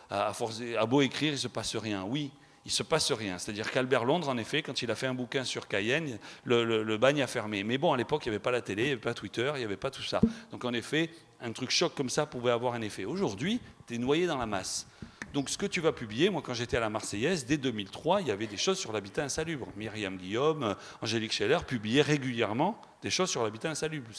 [0.09, 2.03] a, forcé, a beau écrire, il ne se passe rien.
[2.03, 2.29] Oui,
[2.65, 3.37] il ne se passe rien.
[3.37, 7.21] C'est-à-dire qu'Albert Londres, en effet, quand il a fait un bouquin sur Cayenne, le, bagne
[7.21, 7.63] a fermé.
[7.63, 9.51] Mais bon, à l'époque, il n'y avait pas la télé, il n'y avait pas Twitter,
[9.55, 10.21] il n'y avait pas tout ça.
[10.51, 11.09] Donc en effet,
[11.41, 13.05] un truc choc comme ça pouvait avoir un effet.
[13.05, 14.87] Aujourd'hui, tu es noyé dans la masse.
[15.33, 18.27] Donc ce que tu vas publier, moi quand j'étais à la Marseillaise, dès 2003, il
[18.27, 19.67] y avait des choses sur l'habitat insalubre.
[19.77, 24.09] Myriam Guillaume, Angélique Scheller publiaient régulièrement des choses sur l'habitat insalubre.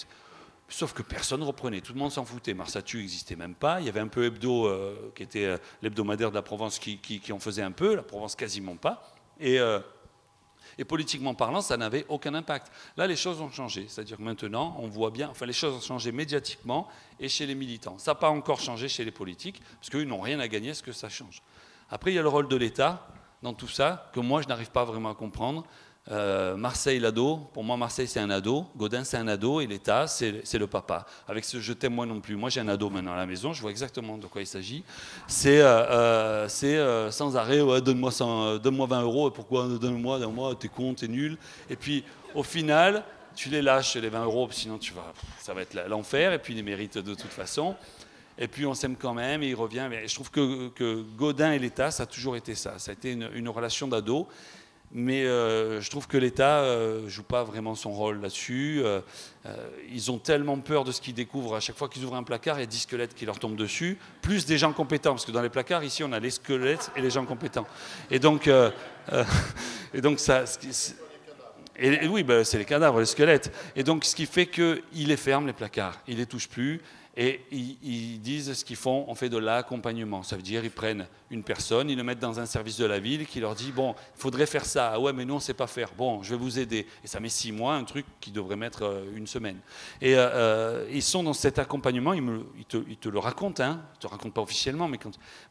[0.71, 2.55] Sauf que personne ne reprenait, tout le monde s'en foutait.
[2.55, 3.81] Marsatu n'existait même pas.
[3.81, 7.21] Il y avait un peu Hebdo, euh, qui était euh, l'hebdomadaire de la Provence, qui,
[7.33, 9.13] en faisait un peu, la Provence quasiment pas.
[9.41, 9.81] Et, euh,
[10.79, 12.71] et politiquement parlant, ça n'avait aucun impact.
[12.97, 13.87] Là, les choses ont changé.
[13.89, 17.99] C'est-à-dire maintenant, on voit bien, enfin, les choses ont changé médiatiquement et chez les militants.
[17.99, 20.75] Ça n'a pas encore changé chez les politiques, parce qu'eux n'ont rien à gagner à
[20.75, 21.43] ce que ça change.
[21.91, 23.09] Après, il y a le rôle de l'État
[23.43, 25.65] dans tout ça, que moi, je n'arrive pas vraiment à comprendre.
[26.11, 27.37] Euh, Marseille, l'ado.
[27.53, 28.67] Pour moi, Marseille, c'est un ado.
[28.77, 29.61] Godin, c'est un ado.
[29.61, 31.07] Et l'État, c'est le papa.
[31.29, 32.37] Avec ce je t'aime moi non plus.
[32.37, 33.53] Moi, j'ai un ado maintenant à la maison.
[33.53, 34.83] Je vois exactement de quoi il s'agit.
[35.29, 38.11] C'est euh, euh, sans arrêt donne-moi
[38.59, 39.31] donne 20 euros.
[39.31, 41.37] Pourquoi Donne-moi, donne-moi, t'es con, t'es nul.
[41.69, 42.05] Et puis,
[42.35, 43.05] au final,
[43.37, 44.81] tu les lâches, les 20 euros, sinon
[45.39, 46.33] ça va être l'enfer.
[46.33, 47.77] Et puis, les mérite de toute façon.
[48.43, 49.87] Et puis on s'aime quand même et il revient.
[49.91, 52.79] Mais je trouve que, Godin et l'État, ça a toujours été ça.
[52.79, 54.27] Ça a été une, une relation d'ado.
[54.93, 58.83] Mais euh, je trouve que l'État ne euh, joue pas vraiment son rôle là-dessus.
[58.85, 59.01] Euh,
[59.93, 61.55] ils ont tellement peur de ce qu'ils découvrent.
[61.55, 63.57] À chaque fois qu'ils ouvrent un placard, il y a 10 squelettes qui leur tombent
[63.57, 65.13] dessus, plus des gens compétents.
[65.13, 67.67] Parce que dans les placards, ici, on a les squelettes et les gens compétents.
[68.11, 68.51] Et donc,
[69.95, 70.45] et donc ça,
[72.09, 73.53] oui, bah, c'est les cadavres, les squelettes.
[73.77, 76.01] Et donc, ce qui fait qu'il les ferme, les placards.
[76.09, 76.81] Il les touche plus.
[77.23, 80.23] Et ils, disent ce qu'ils font, on fait de l'accompagnement.
[80.23, 82.99] Ça veut dire ils prennent une personne, ils le mettent dans un service de la
[82.99, 84.93] ville qui leur dit bon, il faudrait faire ça.
[84.95, 85.91] Ah ouais, mais nous on ne sait pas faire.
[85.95, 86.87] Bon, je vais vous aider.
[87.05, 89.59] Et ça met six mois, un truc qui devrait mettre euh, une semaine.
[90.01, 92.15] Et euh, euh, ils sont dans cet accompagnement.
[92.15, 93.83] Ils, te, te, le racontent, hein.
[93.97, 94.99] Ils te le racontent pas officiellement, mais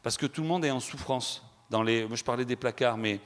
[0.02, 1.44] parce que tout le monde est en souffrance.
[1.70, 3.20] Dans les, moi je parlais des placards, mais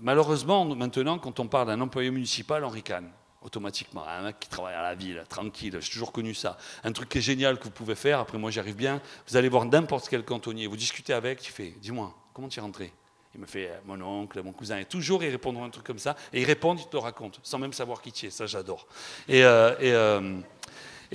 [0.00, 4.06] malheureusement maintenant, quand on parle d'un employé municipal, on ricane automatiquement.
[4.06, 6.58] Un mec qui travaille à la ville, tranquille, j'ai toujours connu ça.
[6.84, 9.36] Un truc qui est génial que vous pouvez faire, après moi j'y arrive bien, vous
[9.36, 12.92] allez voir n'importe quel cantonnier, vous discutez avec, tu fais, dis-moi, comment tu es rentré?
[13.34, 15.98] Il me fait, euh, mon oncle, mon cousin, et toujours ils répondront un truc comme
[15.98, 18.86] ça, et ils répondent, ils te racontent, sans même savoir qui tu es, ça j'adore.
[19.28, 20.40] Et, euh, euh,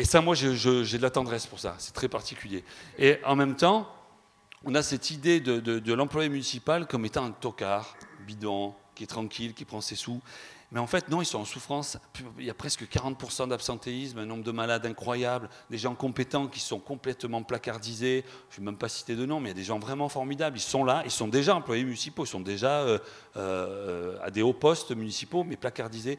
[0.03, 2.63] ça, moi j'ai de la tendresse pour ça, c'est très particulier.
[2.97, 3.91] Et en même temps,
[4.63, 7.95] on a cette idée de, de l'employé municipal comme étant un tocard,
[8.25, 10.21] bidon, qui est tranquille, qui prend ses sous.
[10.71, 11.97] Mais en fait, non, ils sont en souffrance.
[12.39, 16.59] Il y a presque 40% d'absentéisme, un nombre de malades incroyable, des gens compétents qui
[16.59, 18.25] sont complètement placardisés.
[18.49, 20.09] Je ne vais même pas citer de nom, mais il y a des gens vraiment
[20.09, 20.57] formidables.
[20.57, 22.97] Ils sont là, ils sont déjà employés municipaux, ils sont déjà euh,
[23.37, 26.17] euh, à des hauts postes municipaux, mais placardisés.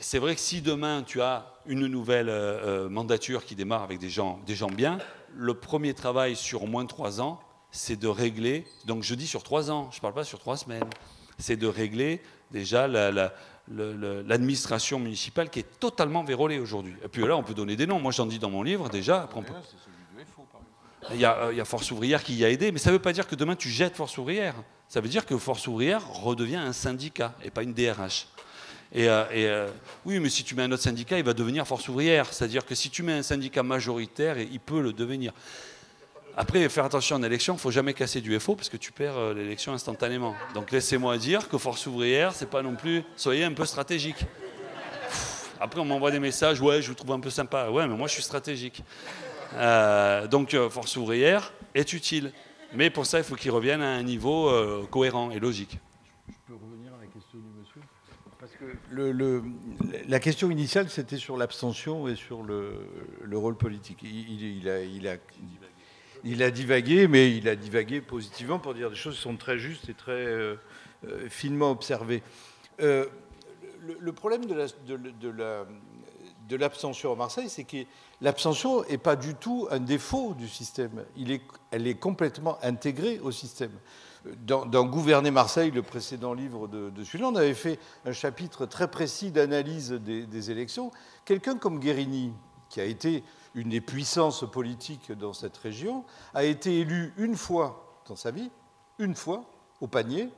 [0.00, 4.10] C'est vrai que si demain tu as une nouvelle euh, mandature qui démarre avec des
[4.10, 4.98] gens, des gens bien,
[5.34, 7.40] le premier travail sur au moins trois ans,
[7.70, 10.56] c'est de régler, donc je dis sur trois ans, je ne parle pas sur trois
[10.56, 10.88] semaines,
[11.36, 13.34] c'est de régler déjà la, la,
[13.70, 16.94] l'administration municipale qui est totalement vérolée aujourd'hui.
[17.04, 18.00] Et puis là, on peut donner des noms.
[18.00, 19.28] Moi, j'en dis dans mon livre déjà.
[21.12, 22.90] il y, a, euh, il y, a, Force ouvrière qui y a aidé, mais ça
[22.90, 24.54] ne veut pas dire que demain tu jettes Force ouvrière.
[24.88, 28.28] Ça veut dire que Force ouvrière redevient un syndicat et pas une DRH.
[28.92, 29.68] Et, euh, et euh,
[30.06, 32.32] oui, mais si tu mets un autre syndicat, il va devenir Force ouvrière.
[32.32, 35.32] C'est-à-dire que si tu mets un syndicat majoritaire, il peut le devenir.
[36.40, 38.92] Après, faire attention en élection, il ne faut jamais casser du FO parce que tu
[38.92, 40.36] perds euh, l'élection instantanément.
[40.54, 43.02] Donc laissez-moi dire que Force ouvrière, c'est pas non plus.
[43.16, 44.24] Soyez un peu stratégique.
[45.60, 47.70] Après, on m'envoie des messages, ouais, je vous trouve un peu sympa.
[47.70, 48.84] Ouais, mais moi, je suis stratégique.
[49.54, 52.30] Euh, donc, euh, Force ouvrière est utile.
[52.72, 54.52] Mais pour ça, il faut qu'il revienne à un niveau
[54.92, 55.80] cohérent et logique.
[56.28, 57.80] Je peux revenir à la question du monsieur
[58.38, 62.78] Parce que la question initiale, c'était sur l'abstention et sur le,
[63.32, 64.04] rôle politique.
[64.04, 65.16] Il a
[66.24, 69.58] il a divagué, mais il a divagué positivement pour dire des choses qui sont très
[69.58, 70.56] justes et très euh,
[71.06, 72.22] euh, finement observées.
[72.80, 73.06] Euh,
[74.00, 74.54] le, problème de
[76.56, 77.78] l'abstention à Marseille, c'est que
[78.20, 81.04] l'abstention n'est pas du tout un défaut du système.
[81.70, 83.72] elle est complètement intégrée au système.
[84.44, 88.90] Dans, Gouverner Marseille, le précédent livre de, de celui-là, on avait fait un chapitre très
[88.90, 90.90] précis d'analyse des, des élections.
[91.24, 92.32] Quelqu'un comme Guérini,
[92.68, 93.22] qui a été
[93.58, 98.50] une des puissances politiques dans cette région, a été élu une fois dans sa vie,
[98.98, 99.44] une fois
[99.80, 100.28] au panier,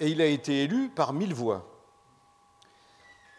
[0.00, 1.64] et il a été élu par mille voix.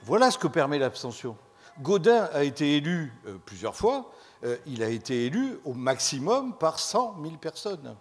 [0.03, 1.35] Voilà ce que permet l'abstention.
[1.81, 4.11] Gaudin a été élu euh, plusieurs fois,
[4.45, 7.95] euh, il a été élu au maximum par 100 000 personnes.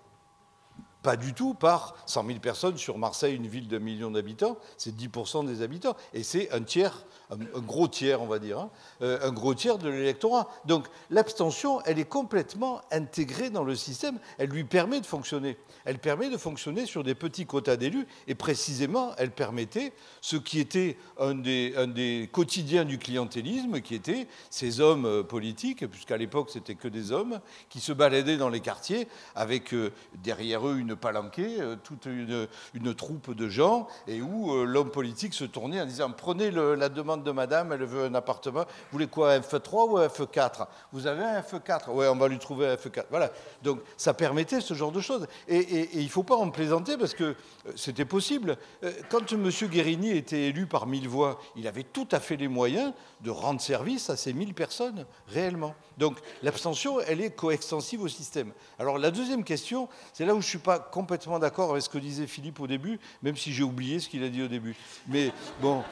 [1.03, 4.95] Pas du tout par 100 000 personnes sur Marseille, une ville de millions d'habitants, c'est
[4.95, 5.97] 10% des habitants.
[6.13, 8.71] Et c'est un tiers un, gros tiers, on va dire, hein,
[9.03, 10.49] euh, un gros tiers de l'électorat.
[10.65, 15.57] Donc l'abstention, elle est complètement intégrée dans le système, elle lui permet de fonctionner.
[15.89, 20.61] Elle permet de fonctionner sur des petits quotas d'élus, et précisément, elle permettait ce qui
[20.61, 26.75] était un des, quotidiens du clientélisme, qui était ces hommes euh, politiques, puisqu'à l'époque c'était
[26.75, 27.41] que des hommes,
[27.71, 29.91] qui se baladaient dans les quartiers avec euh,
[30.23, 32.47] derrière eux une palanquée, toute une,
[32.95, 37.31] troupe de gens, et où l'homme politique se tournait en disant prenez la demande de
[37.31, 38.61] madame, elle veut un appartement.
[38.61, 42.29] Vous voulez quoi, un F3 ou un F4 Vous avez un F4 Oui, on va
[42.29, 43.05] lui trouver un F4.
[43.09, 43.31] Voilà.
[43.63, 45.27] Donc ça permettait ce genre de choses.
[45.49, 47.35] Et, il ne faut pas en plaisanter parce que euh,
[47.77, 48.57] c'était possible.
[48.83, 49.51] Euh, quand M.
[49.71, 53.61] Guérini était élu par mille voix, il avait tout à fait les moyens de rendre
[53.61, 55.75] service à ces mille personnes, réellement.
[55.99, 58.53] Donc l'abstention, elle est coextensive au système.
[58.79, 61.89] Alors la deuxième question, c'est là où je ne suis pas complètement d'accord avec ce
[61.89, 64.77] que disait Philippe au début, même si j'ai oublié ce qu'il a dit au début.
[65.09, 65.83] Mais bon,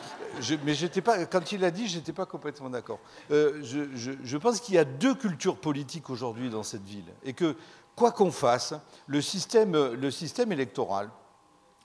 [0.65, 3.01] mais j'étais pas, quand il a dit, je n'étais pas complètement d'accord.
[3.31, 7.33] Euh, je, je pense qu'il y a deux cultures politiques aujourd'hui dans cette ville, et
[7.33, 7.57] que
[7.97, 8.75] quoi qu'on fasse,
[9.09, 11.11] le système, le système électoral,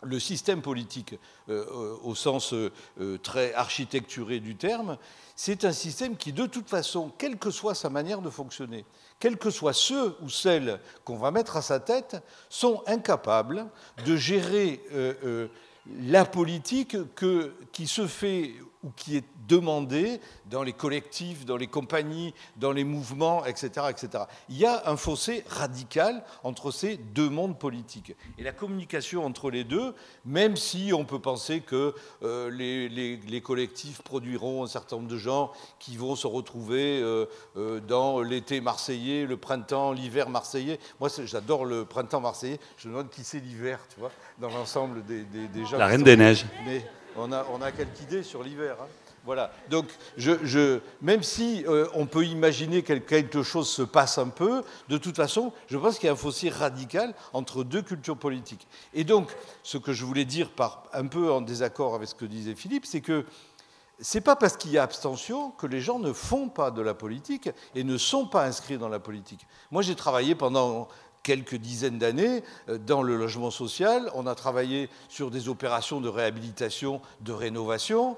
[0.04, 1.16] le système politique
[1.50, 2.54] euh, euh, au sens
[3.24, 4.98] très architecturé du terme,
[5.44, 8.86] c'est un système qui, de toute façon, quelle que soit sa manière de fonctionner,
[9.20, 13.66] quels que soient ceux ou celles qu'on va mettre à sa tête, sont incapables
[14.06, 15.48] de gérer euh, euh,
[16.00, 16.96] la politique
[17.72, 22.84] qui se fait ou qui est demandé dans les collectifs, dans les compagnies, dans les
[22.84, 24.24] mouvements, etc., etc.
[24.50, 28.16] Il y a un fossé radical entre ces deux mondes politiques.
[28.38, 29.94] Et la communication entre les deux,
[30.26, 31.94] même si on peut penser que
[32.24, 37.26] euh, les, collectifs produiront un certain nombre de gens qui vont se retrouver euh,
[37.58, 40.80] euh, dans l'été marseillais, le printemps, l'hiver marseillais.
[41.00, 42.60] Moi, j'adore le printemps marseillais.
[42.78, 45.26] Je me demande qui c'est l'hiver, tu vois, dans l'ensemble des,
[45.66, 45.78] gens.
[45.78, 46.46] La Reine des Neiges
[47.16, 48.78] on a, on a quelques idées sur l'hiver.
[48.82, 48.88] Hein.
[49.24, 49.52] Voilà.
[49.70, 49.86] Donc,
[50.18, 54.98] je, même si euh, on peut imaginer que quelque chose se passe un peu, de
[54.98, 58.68] toute façon, je pense qu'il y a un fossé radical entre deux cultures politiques.
[58.94, 59.32] Et donc,
[59.62, 62.86] ce que je voulais dire, par, un peu en désaccord avec ce que disait Philippe,
[62.86, 63.26] c'est que
[64.04, 66.96] c'est pas parce qu'il y a abstention que les gens ne font pas de la
[66.96, 69.46] politique et ne sont pas inscrits dans la politique.
[69.70, 70.88] Moi, j'ai travaillé pendant
[71.24, 74.10] quelques dizaines d'années euh, dans le logement social.
[74.16, 78.18] On a travaillé sur des opérations de réhabilitation, de rénovation.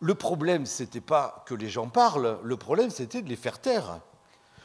[0.00, 3.58] Le problème, ce n'était pas que les gens parlent, le problème, c'était de les faire
[3.58, 4.00] taire.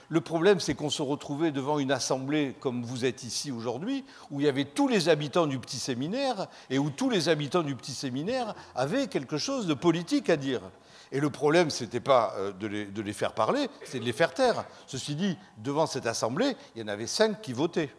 [0.09, 4.41] Le problème, c'est qu'on se retrouvait devant une assemblée comme vous êtes ici aujourd'hui, où
[4.41, 7.77] il y avait tous les habitants du petit séminaire, et où tous les habitants du
[7.77, 10.59] petit séminaire avaient quelque chose de politique à dire.
[11.11, 14.33] Et le problème, ce n'était pas euh, de les, faire parler, c'était de les faire
[14.33, 14.65] taire.
[14.87, 17.93] Ceci dit, devant cette assemblée, il y en avait cinq qui votaient,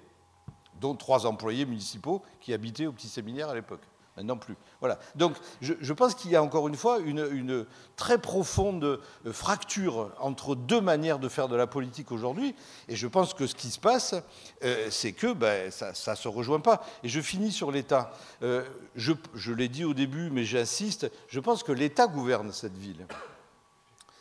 [0.81, 3.83] dont trois employés municipaux qui habitaient au petit séminaire à l'époque.
[4.17, 4.57] Maintenant plus.
[4.81, 4.99] Voilà.
[5.15, 7.67] Donc je, pense qu'il y a encore une fois une,
[7.97, 12.55] très profonde euh, fracture entre deux manières de faire de la politique aujourd'hui.
[12.89, 14.15] Et je pense que ce qui se passe,
[14.65, 16.85] euh, c'est que ben, ça ne se rejoint pas.
[17.03, 18.13] Et je finis sur l'État.
[18.43, 18.65] Euh,
[18.97, 19.15] je,
[19.53, 23.07] l'ai dit au début, mais j'insiste, je pense que l'État gouverne cette ville.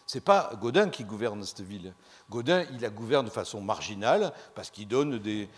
[0.07, 1.93] Ce n'est pas Godin qui gouverne cette ville.
[2.29, 5.49] Godin, il la gouverne de façon marginale parce qu'il donne des,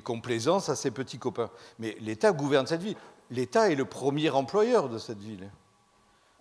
[0.00, 1.50] complaisances à ses petits copains.
[1.78, 2.96] Mais l'État gouverne cette ville
[3.30, 5.50] l'État est le premier employeur de cette ville.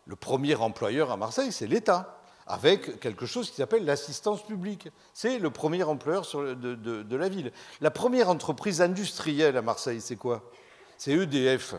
[0.06, 4.90] Le premier employeur à Marseille, c'est l'État, avec quelque chose qui s'appelle l'assistance publique.
[5.14, 6.26] C'est le premier employeur
[6.56, 7.52] de, la ville.
[7.82, 10.44] La première entreprise industrielle à Marseille, c'est quoi?
[10.98, 11.76] C'est EDF.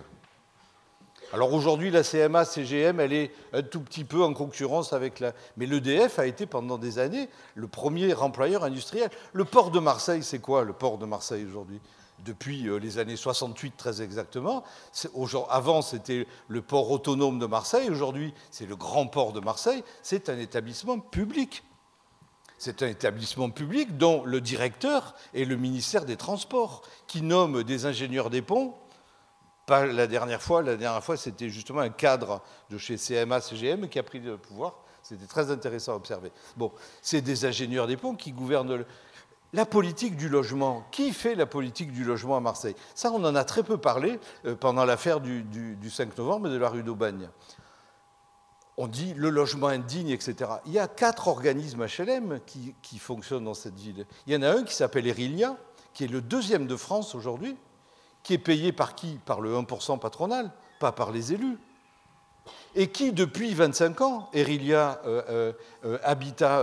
[1.33, 5.33] Alors aujourd'hui, la CMA, CGM, elle est un tout petit peu en concurrence avec la.
[5.57, 9.11] Mais l'EDF a été pendant des années le premier employeur industriel.
[9.33, 11.81] Le port de Marseille, c'est quoi le port de Marseille aujourd'hui?
[12.25, 14.65] Depuis euh, les années 68 très exactement.
[15.51, 19.83] Avant, c'était le port autonome de Marseille, aujourd'hui, c'est le grand port de Marseille.
[20.03, 21.63] C'est un établissement public.
[22.59, 27.85] C'est un établissement public dont le directeur est le ministère des Transports, qui nomme des
[27.85, 28.75] ingénieurs des ponts.
[29.67, 32.41] Pas la dernière fois, la dernière fois, c'était justement un cadre
[32.71, 34.77] de chez CMA, CGM qui a pris le pouvoir.
[35.03, 36.33] C'était très intéressant à observer.
[36.57, 38.85] Bon, c'est des ingénieurs des ponts qui gouvernent
[39.57, 40.87] la politique du logement.
[40.93, 42.77] Qui fait la politique du logement à Marseille?
[42.95, 46.69] Ça, on en a très peu parlé euh, pendant l'affaire du, 5 novembre de la
[46.69, 47.31] rue d'Aubagne.
[48.77, 50.51] On dit le logement indigne, etc.
[50.67, 54.07] Il y a quatre organismes HLM qui, qui fonctionnent dans cette ville.
[54.27, 55.57] Il y en a un qui s'appelle Erilia,
[55.95, 57.57] qui est le deuxième de France aujourd'hui,
[58.23, 59.19] qui est payé par qui?
[59.25, 61.57] Par le 1% patronal, pas par les élus
[62.75, 65.53] et qui, depuis 25 ans, Erilia euh, euh,
[65.85, 66.63] euh, Habitat,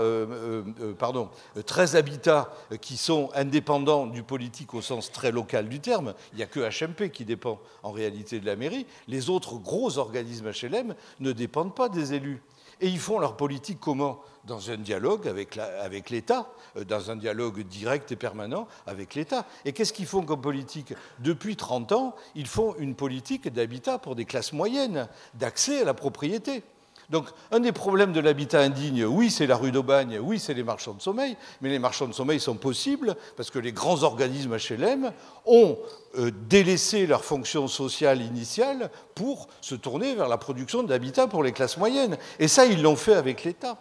[0.99, 1.29] pardon,
[1.65, 6.43] 13 habitats qui sont indépendants du politique au sens très local du terme, il n'y
[6.43, 10.93] a que HMP qui dépend en réalité de la mairie, les autres gros organismes HLM
[11.19, 12.41] ne dépendent pas des élus.
[12.83, 14.19] Et ils font leur politique comment?
[14.43, 19.45] Dans un dialogue avec l'État, euh, dans un dialogue direct et permanent avec l'État.
[19.63, 20.93] Et qu'est-ce qu'ils font comme politique?
[21.19, 25.93] Depuis 30 ans, ils font une politique d'habitat pour des classes moyennes, d'accès à la
[25.93, 26.61] propriété.
[27.09, 30.63] Donc, un des problèmes de l'habitat indigne, oui, c'est la rue d'Aubagne, oui, c'est les
[30.63, 34.55] marchands de sommeil, mais les marchands de sommeil sont possibles parce que les grands organismes
[34.57, 35.11] HLM
[35.45, 35.77] ont
[36.17, 41.51] euh, délaissé leur fonction sociale initiale pour se tourner vers la production d'habitat pour les
[41.51, 42.17] classes moyennes.
[42.39, 43.77] Et ça, ils l'ont fait avec l'État.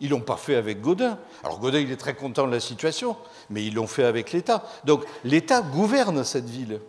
[0.00, 1.18] Ils ne l'ont pas fait avec Godin.
[1.42, 3.16] Alors Godin, il est très content de la situation,
[3.50, 4.64] mais ils l'ont fait avec l'État.
[4.84, 6.80] Donc l'État gouverne cette ville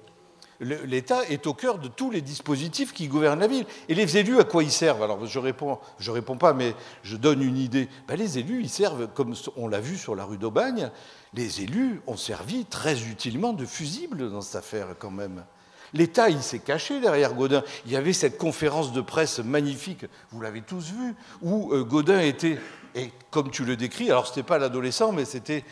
[0.60, 3.66] l'État est au cœur de tous les dispositifs qui gouvernent la ville.
[3.88, 5.04] Et les élus, à quoi ils servent?
[5.04, 7.88] Alors je réponds, réponds pas, mais je donne une idée.
[8.08, 10.92] Ben, les élus, ils servent, comme on l'a vu sur la rue d'Aubagne,
[11.34, 15.44] les élus ont servi très utilement de fusible dans cette affaire quand même.
[15.94, 17.64] L'État, il s'est caché derrière Godin.
[17.86, 22.20] Il y avait cette conférence de presse magnifique, vous l'avez tous vu, où euh, Godin
[22.20, 22.60] était
[22.96, 25.64] et comme tu le décris, alors ce n'était pas l'adolescent, mais c'était,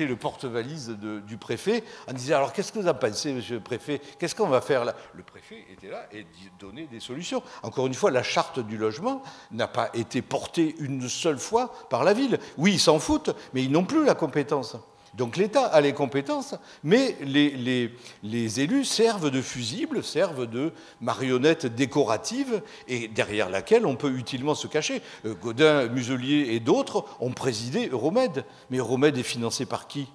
[0.00, 0.96] le porte-valise
[1.26, 1.84] du préfet.
[2.08, 4.00] On disait Alors, qu'est-ce que vous avez pensé, monsieur le préfet?
[4.18, 4.94] Qu'est-ce qu'on va faire là?
[5.14, 6.26] Le préfet était là et
[6.58, 7.42] donnait des solutions.
[7.62, 12.04] Encore une fois, la charte du logement n'a pas été portée une seule fois par
[12.04, 12.38] la ville.
[12.58, 14.76] Oui, ils s'en foutent, mais ils n'ont plus la compétence.
[15.16, 22.62] Donc l'État a les compétences, mais les, élus servent de fusibles, servent de marionnettes décoratives,
[22.86, 25.00] et derrière laquelle on peut utilement se cacher.
[25.24, 28.44] Euh, Godin, Muselier et d'autres ont présidé Euromed.
[28.70, 30.06] Mais Euromed est financé par qui?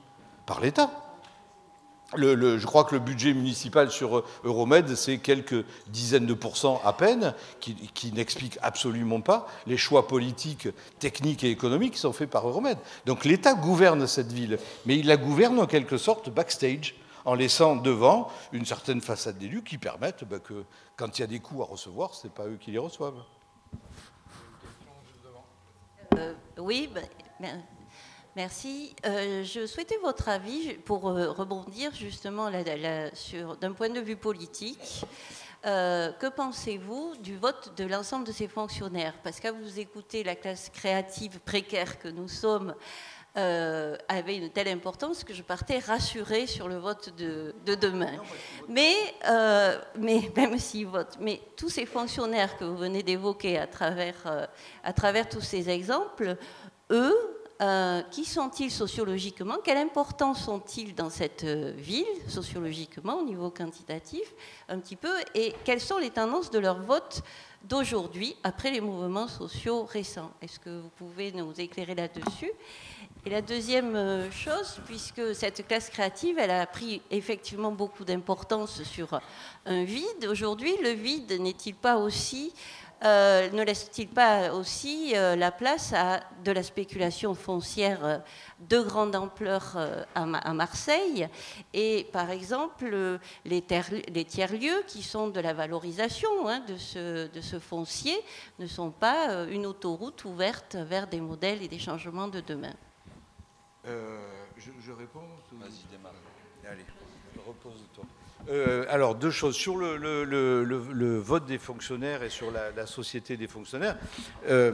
[0.45, 1.10] Par l'État
[2.17, 6.93] je crois que le budget municipal sur euh, Euromed, c'est quelques dizaines de pourcents à
[6.93, 10.67] peine, qui, qui n'explique absolument pas les choix politiques,
[10.99, 12.77] techniques et économiques qui sont faits par Euromed.
[13.05, 17.75] Donc l'État gouverne cette ville, mais il la gouverne en quelque sorte backstage, en laissant
[17.75, 20.63] devant une certaine façade d'élus qui permettent bah, que,
[20.95, 23.23] quand il y a des coûts à recevoir, ce n'est pas eux qui les reçoivent.
[26.17, 26.89] Euh, oui,
[28.37, 28.95] Merci.
[29.05, 32.49] Euh, je souhaitais votre avis pour euh, rebondir justement
[33.13, 35.05] sur d'un point de vue politique.
[35.65, 39.15] Euh, que pensez-vous du vote de l'ensemble de ces fonctionnaires?
[39.21, 42.73] Parce qu'à vous écouter, la classe créative précaire que nous sommes
[43.35, 48.11] avait une telle importance que je partais rassurée sur le vote de, demain.
[48.67, 48.93] Mais,
[49.97, 54.49] mais même s'ils votent, mais tous ces fonctionnaires que vous venez d'évoquer à travers,
[54.83, 56.35] à travers tous ces exemples,
[56.91, 59.57] eux, euh, qui sont-ils sociologiquement?
[59.63, 64.33] Quelle importance ont-ils dans cette euh, ville, sociologiquement, au niveau quantitatif,
[64.67, 65.13] un petit peu?
[65.35, 67.21] Et quelles sont les tendances de leur vote
[67.63, 70.31] d'aujourd'hui, après les mouvements sociaux récents?
[70.41, 72.51] Est-ce que vous pouvez nous éclairer là-dessus?
[73.27, 78.81] Et la deuxième euh, chose, puisque cette classe créative, elle a pris effectivement beaucoup d'importance
[78.81, 79.21] sur
[79.67, 82.51] un vide, aujourd'hui, le vide n'est-il pas aussi
[83.03, 88.17] euh, ne laisse-t-il pas aussi euh, la place à de la spéculation foncière euh,
[88.59, 89.75] de grande ampleur
[90.13, 91.27] à, Marseille
[91.73, 98.15] Et par exemple, les, tiers-lieux qui sont de la valorisation hein, de, ce, foncier
[98.59, 102.75] ne sont pas une autoroute ouverte vers des modèles et des changements de demain.
[103.83, 106.13] je, réponds Vas-y, démarre.
[106.69, 106.85] Allez,
[107.47, 108.05] repose-toi.
[108.49, 109.55] Euh, alors, deux choses.
[109.55, 113.97] Sur le, vote des fonctionnaires et sur la, société des fonctionnaires,
[114.49, 114.73] euh,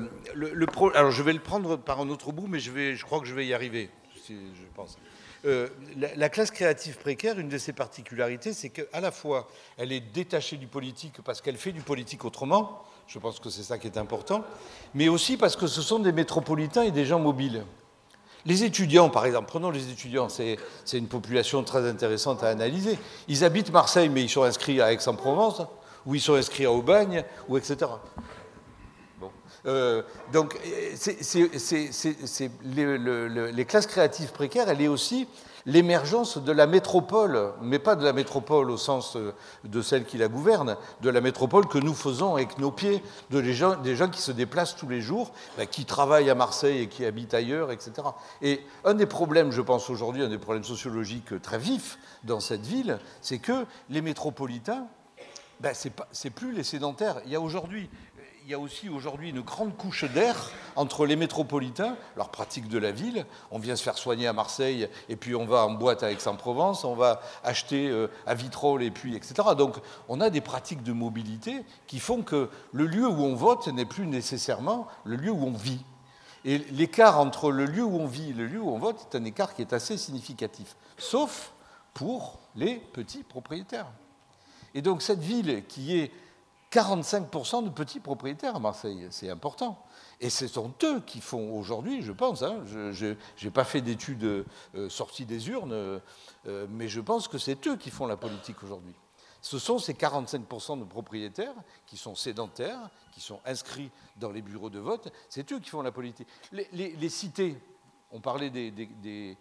[0.96, 3.46] alors je vais le prendre par un autre bout, mais je, crois que je vais
[3.46, 3.90] y arriver,
[4.28, 4.34] je
[4.76, 4.98] pense.
[5.46, 5.68] Euh,
[5.98, 10.58] la, classe créative précaire, une de ses particularités, c'est qu'à la fois, elle est détachée
[10.58, 13.98] du politique parce qu'elle fait du politique autrement, je pense que c'est ça qui est
[13.98, 14.44] important,
[14.96, 17.64] mais aussi parce que ce sont des métropolitains et des gens mobiles.
[18.48, 20.58] Les étudiants, par exemple, prenons les étudiants, c'est
[20.94, 22.98] une population très intéressante à analyser.
[23.28, 25.64] Ils habitent Marseille, mais ils sont inscrits à Aix-en-Provence,
[26.06, 27.92] ou ils sont inscrits à Aubagne, ou etc.
[29.66, 30.02] Euh,
[30.32, 30.58] donc,
[32.64, 35.28] les, classes créatives précaires, elle est aussi
[35.68, 39.34] l'émergence de la métropole, mais pas de la métropole au sens euh,
[39.66, 43.42] de celle qui la gouverne, de la métropole que nous faisons avec nos pieds, de
[43.42, 46.84] des gens, des gens qui se déplacent tous les jours, bah, qui travaillent à Marseille
[46.84, 47.92] et qui habitent ailleurs, etc.
[48.42, 52.66] Et un des problèmes, je pense aujourd'hui, un des problèmes sociologiques très vifs dans cette
[52.66, 54.88] ville, c'est que les métropolitains,
[55.60, 57.20] ben, ce n'est plus les sédentaires.
[57.26, 57.90] Il y a aujourd'hui
[58.48, 62.78] il y a aussi aujourd'hui une grande couche d'air entre les métropolitains, leur pratique de
[62.78, 63.26] la ville.
[63.52, 66.86] On vient se faire soigner à Marseille et puis on va en boîte à Aix-en-Provence,
[66.86, 69.50] on va acheter euh, à Vitrolles et puis etc.
[69.58, 69.76] Donc
[70.08, 73.84] on a des pratiques de mobilité qui font que le lieu où on vote n'est
[73.84, 75.84] plus nécessairement le lieu où on vit.
[76.46, 79.18] Et l'écart entre le lieu où on vit et le lieu où on vote est
[79.18, 81.52] un écart qui est assez significatif, sauf
[81.94, 83.92] pour les petits propriétaires.
[84.74, 86.14] Et donc cette ville qui est
[86.78, 89.84] 45% de petits propriétaires à Marseille, c'est important.
[90.22, 94.46] Et ce sont eux qui font aujourd'hui, je pense, hein, je n'ai pas fait d'études
[94.76, 96.00] euh, sorties des urnes, euh,
[96.70, 98.94] mais je pense que c'est eux qui font la politique aujourd'hui.
[99.42, 101.56] Ce sont ces 45% de propriétaires
[101.88, 105.82] qui sont sédentaires, qui sont inscrits dans les bureaux de vote, c'est eux qui font
[105.82, 106.28] la politique.
[106.52, 107.58] Les, cités,
[108.12, 109.38] on parlait des,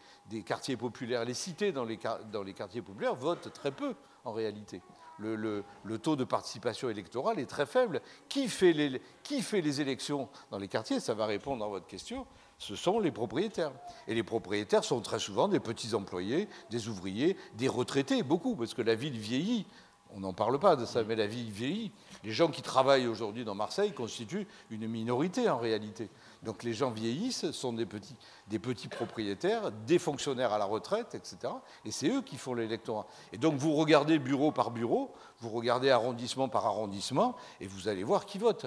[0.46, 3.94] quartiers populaires, les cités dans les quartiers populaires votent très peu
[4.24, 4.80] en réalité
[5.18, 5.64] le,
[6.02, 8.00] taux de participation électorale est très faible.
[8.28, 11.00] Qui fait, les, élections dans les quartiers?
[11.00, 12.26] Ça va répondre à votre question.
[12.58, 13.72] Ce sont les propriétaires.
[14.08, 18.74] Et les propriétaires sont très souvent des petits employés, des ouvriers, des retraités, beaucoup, parce
[18.74, 19.66] que la ville vieillit.
[20.14, 21.92] On n'en parle pas de ça, mais la ville vieillit.
[22.24, 26.08] Les gens qui travaillent aujourd'hui dans Marseille constituent une minorité en réalité.
[26.42, 28.16] Donc les gens vieillissent, sont des petits,
[28.46, 31.52] des petits propriétaires, des fonctionnaires à la retraite, etc.
[31.84, 33.06] Et c'est eux qui font l'électorat.
[33.32, 38.04] Et donc vous regardez bureau par bureau, vous regardez arrondissement par arrondissement, et vous allez
[38.04, 38.66] voir qui vote.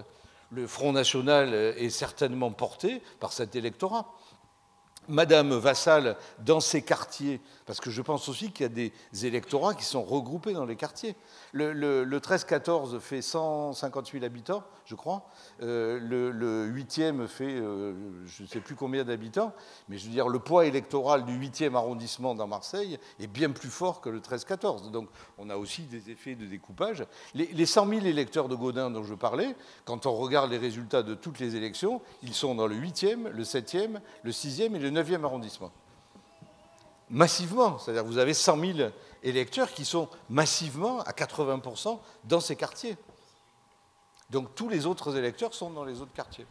[0.51, 4.13] Le Front National est certainement porté par cet électorat.
[5.07, 8.91] Madame Vassal dans ses quartiers, parce que je pense aussi qu'il y a des
[9.27, 11.15] électorats qui sont regroupés dans les quartiers.
[11.53, 15.29] Le, 13-14 fait 150 000 habitants, je crois.
[15.61, 17.93] Euh, le, 8e fait euh,
[18.25, 19.53] je ne sais plus combien d'habitants.
[19.87, 23.69] Mais je veux dire, le poids électoral du 8e arrondissement dans Marseille est bien plus
[23.69, 24.89] fort que le 13-14.
[24.89, 27.05] Donc on a aussi des effets de découpage.
[27.35, 29.55] Les, les 100 000 électeurs de Gaudin dont je parlais,
[29.85, 33.43] quand on regarde les résultats de toutes les élections, ils sont dans le 8e, le
[33.43, 35.71] 7e, le 6e et le 9e arrondissement
[37.09, 37.77] massivement.
[37.79, 38.89] C'est-à-dire vous avez 100 000
[39.23, 42.97] électeurs qui sont massivement à 80% dans ces quartiers.
[44.29, 46.45] Donc tous les autres électeurs sont dans les autres quartiers.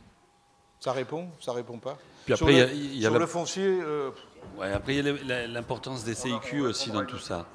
[0.81, 3.67] Ça répond Ça répond pas Puis après, Sur le, y a, sur le foncier.
[3.83, 4.11] euh,
[4.57, 7.47] Ouais, après, il y a l'importance des CIQ aussi dans tout ça.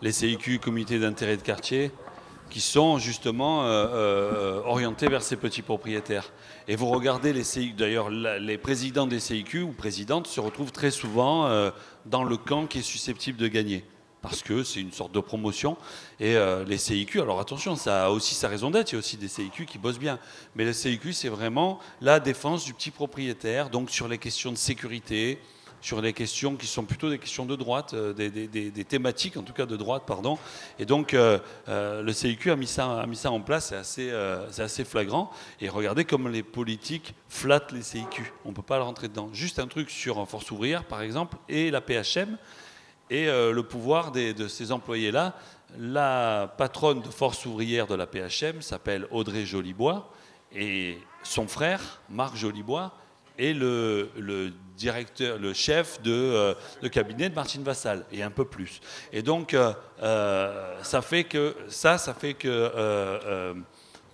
[0.00, 1.92] Les CIQ, comités d'intérêt de quartier,
[2.54, 6.30] qui sont justement euh, euh, orientés vers ces petits propriétaires.
[6.68, 10.92] Et vous regardez les CIQ, d'ailleurs, les présidents des CIQ ou présidentes se retrouvent très
[10.92, 11.72] souvent euh,
[12.06, 13.84] dans le camp qui est susceptible de gagner.
[14.22, 15.76] Parce que c'est une sorte de promotion.
[16.20, 16.36] Et
[16.66, 19.28] les CIQ, alors attention, ça a aussi sa raison d'être, il y a aussi des
[19.28, 20.18] CIQ qui bossent bien.
[20.54, 24.56] Mais les CIQ, c'est vraiment la défense du petit propriétaire, donc sur les questions de
[24.56, 25.40] sécurité,
[25.84, 29.52] sur des questions qui sont plutôt des questions de droite, euh, des, thématiques en tout
[29.52, 30.38] cas de droite, pardon.
[30.78, 31.38] Et donc euh,
[31.68, 35.30] euh, le CIQ a mis ça, a mis ça en place, c'est assez, flagrant.
[35.60, 38.32] Et regardez comme les politiques flattent les CIQ.
[38.46, 39.28] On ne peut pas le rentrer dedans.
[39.34, 42.38] Juste un truc sur Force ouvrière, par exemple, et la PHM,
[43.10, 45.34] et le pouvoir des- de ces employés-là.
[45.78, 50.10] La patronne de Force ouvrière de la PHM s'appelle Audrey Jolibois,
[50.50, 52.94] et son frère, Marc Jolibois,
[53.38, 58.80] est le, directeur, le chef de, euh, cabinet de Martine Vassal, et un peu plus.
[59.12, 63.54] Et donc, euh, euh, ça fait que ça, ça fait que euh,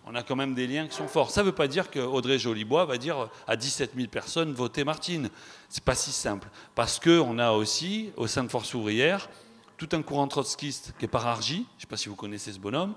[0.06, 1.30] on a quand même des liens qui sont forts.
[1.30, 4.84] Ça ne veut pas dire que Audrey Jolibois va dire à 17 000 personnes votez
[4.84, 5.30] Martine.
[5.68, 9.28] C'est pas si simple, parce que on a aussi au sein de Force ouvrière
[9.80, 11.54] tout un courant trotskiste qui est par Argy.
[11.54, 12.92] Je ne sais pas si vous connaissez ce bonhomme.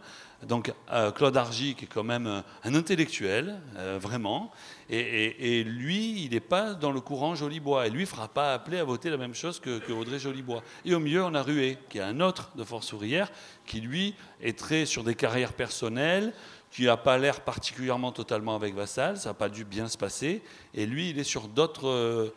[0.47, 4.51] Donc euh, Claude Argy, qui est quand même euh, un intellectuel, euh, vraiment.
[4.89, 7.87] Et, lui, il n'est pas dans le courant Jolibois.
[7.87, 10.61] Et lui ne fera pas appeler à voter la même chose que, Audrey Jolibois.
[10.85, 13.31] Et au milieu, on a Rué, qui est un autre de Force ouvrière,
[13.65, 16.33] qui lui est très sur des carrières personnelles,
[16.69, 20.43] qui n'a pas l'air particulièrement totalement avec Vassal, ça n'a pas dû bien se passer.
[20.75, 22.31] Et lui, il est sur d'autres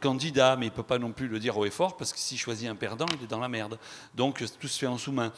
[0.00, 2.18] candidats, mais il ne peut pas non plus le dire haut et fort, parce que
[2.18, 3.78] s'il choisit un perdant, il est dans la merde.
[4.14, 5.30] Donc tout se fait en sous-main.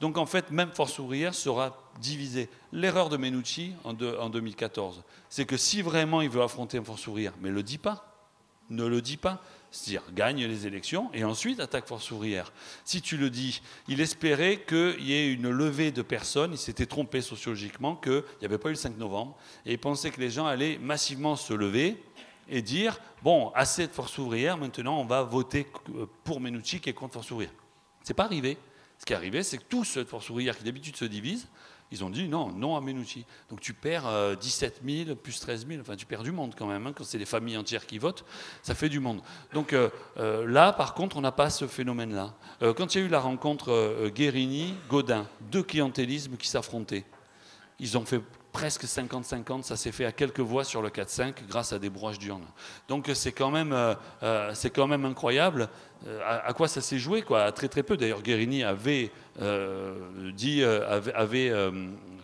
[0.00, 2.48] Donc en fait, même Force ouvrière sera divisée.
[2.72, 7.06] L'erreur de Menucci en, deux- en 2014, c'est que si vraiment il veut affronter Force
[7.06, 8.06] ouvrière, mais le dit pas,
[8.70, 9.42] ne le dis pas.
[9.72, 12.52] C'est-à-dire, gagne les élections et ensuite attaque Force ouvrière.
[12.84, 16.86] Si tu le dis, il espérait qu'il y ait une levée de personnes, il s'était
[16.86, 19.36] trompé sociologiquement, qu'il n'y avait pas eu le 5 novembre,
[19.66, 22.02] et il pensait que les gens allaient massivement se lever
[22.48, 25.68] et dire, bon, assez de Force ouvrière, maintenant on va voter
[26.24, 27.52] pour Menucci qui est contre Force ouvrière.
[28.02, 28.56] C'est pas arrivé.
[29.00, 31.48] Ce qui est arrivé, c'est que tous ceux de Force ouvrière qui d'habitude se divisent,
[31.90, 33.24] ils ont dit non, non à Menucci.
[33.48, 36.66] Donc tu perds euh, 17 000 plus 13 000, enfin tu perds du monde quand
[36.66, 38.26] même, hein, quand c'est des familles entières qui votent,
[38.62, 39.22] ça fait du monde.
[39.54, 42.34] Donc euh, euh, là, par contre, on n'a pas ce phénomène-là.
[42.60, 47.06] Euh, quand il y a eu la rencontre euh, Guérini-Godin, deux clientélismes qui s'affrontaient,
[47.78, 48.20] ils ont fait
[48.52, 52.18] presque 50-50, ça s'est fait à quelques voix sur le 4-5 grâce à des brouages
[52.18, 52.46] d'urnes.
[52.88, 55.68] Donc euh, c'est quand même, euh, euh, quand même incroyable
[56.06, 57.96] euh, à, quoi ça s'est joué, quoi, à très très peu.
[57.96, 59.10] D'ailleurs, Guérini avait
[60.34, 61.52] dit, avait,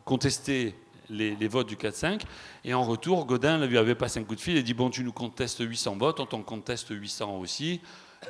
[0.04, 0.74] contesté
[1.10, 2.22] les, votes du 4-5,
[2.64, 5.04] et en retour, Godin lui avait passé un coup de fil et dit bon, tu
[5.04, 7.80] nous contestes 800 votes, on t'en conteste 800 aussi.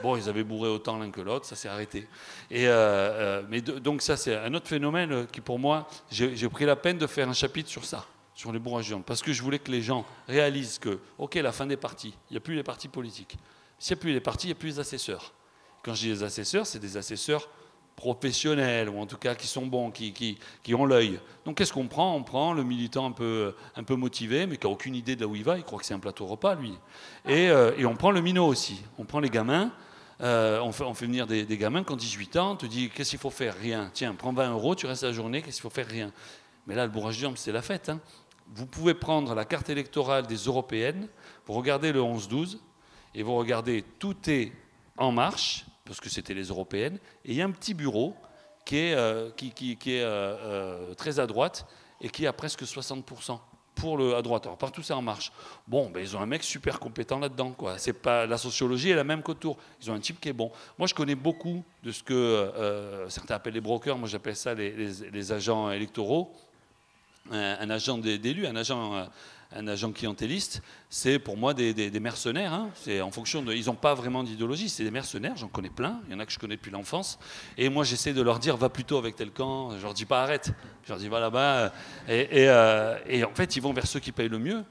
[0.02, 2.08] Bon, ils avaient bourré autant l'un que l'autre, ça s'est arrêté.
[2.50, 6.48] Et, euh, euh, mais donc ça, c'est un autre phénomène euh, qui, pour moi, j'ai
[6.48, 8.04] pris la peine de faire un chapitre sur ça,
[8.34, 11.52] sur les bourrages d'urnes, parce que je voulais que les gens réalisent que, ok, la
[11.52, 13.36] fin des partis, il n'y a plus les partis politiques.
[13.78, 15.32] S'il n'y a plus les partis, il n'y a plus les assesseurs.
[15.82, 17.48] Quand je dis les assesseurs, c'est des assesseurs
[17.94, 21.18] professionnels, ou en tout cas qui sont bons, qui, qui, ont l'œil.
[21.46, 22.14] Donc qu'est-ce qu'on prend?
[22.14, 25.22] On prend le militant un peu, un peu motivé, mais qui n'a aucune idée de
[25.22, 26.74] là où il va, il croit que c'est un plateau repas, lui.
[27.26, 28.82] Et, et on prend le minot aussi.
[28.98, 29.72] On prend les gamins,
[30.20, 33.18] euh, on, fait, venir des, gamins qui ont 18 ans, on te dit qu'est-ce qu'il
[33.18, 33.56] faut faire?
[33.56, 33.90] Rien.
[33.92, 35.86] Tiens, prends 20 euros, tu restes la journée, qu'est-ce qu'il faut faire?
[35.86, 36.12] Rien.
[36.66, 37.88] Mais là, le bourrage d'urne, c'est la fête.
[37.88, 38.00] hein.
[38.54, 41.08] Vous pouvez prendre la carte électorale des européennes,
[41.46, 42.58] vous regardez le 11-12,
[43.14, 44.52] et vous regardez, tout est
[44.96, 48.16] en marche, parce que c'était les européennes, et il y a un petit bureau
[48.64, 51.66] qui est euh, euh, très à droite
[52.00, 53.38] et qui a presque 60%
[53.76, 54.46] pour le à droite.
[54.46, 55.30] Alors partout c'est en marche.
[55.68, 57.54] Bon, ben, ils ont un mec super compétent là-dedans.
[57.78, 59.56] C'est pas la sociologie est la même qu'autour.
[59.82, 60.50] Ils ont un type qui est bon.
[60.78, 63.96] Moi, je connais beaucoup de ce que euh, certains appellent les brokers.
[63.98, 66.32] Moi, j'appelle ça les, agents électoraux.
[67.30, 69.04] Un, un agent d'é- d'élu, un agent, euh,
[69.52, 72.52] un agent clientéliste, c'est pour moi des, mercenaires.
[72.52, 72.70] Hein.
[72.74, 75.36] C'est en fonction de, ils n'ont pas vraiment d'idéologie, c'est des mercenaires.
[75.36, 76.00] J'en connais plein.
[76.06, 77.18] Il y en a que je connais depuis l'enfance.
[77.56, 79.76] Et moi, j'essaie de leur dire, va plutôt avec tel camp.
[79.76, 80.52] Je leur dis pas arrête.
[80.84, 81.72] Je leur dis va là-bas.
[82.08, 84.64] Et, euh, en fait, ils vont vers ceux qui payent le mieux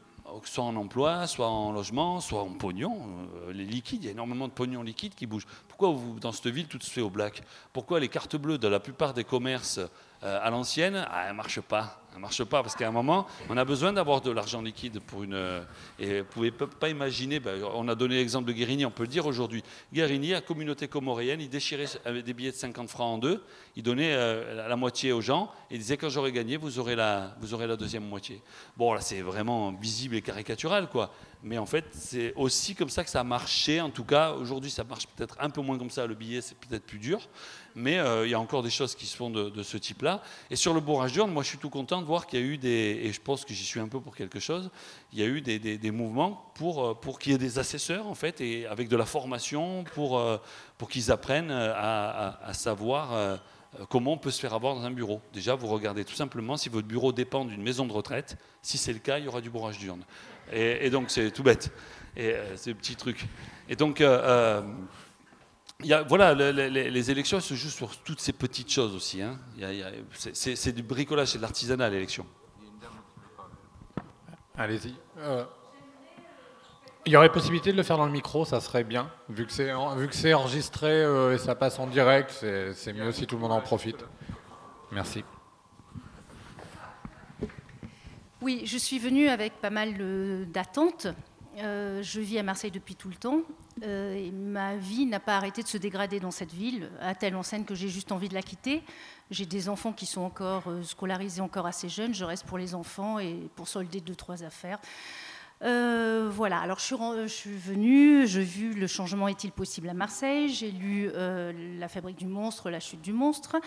[0.44, 3.08] soit en emploi, soit en logement, soit en pognon.
[3.48, 5.46] Euh, les liquides, il y a énormément de pognon liquide qui bouge.
[5.68, 7.44] Pourquoi dans cette ville tout se fait au black?
[7.74, 9.80] Pourquoi les cartes bleues de la plupart des commerces
[10.26, 13.28] euh, à l'ancienne, ah, elles ne marchent pas ne marche pas parce qu'à un moment,
[13.50, 15.64] on a besoin d'avoir de l'argent liquide pour une.
[16.00, 19.10] Et vous pouvez pas imaginer, ben, on a donné l'exemple de Guérini, on peut le
[19.10, 19.64] dire aujourd'hui.
[19.94, 21.88] Guérini, à communauté comoréenne, il déchirait
[22.24, 23.44] des billets de 50 francs en deux,
[23.76, 26.96] il donnait euh, la moitié aux gens et il disait quand j'aurai gagné, vous aurez,
[26.96, 28.42] la, vous aurez la deuxième moitié.
[28.78, 31.12] Bon, là, c'est vraiment visible et caricatural, quoi.
[31.44, 33.80] Mais en fait, c'est aussi comme ça que ça a marché.
[33.80, 36.08] En tout cas, aujourd'hui, ça marche peut-être un peu moins comme ça.
[36.08, 37.20] Le billet, c'est peut-être plus dur.
[37.76, 40.22] Mais euh, il y a encore des choses qui se font de, ce type-là.
[40.50, 42.46] Et sur le bourrage d'urne, moi, je suis tout content de voir qu'il y a
[42.46, 43.02] eu des.
[43.04, 44.70] Et je pense que j'y suis un peu pour quelque chose.
[45.12, 48.16] Il y a eu des, mouvements pour, euh, pour qu'il y ait des assesseurs, en
[48.16, 50.38] fait, et avec de la formation pour, euh,
[50.78, 53.40] pour qu'ils apprennent à, à savoir
[53.90, 55.22] comment on peut se faire avoir dans un bureau.
[55.34, 58.38] Déjà, vous regardez tout simplement si votre bureau dépend d'une maison de retraite.
[58.62, 60.04] Si c'est le cas, il y aura du bourrage d'urne.
[60.54, 61.72] Et, donc, c'est tout bête.
[62.16, 63.26] Et euh, c'est petit truc.
[63.68, 64.02] Et donc,
[65.84, 69.22] euh, voilà, les, élections se jouent sur toutes ces petites choses aussi.
[69.22, 69.40] Hein.
[70.34, 72.26] c'est du bricolage, c'est de l'artisanat, l'élection.
[74.58, 74.96] Allez-y.
[77.06, 79.12] il y aurait possibilité de le faire dans le micro, ça serait bien.
[79.30, 81.04] Vu que c'est enregistré
[81.34, 82.32] et ça passe en direct,
[82.74, 84.06] c'est mieux si tout le monde en profite.
[84.92, 85.24] Merci.
[88.46, 89.96] Oui, je suis venue avec pas mal
[90.52, 91.08] d'attentes.
[91.58, 93.42] Euh, je vis à Marseille depuis tout le temps.
[93.84, 97.36] Euh, et ma vie n'a pas arrêté de se dégrader dans cette ville, à telle
[97.36, 98.84] enseigne que j'ai juste envie de la quitter.
[99.32, 102.14] J'ai des enfants qui sont encore euh, scolarisés encore assez jeunes.
[102.14, 104.80] Je reste pour les enfants et pour solder deux, trois affaires.
[105.62, 110.50] voilà, alors je suis, je suis, venue, j'ai vu Le changement est-il possible à Marseille,
[110.50, 111.10] j'ai lu
[111.80, 113.58] La fabrique du monstre, La chute du monstre,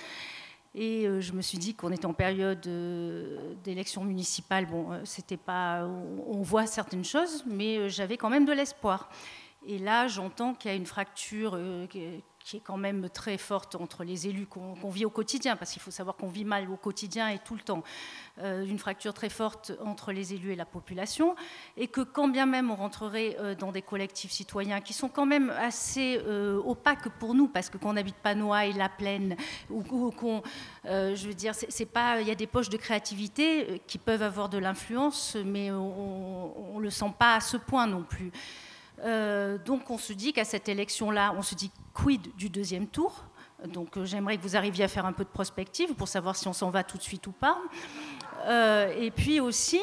[0.74, 4.66] et euh, je me suis dit qu'on était en période euh, d'élection municipale.
[4.66, 5.88] Bon, euh, c'était pas,
[6.26, 9.08] on voit certaines choses, mais j'avais quand même de l'espoir.
[9.66, 11.58] Et là, j'entends qu'il y a une fracture
[12.48, 15.82] qui est quand même très forte entre les élus qu'on vit au quotidien, parce qu'il
[15.82, 17.82] faut savoir qu'on vit mal au quotidien et tout le temps,
[18.38, 21.36] euh, une fracture très forte entre les élus et la population,
[21.76, 25.26] et que quand bien même on rentrerait euh, dans des collectifs citoyens qui sont quand
[25.26, 29.36] même assez euh, opaques pour nous, parce que quand on n'habite pas Noailles, La Plaine,
[29.68, 29.82] ou,
[30.12, 30.42] qu'on,
[30.84, 34.48] je veux dire, c'est pas, il y a des poches de créativité qui peuvent avoir
[34.48, 38.32] de l'influence, mais on ne le sent pas à ce point non plus.
[39.04, 43.24] Euh, donc on se dit qu'à cette élection-là, on se dit quid du deuxième tour.
[43.66, 46.46] Donc euh, j'aimerais que vous arriviez à faire un peu de prospective pour savoir si
[46.48, 47.58] on s'en va tout de suite ou pas.
[48.46, 49.80] Euh, et puis aussi,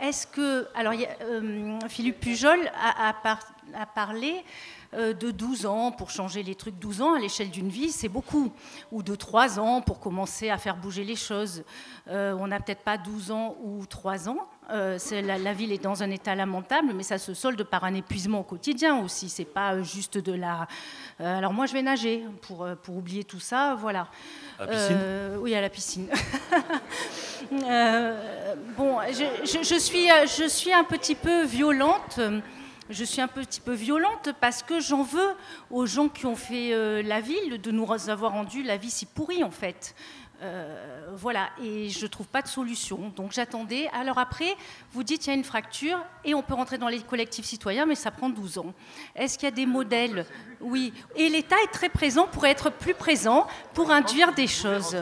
[0.00, 0.68] est-ce que...
[0.74, 0.94] Alors
[1.88, 3.14] Philippe Pujol a,
[3.74, 4.42] a parlé
[4.94, 6.78] de 12 ans pour changer les trucs.
[6.78, 8.52] 12 ans à l'échelle d'une vie, c'est beaucoup.
[8.90, 11.62] Ou de 3 ans pour commencer à faire bouger les choses.
[12.08, 14.48] on n'a peut-être pas 12 ans ou 3 ans.
[14.72, 18.40] Euh, la, ville est dans un état lamentable, mais ça se solde par un épuisement
[18.40, 19.28] au quotidien aussi.
[19.28, 20.68] C'est pas euh, juste de la.
[21.20, 24.08] Euh, alors moi, je vais nager pour, pour oublier tout ça, voilà.
[24.58, 24.98] À la piscine
[25.40, 26.08] Oui, à la piscine.
[28.76, 32.20] bon, je, suis, je suis un petit peu violente.
[32.90, 35.34] Je suis un petit peu violente parce que j'en veux
[35.70, 39.44] aux gens qui ont fait la ville de nous avoir rendu la vie si pourrie
[39.44, 39.94] en fait.
[40.42, 43.12] Euh, voilà, et je ne trouve pas de solution.
[43.14, 43.88] Donc j'attendais.
[43.92, 44.56] Alors après,
[44.92, 47.84] vous dites qu'il y a une fracture et on peut rentrer dans les collectifs citoyens,
[47.84, 48.72] mais ça prend 12 ans.
[49.14, 50.24] Est-ce qu'il y a des modèles?
[50.60, 50.94] Oui.
[51.14, 54.96] Et l'État est très présent pour être plus présent, pour induire des choses.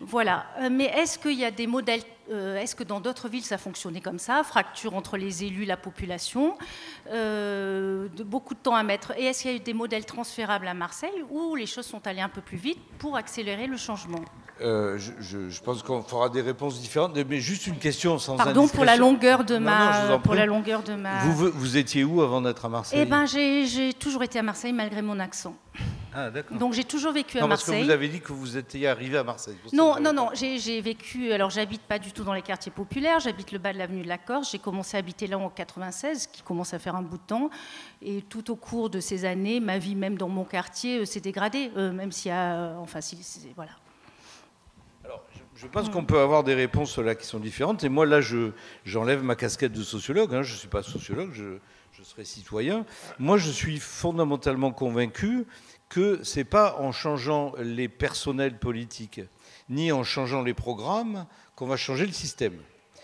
[0.00, 0.46] Voilà.
[0.60, 3.58] Euh, mais est-ce qu'il y a des modèles euh, Est-ce que dans d'autres villes ça
[3.58, 6.56] fonctionnait comme ça Fracture entre les élus, la population,
[7.06, 9.18] de beaucoup de temps à mettre?
[9.18, 12.06] Et est-ce qu'il y a eu des modèles transférables à Marseille où les choses sont
[12.06, 14.22] allées un peu plus vite pour accélérer le changement?
[14.62, 18.84] Euh, je, pense qu'on fera des réponses différentes, mais juste une question sans Pardon pour
[18.84, 20.18] la longueur de ma.
[20.22, 21.24] pour la longueur de ma.
[21.24, 24.72] Vous, vous étiez où avant d'être à Marseille Eh ben, j'ai toujours été à Marseille
[24.72, 25.54] malgré mon accent.
[26.12, 26.58] Ah, d'accord.
[26.58, 27.66] Donc j'ai toujours vécu à Marseille.
[27.66, 29.56] Parce que vous avez dit que vous étiez arrivé à Marseille.
[29.72, 30.30] Non, non, non.
[30.34, 31.32] J'ai vécu.
[31.32, 33.20] Alors j'habite pas du tout dans les quartiers populaires.
[33.20, 34.50] J'habite le bas de l'avenue de la Corse.
[34.50, 37.50] J'ai commencé à habiter là en 96, qui commence à faire un bout de temps.
[38.02, 41.20] Et tout au cours de ces années, ma vie même dans mon quartier euh, s'est
[41.20, 43.18] dégradée, euh, même s'il y a, enfin, si,
[43.54, 43.72] voilà.
[45.60, 47.84] Je pense qu'on peut avoir des réponses là qui sont différentes.
[47.84, 48.20] Et moi, là,
[48.86, 50.34] j'enlève ma casquette de sociologue.
[50.34, 50.42] Hein.
[50.42, 51.58] Je ne suis pas sociologue, je,
[51.92, 52.86] je, serai citoyen.
[53.18, 55.44] Moi, je suis fondamentalement convaincu
[55.90, 59.20] que ce n'est pas en changeant les personnels politiques,
[59.68, 61.26] ni en changeant les programmes,
[61.56, 62.56] qu'on va changer le système.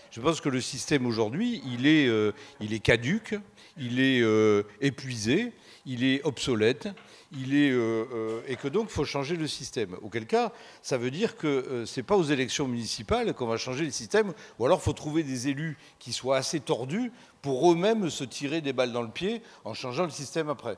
[0.09, 3.35] Je pense que le système aujourd'hui, il est, euh, il est caduque,
[3.77, 5.53] il est euh, épuisé,
[5.85, 6.89] il est obsolète,
[7.31, 9.97] il est, euh, euh, et que donc il faut changer le système.
[10.01, 10.51] Auquel cas,
[10.81, 14.33] ça veut dire que euh, c'est pas aux élections municipales qu'on va changer le système,
[14.59, 18.61] ou alors il faut trouver des élus qui soient assez tordus pour eux-mêmes se tirer
[18.61, 20.77] des balles dans le pied en changeant le système après.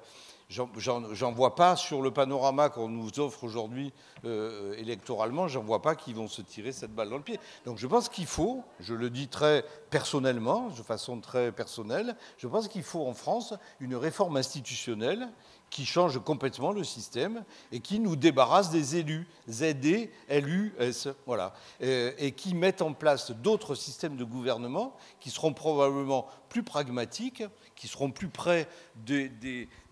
[0.49, 3.93] J'en vois pas sur le panorama qu'on nous offre aujourd'hui
[4.23, 7.39] électoralement, j'en vois pas qui vont se tirer cette balle dans le pied.
[7.65, 12.47] Donc je pense qu'il faut, je le dis très personnellement, de façon très personnelle, je
[12.47, 15.29] pense qu'il faut en France une réforme institutionnelle
[15.69, 21.53] qui change complètement le système et qui nous débarrasse des élus, ZD, LU, S, voilà,
[21.79, 27.43] et, et qui mettent en place d'autres systèmes de gouvernement qui seront probablement plus pragmatiques,
[27.75, 28.67] qui seront plus près
[29.05, 29.29] des,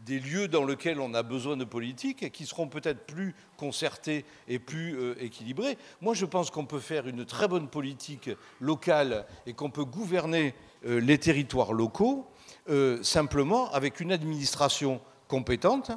[0.08, 4.60] lieux dans lesquels on a besoin de politique et qui seront peut-être plus concertés et
[4.60, 5.78] plus euh, équilibrés.
[6.02, 8.30] Moi, je pense qu'on peut faire une très bonne politique
[8.60, 10.54] locale et qu'on peut gouverner
[10.86, 12.28] euh, les territoires locaux
[12.70, 15.92] euh, simplement avec une administration compétente,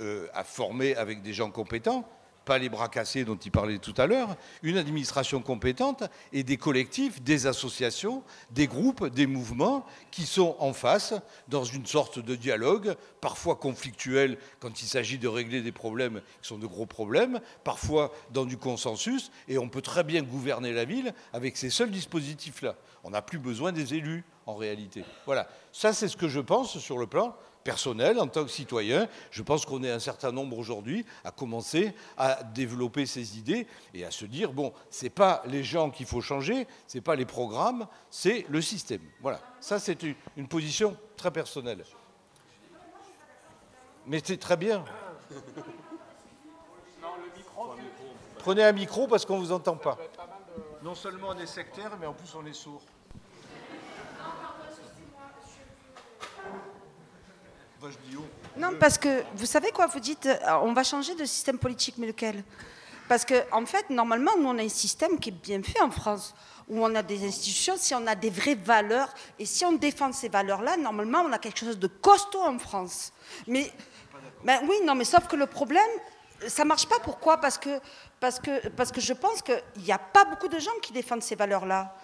[0.00, 2.08] euh, à former avec des gens compétents,
[2.48, 6.56] pas les bras cassés dont il parlait tout à l'heure, une administration compétente et des
[6.56, 11.12] collectifs, des associations, des groupes, des mouvements qui sont en face
[11.48, 16.48] dans une sorte de dialogue, parfois conflictuel quand il s'agit de régler des problèmes qui
[16.48, 20.86] sont de gros problèmes, parfois dans du consensus, et on peut très bien gouverner la
[20.86, 22.76] ville avec ces seuls dispositifs-là.
[23.04, 25.04] On n'a plus besoin des élus en réalité.
[25.26, 29.08] Voilà, ça c'est ce que je pense sur le plan personnel, en tant que citoyen,
[29.30, 34.04] je pense qu'on est un certain nombre aujourd'hui à commencer à développer ces idées et
[34.04, 37.86] à se dire bon, c'est pas les gens qu'il faut changer, c'est pas les programmes,
[38.10, 39.02] c'est le système.
[39.20, 41.84] Voilà, ça c'est une, position très personnelle.
[44.06, 44.84] Mais c'est très bien.
[48.38, 49.98] Prenez un micro parce qu'on ne vous entend pas.
[50.82, 52.82] Non seulement on est sectaire, mais en plus on est sourd.
[54.18, 54.24] Va,
[54.70, 55.06] je dis
[56.46, 56.78] haut.
[58.56, 61.94] Non, parce que vous savez quoi, vous dites, euh, on va changer de système politique,
[61.98, 62.42] mais lequel?
[63.08, 65.90] Parce que en fait, normalement, nous, on a un système qui est bien fait en
[65.90, 66.34] France,
[66.68, 70.12] où on a des institutions, si on a des vraies valeurs, et si on défend
[70.12, 73.12] ces valeurs-là, normalement, on a quelque chose de costaud en France.
[73.46, 73.72] Mais,
[74.44, 75.88] ben oui, non, mais sauf que le problème,
[76.46, 76.98] ça marche pas.
[76.98, 77.38] Pourquoi?
[77.38, 77.80] Parce que,
[78.20, 81.96] je pense qu'il n'y a pas beaucoup de gens qui défendent ces valeurs-là.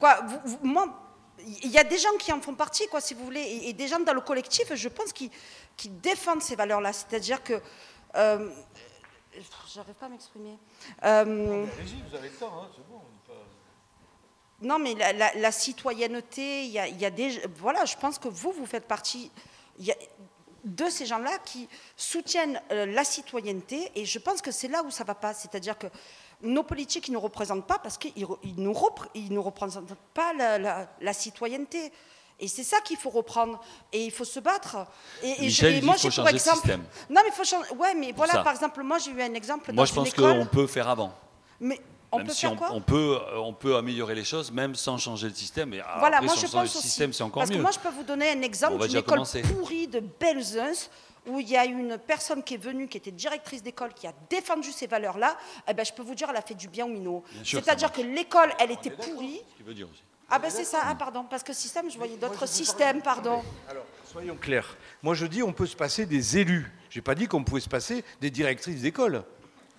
[0.00, 0.20] Quoi,
[0.62, 1.03] moi,
[1.40, 3.88] il y a des gens qui en font partie, quoi, si vous voulez, et, des
[3.88, 5.30] gens dans le collectif, je pense, qui,
[5.76, 6.92] qui défendent ces valeurs-là.
[6.92, 7.60] C'est-à-dire que.
[8.16, 8.50] euh,
[9.74, 10.56] J'arrive pas à m'exprimer.
[11.00, 13.00] Vous avez le temps, c'est bon.
[14.62, 17.42] non, mais la, citoyenneté, il y a, des.
[17.56, 19.32] Voilà, je pense que vous, vous faites partie
[20.64, 24.90] de ces gens-là qui soutiennent euh, la citoyenneté, et je pense que c'est là où
[24.90, 25.34] ça va pas.
[25.34, 25.88] C'est-à-dire que
[26.42, 28.12] nos politiques, ne nous représentent pas parce qu'ils
[28.42, 31.92] ils nous, repré- nous représentent pas la, la- la citoyenneté.
[32.40, 33.60] Et c'est ça qu'il faut reprendre.
[33.92, 34.76] Et il faut se battre.
[35.22, 36.56] Et, et Michel, et moi, j'ai pour exemple.
[36.58, 36.82] système.
[37.08, 37.70] Non, mais il faut changer.
[37.78, 40.12] Ouais, mais voilà, par exemple, moi, j'ai eu un exemple Moi, dans je une pense
[40.14, 41.12] qu'on peut faire avant.
[41.60, 41.80] Mais
[42.10, 44.50] on même peut si faire on, quoi on peut, euh, on peut améliorer les choses,
[44.50, 45.72] même sans changer le système.
[45.74, 47.56] Et Voilà, après, moi si je pense le système, c'est encore parce mieux.
[47.58, 49.42] que moi je peux vous donner un exemple d'une école commencer.
[49.42, 50.90] pourrie de Belzunce
[51.26, 54.12] où il y a une personne qui est venue, qui était directrice d'école, qui a
[54.30, 55.36] défendu ces valeurs-là.
[55.68, 56.86] Eh ben, je peux vous dire, elle a fait du bien.
[56.86, 59.40] Bien sûr, C'est-à-dire que l'école, elle était pourrie.
[59.58, 60.02] Ce veut dire aussi.
[60.30, 63.42] Ah ben c'est ça, ah, pardon, parce que système, je voyais d'autres systèmes, pardon.
[63.68, 64.76] Alors, soyons clairs.
[65.02, 66.72] Moi, je dis on peut se passer des élus.
[66.90, 69.22] J'ai pas dit qu'on pouvait se passer des directrices d'école.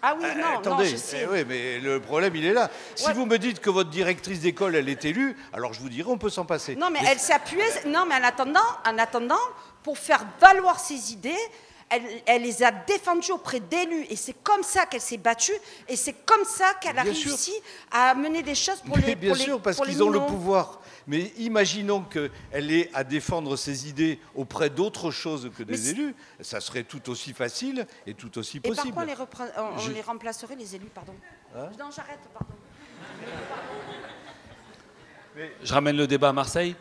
[0.04, 1.22] Ah oui, Euh, non, attendez, non, je sais.
[1.24, 2.70] eh oui, mais le problème, il est là.
[2.94, 3.14] Si Ouais.
[3.14, 6.18] vous me dites que votre directrice d'école, elle est élue, alors je vous dirai, on
[6.20, 6.76] peut s'en passer.
[6.76, 7.64] Non, mais elle s'est appuyée.
[7.88, 9.40] Non, mais en attendant, en attendant,
[9.86, 11.38] pour faire valoir ses idées,
[11.92, 14.04] elle, elle les a défendues auprès d'élus.
[14.10, 15.54] Et c'est comme ça qu'elle s'est battue.
[15.88, 17.30] Et c'est comme ça qu'elle a Bien sûr.
[17.30, 17.54] réussi
[17.92, 20.22] à mener des choses pour Mais les bien pour les- sûr, parce qu'ils ont le
[20.22, 20.82] pouvoir.
[21.06, 26.16] Mais imaginons qu'elle ait à défendre ses idées auprès d'autres choses que des élus.
[26.42, 28.94] Ça serait tout aussi facile et tout aussi Et par possible.
[28.96, 29.14] quoi on les,
[29.76, 31.14] on- Je- les remplacerait, les élus, pardon
[31.56, 32.56] Hein Non, j'arrête, pardon.
[35.64, 36.76] Je ramène le débat à Marseille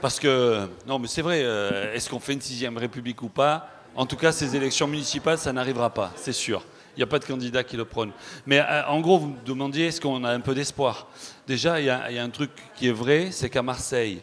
[0.00, 1.42] parce que non, mais c'est vrai.
[1.42, 3.68] euh, Est-ce qu'on fait une sixième République ou pas?
[3.94, 6.64] En tout cas, ces élections municipales, ça n'arrivera pas, c'est sûr.
[6.96, 8.12] Il n'y a pas de candidat qui le prône.
[8.46, 11.08] Mais euh, en gros, vous me demandiez est-ce qu'on a un peu d'espoir?
[11.46, 14.22] Déjà, il y, y a un truc qui est vrai, c'est qu'à Marseille,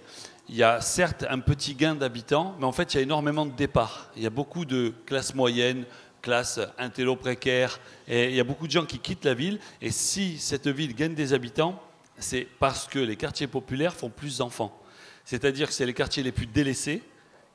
[0.49, 3.45] il y a certes un petit gain d'habitants, mais en fait, il y a énormément
[3.45, 4.09] de départs.
[4.15, 5.85] Il y a beaucoup de classes moyennes,
[6.21, 9.59] classes intello précaires, et il y a beaucoup de gens qui quittent la ville.
[9.81, 11.81] Et si cette ville gagne des habitants,
[12.17, 14.77] c'est parce que les quartiers populaires font plus d'enfants.
[15.27, 17.03] C'est-à-dire que c'est les quartiers les plus délaissés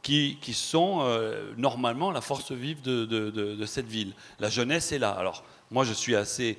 [0.02, 4.12] qui, qui sont euh, normalement la force vive de, de- cette ville.
[4.40, 5.12] La jeunesse est là.
[5.12, 6.58] Alors, moi, je suis assez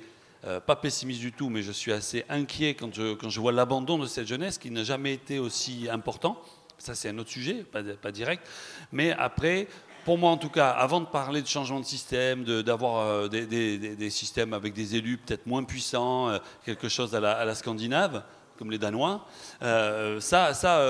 [0.66, 3.96] pas pessimiste du tout, mais je suis assez inquiet quand je, quand je vois l'abandon
[3.96, 6.38] de cette jeunesse qui n'a jamais été aussi important.
[6.78, 8.44] Ça, c'est un autre sujet, pas, direct.
[8.92, 9.68] Mais après,
[10.04, 14.10] pour moi en tout cas, avant de parler de changement de système, d'avoir des, des,
[14.10, 18.24] systèmes avec des élus peut-être moins puissants, quelque chose à la, à la scandinave,
[18.58, 19.24] comme les Danois,
[19.60, 20.80] ça, ça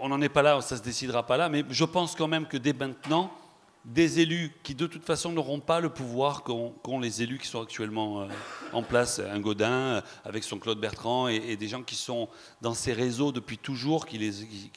[0.00, 2.28] on n'en est pas là, ça ne se décidera pas là, mais je pense quand
[2.28, 3.30] même que dès maintenant,
[3.86, 7.62] des élus qui de toute façon n'auront pas le pouvoir qu'ont les élus qui sont
[7.62, 8.26] actuellement euh,
[8.72, 12.28] en place, un Godin euh, avec son Claude Bertrand et, des gens qui sont
[12.60, 14.70] dans ces réseaux depuis toujours, qui,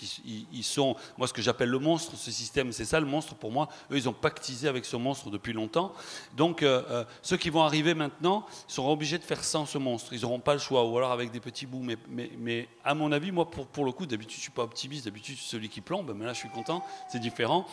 [0.54, 3.52] ils sont, moi ce que j'appelle le monstre, ce système, c'est ça le monstre pour
[3.52, 5.94] moi, eux ils ont pactisé avec ce monstre depuis longtemps,
[6.38, 10.22] donc euh, ceux qui vont arriver maintenant seront obligés de faire sans ce monstre, ils
[10.22, 13.50] n'auront pas le choix, ou alors avec des petits bouts, mais, à mon avis, moi
[13.50, 15.82] pour, pour le coup, d'habitude je ne suis pas optimiste, d'habitude je suis celui qui
[15.82, 17.68] plombe, mais là je suis content, c'est différent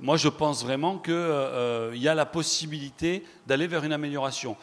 [0.00, 4.56] moi je pense vraiment qu'il euh, y a la possibilité d'aller vers une amélioration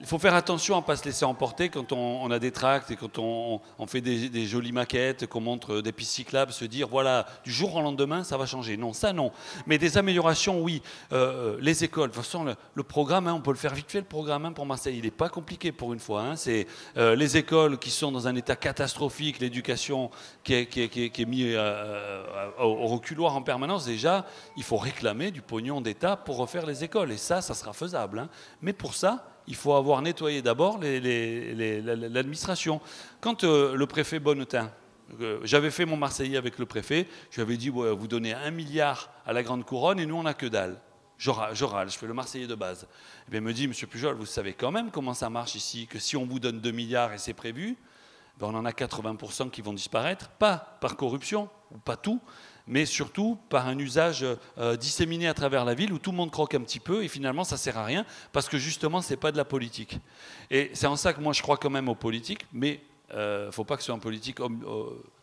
[0.00, 2.90] il faut faire attention à ne pas se laisser emporter quand on, a des tracts
[2.90, 7.26] et quand on, fait des, jolies maquettes, qu'on montre des pistes cyclables, se dire voilà,
[7.44, 8.76] du jour au lendemain, ça va changer.
[8.76, 9.32] Non, ça non.
[9.66, 10.82] Mais des améliorations, oui.
[11.12, 13.90] Euh, euh, les écoles, de toute façon, le, programme, hein, on peut le faire vite
[13.90, 14.96] fait, le programme hein, pour Marseille.
[14.98, 16.22] Il n'est pas compliqué pour une fois.
[16.22, 16.36] Hein.
[16.36, 16.66] C'est
[16.96, 20.10] euh, les écoles qui sont dans un état catastrophique, l'éducation
[20.44, 21.56] qui est, qui, qui est, mise
[22.58, 23.84] au reculoir en permanence.
[23.84, 24.26] Déjà,
[24.56, 27.12] il faut réclamer du pognon d'État pour refaire les écoles.
[27.12, 28.28] Et ça, ça sera faisable.
[28.62, 32.80] Mais pour ça, il faut avoir nettoyé d'abord l'administration.
[33.20, 34.70] Quand euh, le préfet Bonnetin,
[35.20, 38.50] euh, j'avais fait mon Marseillais avec le préfet, je lui avais dit vous donnez un
[38.50, 40.80] milliard à la Grande Couronne et nous on n'a que dalle.
[41.18, 42.86] Je râle, je, fais le Marseillais de base.
[43.32, 45.98] Eh il me dit, Monsieur Pujol, vous savez quand même comment ça marche ici, que
[45.98, 47.76] si on vous donne 2 milliards et c'est prévu,
[48.38, 52.20] ben on en a 80% qui vont disparaître, pas par corruption, ou pas tout,
[52.68, 54.24] mais surtout par un usage
[54.58, 57.08] euh, disséminé à travers la ville où tout le monde croque un petit peu et
[57.08, 59.98] finalement ça sert à rien parce que justement c'est pas de la politique.
[60.50, 62.80] Et c'est en ça que moi je crois quand même aux politiques, mais
[63.10, 64.48] il euh, ne faut pas que ce soit un politique euh,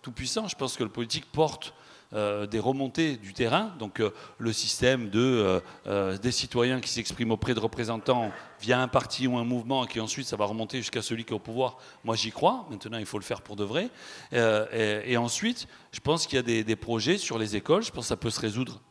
[0.02, 0.48] tout puissant.
[0.48, 1.74] Je pense que le politique porte
[2.14, 7.32] euh, des remontées du terrain, donc euh, le système de, euh, des citoyens qui s'expriment
[7.32, 11.02] auprès de représentants via un parti ou un mouvement, qui ensuite ça va remonter jusqu'à
[11.02, 13.64] celui qui est au pouvoir, moi j'y crois, maintenant il faut le faire pour de
[13.64, 13.90] vrai.
[14.32, 18.10] Et, ensuite, je pense qu'il y a des, projets sur les écoles, je pense que
[18.10, 18.82] ça peut se résoudre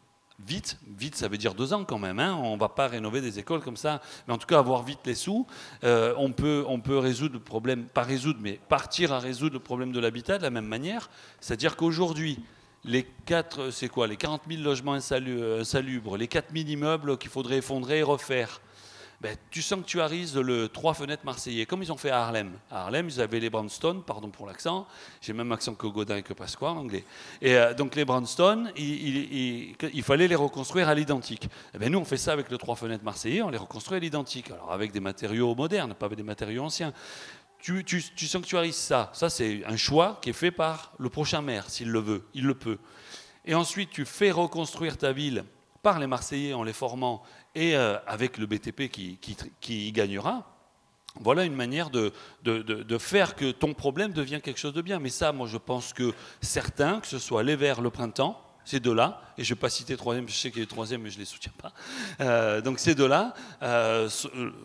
[0.44, 2.34] vite, vite ça veut dire deux ans quand même, hein.
[2.42, 5.00] on ne va pas rénover des écoles comme ça, mais en tout cas avoir vite
[5.06, 5.46] les sous,
[5.82, 9.92] on, peut, on peut résoudre le problème, pas résoudre, mais partir à résoudre le problème
[9.92, 11.08] de l'habitat de la même manière,
[11.40, 12.40] c'est-à-dire qu'aujourd'hui,
[12.84, 17.58] les quatre, c'est quoi, les 40 000 logements insalubres, les 4 000 immeubles qu'il faudrait
[17.58, 18.60] effondrer et refaire.
[19.20, 22.52] Ben, tu sanctuarises le trois fenêtres marseillais, comme ils ont fait à Harlem.
[22.70, 24.86] À Harlem, ils avaient les Brownstone, pardon pour l'accent,
[25.22, 27.04] j'ai même accent que Godin et que Pasqua en anglais.
[27.40, 31.48] Et euh, donc les Brownstone, il, il, fallait les reconstruire à l'identique.
[31.74, 34.00] Eh ben, nous, on fait ça avec le trois fenêtres marseillais, on les reconstruit à
[34.00, 34.50] l'identique.
[34.50, 36.92] Alors avec des matériaux modernes, pas avec des matériaux anciens
[37.64, 39.10] tu, sanctuarises ça.
[39.14, 42.44] Ça, c'est un choix qui est fait par le prochain maire, s'il le veut, il
[42.44, 42.78] le peut.
[43.46, 45.44] Et ensuite, tu fais reconstruire ta ville
[45.82, 47.22] par les Marseillais en les formant
[47.54, 49.18] et euh, avec le BTP qui,
[49.68, 50.50] y gagnera.
[51.20, 52.12] Voilà une manière de,
[52.98, 54.98] faire que ton problème devienne quelque chose de bien.
[54.98, 58.80] Mais ça, moi, je pense que certains, que ce soit les Verts le printemps, ces
[58.80, 61.16] deux-là, et je ne vais pas citer troisième, je sais qu'il a troisième, mais je
[61.16, 61.72] ne les soutiens pas.
[62.20, 64.08] Euh, donc ces deux-là euh,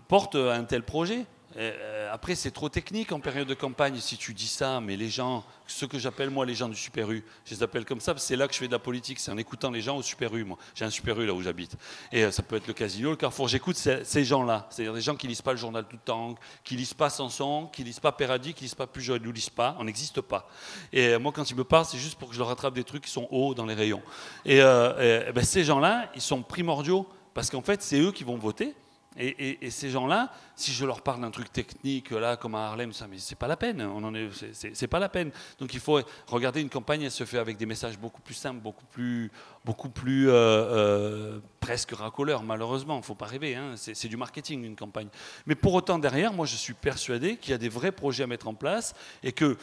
[0.08, 1.26] portent un tel projet.
[1.60, 5.10] Euh, après, c'est trop technique en période de campagne si tu dis ça, mais les
[5.10, 8.14] gens, ce que j'appelle moi les gens du Super U, je les appelle comme ça,
[8.18, 10.34] c'est là que je fais de la politique, c'est en écoutant les gens au Super
[10.36, 10.46] U.
[10.46, 11.76] Moi, j'ai un Super U là où j'habite.
[12.14, 13.50] Et euh, ça peut être le Casino, le Carrefour.
[13.50, 16.78] J'écoute ces, gens-là, c'est-à-dire des gens qui lisent pas le journal tout le temps, qui
[16.78, 19.76] lisent pas Sanson, qui lisent pas Peradi, qui lisent pas Pujol, ils ne lisent pas,
[19.80, 20.48] on n'existe pas.
[20.94, 22.86] Et euh, moi, quand ils me parlent, c'est juste pour que je leur attrape des
[22.86, 24.02] trucs qui sont hauts dans les rayons.
[24.46, 28.74] Et, ben, ces gens-là, ils sont primordiaux, parce qu'en fait, c'est eux qui vont voter.
[29.18, 33.08] Et, ces gens-là, si je leur parle d'un truc technique, là, comme à Harlem, ça,
[33.08, 33.82] mais c'est pas la peine.
[33.82, 35.32] On en est, c'est, pas la peine.
[35.60, 38.62] Donc il faut regarder une campagne, elle se fait avec des messages beaucoup plus simples,
[38.62, 39.32] beaucoup plus,
[39.66, 42.44] beaucoup plus euh, euh, presque racoleurs.
[42.44, 43.56] Malheureusement, il faut pas rêver.
[43.56, 43.74] Hein.
[43.76, 45.10] C'est, du marketing une campagne.
[45.48, 48.28] Mais pour autant derrière, moi, je suis persuadé qu'il y a des vrais projets à
[48.28, 49.58] mettre en place et que,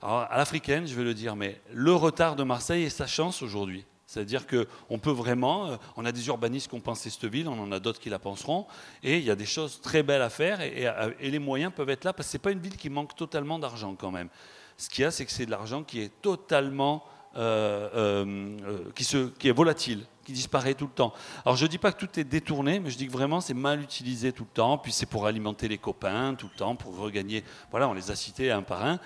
[0.00, 3.84] à l'africaine, je vais le dire, mais le retard de Marseille est sa chance aujourd'hui.
[4.12, 7.58] C'est-à-dire qu'on peut vraiment, euh, on a des urbanistes qui ont pensé cette ville, on
[7.58, 8.66] en a d'autres qui la penseront,
[9.02, 12.04] et il y a des choses très belles à faire, et, les moyens peuvent être
[12.04, 14.28] là, parce que ce n'est pas une ville qui manque totalement d'argent quand même.
[14.76, 17.04] Ce qu'il y a, c'est que c'est de l'argent qui est totalement,
[17.36, 19.06] euh, euh, qui,
[19.38, 21.14] qui est volatile, qui disparaît tout le temps.
[21.46, 23.54] Alors je ne dis pas que tout est détourné, mais je dis que vraiment c'est
[23.54, 26.98] mal utilisé tout le temps, puis c'est pour alimenter les copains tout le temps, pour
[26.98, 27.44] regagner.
[27.70, 29.00] Voilà, on les a cités un par un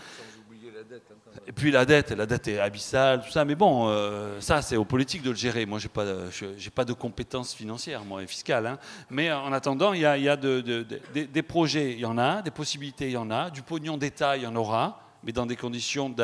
[1.47, 3.45] Et puis la dette, la dette est abyssale, tout ça.
[3.45, 5.67] Mais bon, euh, ça, c'est aux politiques de le gérer.
[5.67, 8.67] Moi, j'ai pas, j'ai pas de compétences financières, moi, et fiscales.
[8.67, 8.79] Hein.
[9.11, 10.61] Mais en attendant, il y a, y a de,
[11.13, 14.37] des projets, il y en a, des possibilités, il y en a, du pognon d'État,
[14.37, 16.15] il y en aura, mais dans des conditions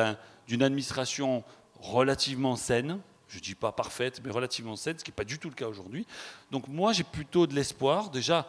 [0.47, 1.45] d'une administration
[1.81, 2.99] relativement saine.
[3.29, 5.55] Je ne dis pas parfaite, mais relativement saine, ce qui n'est pas du tout le
[5.55, 6.07] cas aujourd'hui.
[6.51, 8.11] Donc moi, j'ai plutôt de l'espoir.
[8.11, 8.47] Déjà,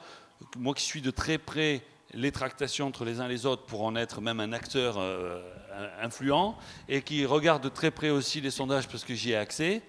[0.57, 1.83] moi qui suis de très près
[2.13, 5.41] les tractations entre les uns les autres pour en être même un acteur euh,
[6.01, 6.55] influent
[6.87, 9.81] et qui regarde de très près aussi les sondages parce que j'y ai accès,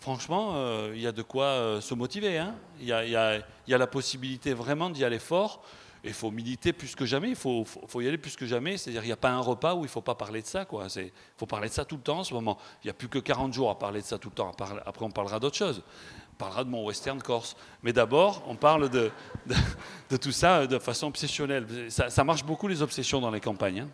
[0.00, 2.38] franchement, euh, il y a de quoi euh, se motiver.
[2.38, 2.54] Hein.
[2.80, 5.62] Il y, a, la possibilité vraiment d'y aller fort.
[6.04, 8.76] Il faut militer plus que jamais, il faut, faut, y aller plus que jamais.
[8.76, 10.64] C'est-à-dire qu'il n'y a pas un repas où il ne faut pas parler de ça.
[10.96, 12.56] Il faut parler de ça tout le temps en ce moment.
[12.82, 14.52] Il n'y a plus que 40 jours à parler de ça tout le temps.
[14.86, 15.82] Après, on parlera d'autres choses
[16.38, 17.56] parlera de mon western corse.
[17.82, 19.10] Mais d'abord, on parle de,
[20.10, 21.90] de, tout ça de façon obsessionnelle.
[21.90, 23.80] Ça, marche beaucoup les obsessions dans les campagnes.
[23.80, 23.88] Hein.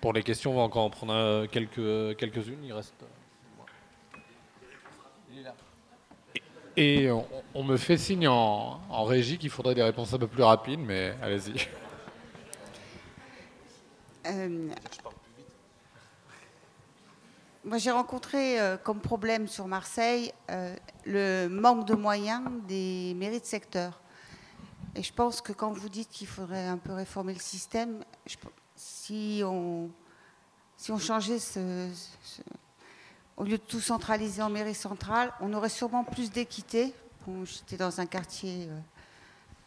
[0.00, 2.64] Pour les questions, on va encore en prendre quelques, quelques-unes.
[2.64, 2.94] Il reste.
[6.78, 7.08] Et
[7.54, 10.80] on, me fait signe en, en régie qu'il faudrait des réponses un peu plus rapides,
[10.80, 11.66] mais allez-y.
[14.26, 14.68] Euh,
[17.66, 20.74] moi, j'ai rencontré euh, comme problème sur Marseille euh,
[21.04, 24.00] le manque de moyens des mairies de secteur.
[24.94, 28.04] Et je pense que quand vous dites qu'il faudrait un peu réformer le système,
[28.76, 29.90] si, on,
[30.76, 31.90] si on changeait ce,
[33.36, 36.94] au lieu de tout centraliser en mairie centrale, on aurait sûrement plus d'équité.
[37.44, 38.78] J'étais dans un quartier, euh,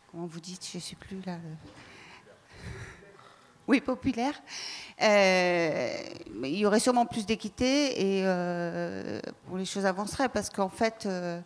[0.09, 1.37] comment vous dites, je ne sais plus là
[3.69, 4.33] oui, populaire.
[4.99, 5.91] Euh,
[6.43, 9.19] il y aurait sûrement plus d'équité et euh,
[9.55, 11.39] les choses avanceraient parce qu'en fait, euh,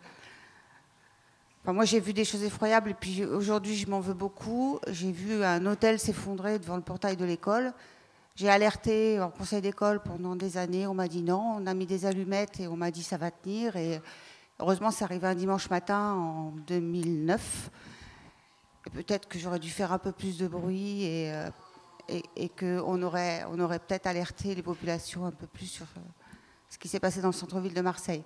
[1.66, 4.80] moi j'ai vu des choses effroyables et puis aujourd'hui je m'en veux beaucoup.
[4.88, 7.74] J'ai vu un hôtel s'effondrer devant le portail de l'école.
[8.36, 10.86] J'ai alerté en conseil d'école pendant des années.
[10.86, 11.56] On m'a dit non.
[11.58, 13.76] On a mis des allumettes et on m'a dit ça va tenir.
[13.76, 14.00] Et
[14.58, 17.70] heureusement, c'est arrivé un dimanche matin en 2009.
[18.94, 21.30] peut-être que j'aurais dû faire un peu plus de bruit et
[22.08, 26.00] et, qu'on aurait, on aurait peut-être alerté les populations un peu plus sur euh,
[26.68, 28.22] ce qui s'est passé dans le centre-ville de Marseille.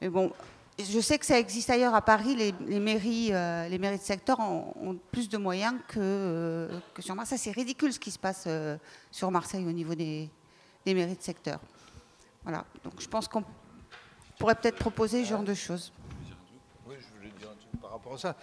[0.00, 0.32] Mais bon,
[0.78, 2.36] je sais que ça existe ailleurs à Paris.
[2.36, 7.14] Les, mairies, euh, les mairies de secteur ont, plus de moyens que, euh, que sur
[7.14, 7.38] Marseille.
[7.38, 8.48] C'est ridicule ce qui se passe
[9.10, 10.30] sur Marseille au niveau des,
[10.86, 11.60] mairies de secteur.
[12.44, 12.64] Voilà.
[12.84, 13.44] Donc je pense qu'on
[14.38, 15.92] pourrait peut-être proposer ce genre de choses.
[16.86, 18.36] Je voulais dire un truc par rapport à ça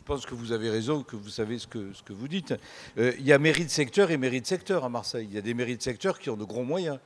[0.00, 2.54] je pense que vous avez raison, que vous savez ce que, vous dites.
[2.96, 5.26] Euh, il y a mairie de secteur et mairie de secteur à Marseille.
[5.28, 6.98] Il y a des mairies de secteur qui ont de gros moyens.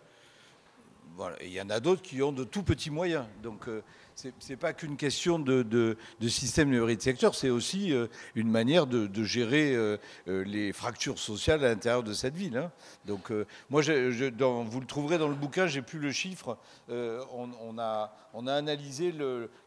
[1.41, 3.25] Et il y en a d'autres qui ont de tout petits moyens.
[3.43, 3.83] Donc, euh,
[4.49, 8.87] n'est pas qu'une question de, de, système numérique de secteur, c'est aussi euh, une manière
[8.87, 9.97] de, gérer euh,
[10.29, 12.57] euh, les fractures sociales à l'intérieur de cette ville.
[12.57, 12.71] Hein.
[13.07, 13.31] Donc,
[13.71, 16.59] moi, vous le trouverez dans le bouquin, j'ai plus le chiffre.
[16.89, 19.15] On, a, analysé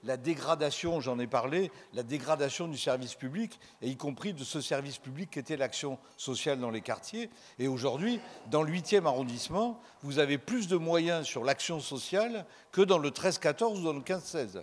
[0.04, 4.62] la dégradation, j'en ai parlé, la dégradation du service public, et y compris de ce
[4.62, 7.30] service public qui était l'action sociale dans les quartiers.
[7.60, 8.20] Et aujourd'hui,
[8.50, 12.46] dans le 8e arrondissement, vous avez plus de moyens sur l'action sociale
[12.78, 14.62] que dans le 13-14 ou dans le 15-16.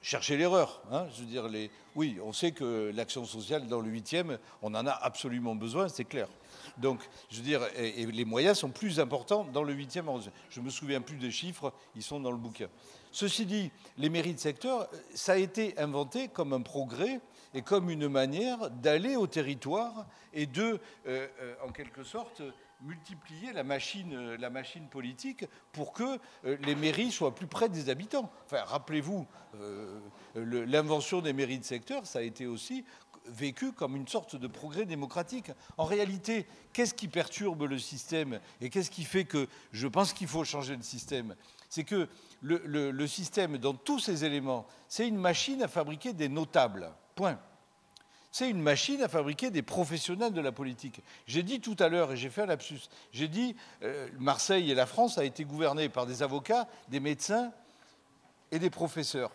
[0.00, 0.80] Cherchez l'erreur.
[0.90, 1.70] Hein, je veux dire, les...
[1.94, 6.06] oui, on sait que l'action sociale dans le 8e, on en a absolument besoin, c'est
[6.06, 6.26] clair.
[6.78, 10.06] Donc, je veux dire, et, les moyens sont plus importants dans le 8e.
[10.48, 12.68] Je me souviens plus des chiffres, ils sont dans le bouquin.
[13.10, 17.20] Ceci dit, les mairies de secteur, ça a été inventé comme un progrès
[17.54, 22.42] et comme une manière d'aller au territoire et de, euh, euh, en quelque sorte,
[22.80, 28.30] multiplier la machine, euh, politique pour que les mairies soient plus près des habitants.
[28.46, 29.26] Enfin, rappelez-vous,
[30.34, 32.84] l'invention des mairies de secteur, ça a été aussi
[33.26, 35.52] vécu comme une sorte de progrès démocratique.
[35.78, 40.26] En réalité, qu'est-ce qui perturbe le système et qu'est-ce qui fait que je pense qu'il
[40.26, 41.36] faut changer le système
[41.68, 42.08] C'est que
[42.40, 46.92] le, le système, dans tous ses éléments, c'est une machine à fabriquer des notables.
[47.14, 47.38] Point
[48.32, 51.02] c'est une machine à fabriquer des professionnels de la politique.
[51.26, 54.74] J'ai dit tout à l'heure, et j'ai fait un lapsus, j'ai dit euh, Marseille et
[54.74, 57.52] la France a été gouvernée par des avocats, des médecins
[58.50, 59.30] et des professeurs,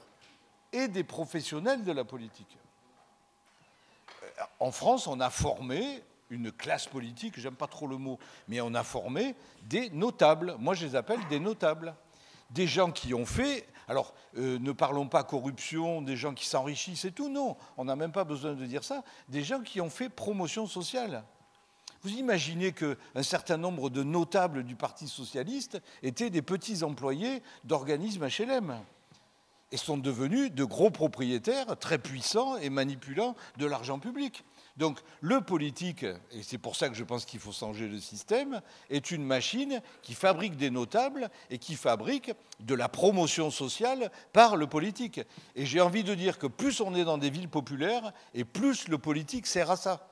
[0.74, 2.58] et des professionnels de la politique.
[4.24, 8.18] Euh, en France, on a formé une classe politique, j'aime pas trop le mot,
[8.48, 10.56] mais on a formé des notables.
[10.58, 11.96] Moi, je les appelle des notables.
[12.50, 17.06] Des gens qui ont fait alors, euh, ne parlons pas corruption, des gens qui s'enrichissent
[17.06, 19.04] et tout, non, on n'a même pas besoin de dire ça.
[19.30, 21.24] Des gens qui ont fait promotion sociale.
[22.04, 28.28] Vous imaginez qu'un certain nombre de notables du Parti socialiste étaient des petits employés d'organismes
[28.28, 28.78] HLM.
[29.74, 34.46] et sont devenus de gros propriétaires très puissants et manipulant de l'argent public.
[34.78, 38.62] Donc le politique, et c'est pour ça que je pense qu'il faut changer le système,
[38.92, 44.56] est une machine qui fabrique des notables et qui fabrique de la promotion sociale par
[44.56, 45.20] le politique.
[45.56, 48.88] Et j'ai envie de dire que plus on est dans des villes populaires, et plus
[48.88, 50.10] le politique sert à ça.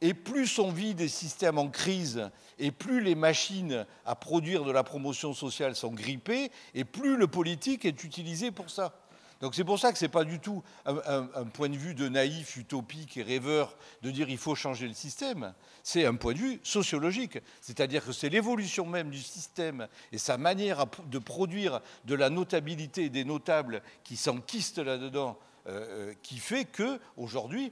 [0.00, 4.70] Et plus on vit des systèmes en crise, et plus les machines à produire de
[4.70, 8.94] la promotion sociale sont grippées, et plus le politique est utilisé pour ça.
[9.40, 12.08] Donc c'est pour ça que ce n'est pas du tout un, point de vue de
[12.08, 15.54] naïf, utopique et rêveur de dire il faut changer le système.
[15.84, 17.38] C'est un point de vue sociologique.
[17.60, 23.10] C'est-à-dire que c'est l'évolution même du système et sa manière de produire de la notabilité
[23.10, 25.38] des notables qui s'enquistent là-dedans
[25.68, 27.70] euh, euh, qui fait que aujourd'hui,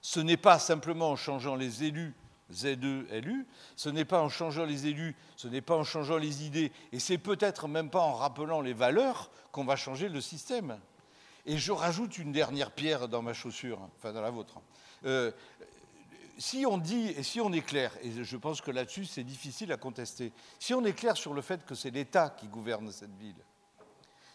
[0.00, 2.14] ce n'est pas simplement en changeant les élus
[2.52, 6.44] Z2 élus, ce n'est pas en changeant les élus, ce n'est pas en changeant les
[6.44, 10.78] idées, et c'est peut-être même pas en rappelant les valeurs qu'on va changer le système.
[11.44, 14.60] Et je rajoute une dernière pierre dans ma chaussure, enfin dans la vôtre.
[15.04, 15.30] Euh,
[16.38, 19.72] si on dit, et si on est clair, et je pense que là-dessus c'est difficile
[19.72, 23.16] à contester, si on est clair sur le fait que c'est l'État qui gouverne cette
[23.16, 23.42] ville,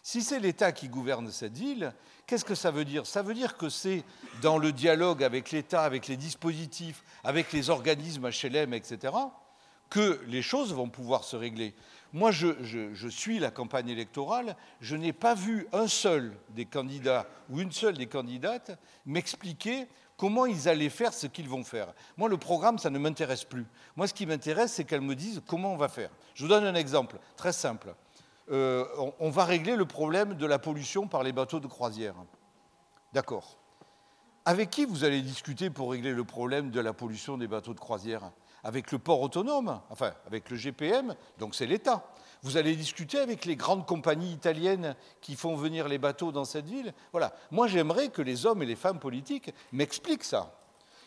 [0.03, 1.93] si c'est l'État qui gouverne cette ville,
[2.27, 3.05] qu'est-ce que ça veut dire?
[3.05, 4.03] Ça veut dire que c'est
[4.41, 9.13] dans le dialogue avec l'État, avec les dispositifs, avec les organismes HLM, etc.,
[9.89, 11.75] que les choses vont pouvoir se régler.
[12.13, 17.59] Moi, je, suis la campagne électorale, je n'ai pas vu un seul des candidats ou
[17.59, 19.87] une seule des candidates m'expliquer
[20.17, 21.93] comment ils allaient faire ce qu'ils vont faire.
[22.17, 23.65] Moi, le programme, ça ne m'intéresse plus.
[23.95, 26.09] Moi, ce qui m'intéresse, c'est qu'elles me disent comment on va faire.
[26.35, 27.93] Je vous donne un exemple très simple.
[28.51, 28.85] Euh,
[29.19, 32.15] on, va régler le problème de la pollution par les bateaux de croisière.
[33.13, 33.57] D'accord.
[34.43, 37.79] Avec qui vous allez discuter pour régler le problème de la pollution des bateaux de
[37.79, 38.31] croisière?
[38.63, 42.05] Avec le port autonome, enfin avec le GPM, donc c'est l'État.
[42.43, 46.65] Vous allez discuter avec les grandes compagnies italiennes qui font venir les bateaux dans cette
[46.65, 46.93] ville?
[47.11, 47.33] Voilà.
[47.51, 50.53] Moi, j'aimerais que les hommes et les femmes politiques m'expliquent ça.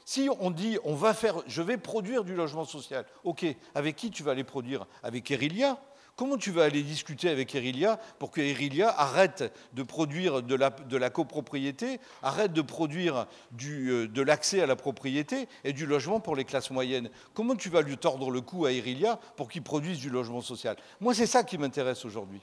[0.05, 4.11] Si on dit on va faire, je vais produire du logement social, ok, avec qui
[4.11, 4.87] tu vas les produire?
[5.03, 5.79] Avec Erilia
[6.17, 10.55] Comment tu vas aller discuter avec Erilia pour que Erilia arrête de produire de
[10.97, 13.27] la, copropriété, arrête de produire
[13.65, 17.11] euh, de l'accès à la propriété et du logement pour les classes moyennes?
[17.35, 20.77] Comment tu vas lui tordre le cou à Erilia pour qu'il produise du logement social?
[21.01, 22.41] Moi, c'est ça qui m'intéresse aujourd'hui.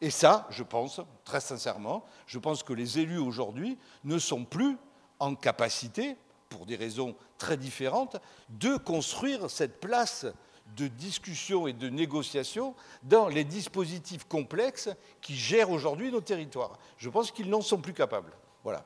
[0.00, 4.76] Et ça, je pense, très sincèrement, je pense que les élus aujourd'hui ne sont plus
[5.20, 6.16] en capacité,
[6.48, 8.16] pour des raisons très différentes,
[8.48, 10.26] de construire cette place
[10.76, 14.90] de discussion et de négociation dans les dispositifs complexes
[15.20, 16.78] qui gèrent aujourd'hui nos territoires.
[16.96, 18.32] Je pense qu'ils n'en sont plus capables.
[18.62, 18.84] Voilà.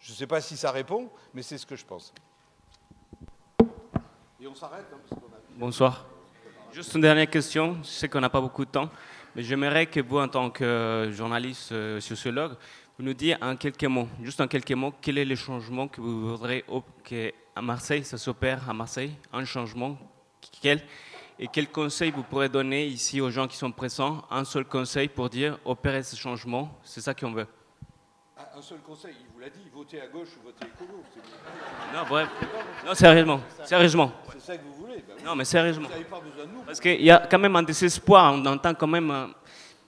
[0.00, 2.12] Je ne sais pas si ça répond, mais c'est ce que je pense.
[4.40, 4.86] Et on s'arrête.
[4.92, 5.16] Hein,
[5.56, 6.06] Bonsoir.
[6.72, 7.78] Juste une dernière question.
[7.82, 8.90] Je sais qu'on n'a pas beaucoup de temps,
[9.34, 12.54] mais j'aimerais que vous, en tant que journaliste euh, sociologue,
[12.98, 16.00] vous nous disiez en quelques mots, juste en quelques mots, quel est le changement que
[16.00, 16.64] vous voudrez
[17.04, 19.98] qu'à Marseille, ça s'opère à Marseille, un changement,
[20.60, 20.82] quel?
[21.38, 24.24] Et quel conseil vous pourrez donner ici aux gens qui sont présents?
[24.30, 27.46] Un seul conseil pour dire opérer ce changement, c'est ça qu'on veut.
[28.38, 31.02] Ah, un seul conseil, il vous l'a dit, votez à gauche ou votez écolo.
[31.94, 32.28] Non, bref.
[32.86, 33.40] Non, sérieusement.
[33.64, 34.12] Sérieusement.
[34.32, 35.88] C'est ça que vous voulez ben Non, mais sérieusement.
[35.88, 36.62] Vous n'avez pas besoin de nous.
[36.62, 39.32] Parce qu'il y a quand même un désespoir, on entend quand même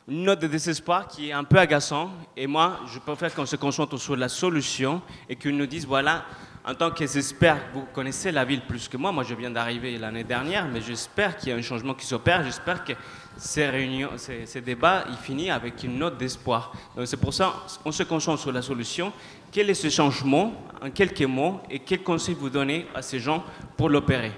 [0.06, 2.10] une note de désespoir qui est un peu agaçant.
[2.36, 6.24] Et moi, je préfère qu'on se concentre sur la solution et qu'ils nous disent voilà,
[6.64, 9.12] en tant que j'espère vous connaissez la ville plus que moi.
[9.12, 12.44] Moi, je viens d'arriver l'année dernière, mais j'espère qu'il y a un changement qui s'opère.
[12.44, 12.92] J'espère que
[13.36, 16.72] ces réunions, ces, débats, ils finissent avec une note d'espoir.
[16.96, 19.12] Donc, c'est pour ça qu'on se concentre sur la solution.
[19.50, 20.52] Quel est ce changement
[20.82, 23.44] en quelques mots et quel conseil vous donnez à ces gens
[23.76, 24.32] pour l'opérer?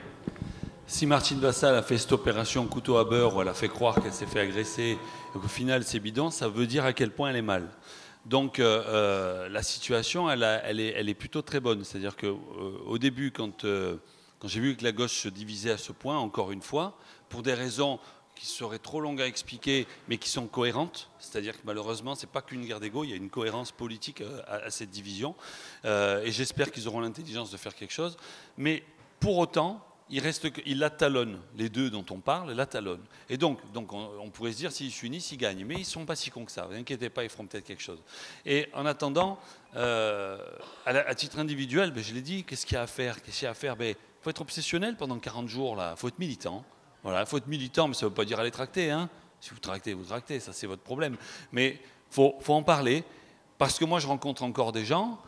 [0.86, 3.94] Si Martine Vassal a fait cette opération couteau à beurre où elle a fait croire
[4.02, 4.98] qu'elle s'est fait agresser
[5.34, 7.68] et qu'au final c'est bidon, ça veut dire à quel point elle est mal.
[8.26, 10.42] Donc euh, euh, la situation, elle,
[10.80, 11.84] est, plutôt très bonne.
[11.84, 13.64] C'est-à-dire qu'au euh, début, quand,
[14.44, 16.97] j'ai vu que la gauche se divisait à ce point, encore une fois,
[17.28, 17.98] pour des raisons
[18.34, 22.32] qui seraient trop longues à expliquer, mais qui sont cohérentes, c'est-à-dire que malheureusement, ce n'est
[22.32, 25.34] pas qu'une guerre d'ego, il y a une cohérence politique à, cette division,
[25.84, 28.16] et j'espère qu'ils auront l'intelligence de faire quelque chose.
[28.56, 28.82] Mais
[29.18, 33.03] pour autant, il reste la talonne, les deux dont on parle, la talonne.
[33.28, 35.65] Et donc, donc on, pourrait se dire, s'ils s'unissent, ils gagnent.
[35.65, 36.66] Mais ils ne sont pas si cons que ça.
[36.66, 38.03] Vous inquiétez pas, ils feront peut-être quelque chose.
[38.45, 39.39] Et en attendant,
[39.77, 40.39] euh,
[40.85, 43.23] à, titre individuel, ben, je l'ai dit, qu'est-ce qu'il y a à faire?
[43.23, 43.74] Qu'est-ce à faire?
[43.74, 45.77] Il ben, faut être obsessionnel pendant 40 jours.
[45.78, 46.65] Il faut être militant.
[47.05, 48.91] Voilà, il faut être militant, mais ça ne veut pas dire aller tracter.
[48.91, 49.09] Hein.
[49.41, 51.16] Si vous tractez, vous tractez, ça c'est votre problème.
[51.53, 53.05] Mais il faut, faut en parler,
[53.59, 55.19] parce que moi je rencontre encore des gens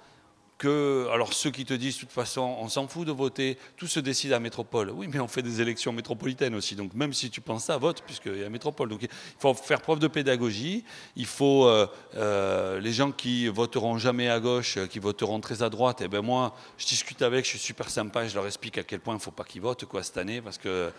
[0.68, 4.00] alors ceux qui te disent de toute façon, on s'en fout de voter, tout se
[4.00, 4.90] décide à métropole.
[4.90, 8.02] Oui, mais on fait des élections métropolitaines aussi, donc même si tu penses ça, vote,
[8.02, 8.88] puisqu'il y a métropole.
[8.88, 9.08] Donc il
[9.38, 10.84] faut faire preuve de pédagogie,
[11.16, 11.86] il faut, euh,
[12.16, 16.08] euh, les gens qui voteront jamais à gauche, qui voteront très à droite, et eh
[16.08, 19.14] ben moi, je discute avec, je suis super sympa, je leur explique à quel point
[19.14, 20.92] il ne faut pas qu'ils votent quoi, cette année, parce que...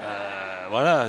[0.00, 1.08] Euh, voilà.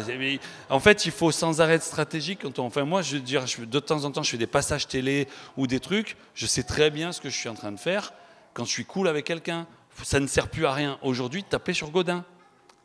[0.70, 2.40] En fait, il faut sans arrêt de stratégique.
[2.42, 4.88] Quand on, enfin, moi, je veux dire, de temps en temps, je fais des passages
[4.88, 5.28] télé
[5.58, 6.18] ou des trucs.
[6.36, 8.14] Je sais très bien ce que je suis en train de faire
[8.54, 9.68] quand je suis cool avec quelqu'un.
[10.04, 12.26] Ça ne sert plus à rien aujourd'hui taper sur Godin.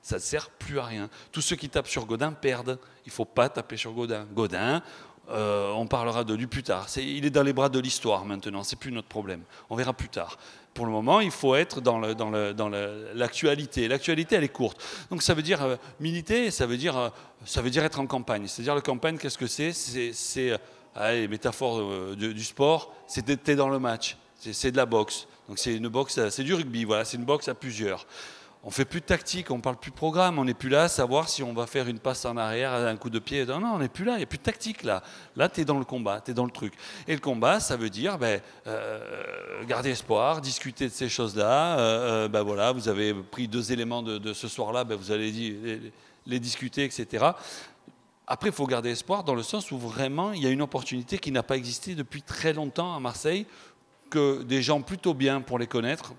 [0.02, 1.10] Ça ne sert plus à rien.
[1.32, 2.78] Tous ceux qui tapent sur Godin perdent.
[3.04, 4.26] Il ne faut pas taper sur Godin.
[4.32, 4.82] Godin,
[5.30, 6.86] euh, on parlera de lui plus tard.
[6.96, 9.42] il est dans les bras de l'histoire maintenant, c'est plus notre problème.
[9.68, 10.38] On verra plus tard.
[10.78, 13.88] Pour le moment, il faut être dans, l'actualité.
[13.88, 14.80] l'actualité, elle est courte.
[15.10, 17.08] Donc ça veut dire euh, militer, ça veut dire, euh,
[17.44, 18.46] ça veut dire être en campagne.
[18.46, 19.72] C'est-à-dire la campagne, qu'est-ce que c'est?
[19.72, 20.52] C'est,
[20.96, 24.16] les métaphores du sport, c'est d'être dans le match.
[24.38, 25.26] C'est, de la boxe.
[25.48, 28.06] Donc c'est une boxe, c'est du rugby, voilà, c'est une boxe à plusieurs
[28.64, 30.88] on fait plus de tactique, on parle plus de programme, on n'est plus là à
[30.88, 33.46] savoir si on va faire une passe en arrière, un coup de pied.
[33.46, 35.02] Non, non on n'est plus là, il n'y a plus de tactique là.
[35.36, 36.74] Là, tu es dans le combat, tu es dans le truc.
[37.06, 41.78] Et le combat, ça veut dire ben, euh, garder espoir, discuter de ces choses-là.
[41.78, 45.30] Euh, euh, ben voilà, vous avez pris deux éléments de, ce soir-là, ben vous allez
[45.30, 45.92] les,
[46.26, 47.26] les discuter, etc.
[48.30, 51.18] Après, il faut garder espoir dans le sens où vraiment, il y a une opportunité
[51.18, 53.46] qui n'a pas existé depuis très longtemps à Marseille,
[54.08, 56.14] que des gens plutôt bien pour les connaître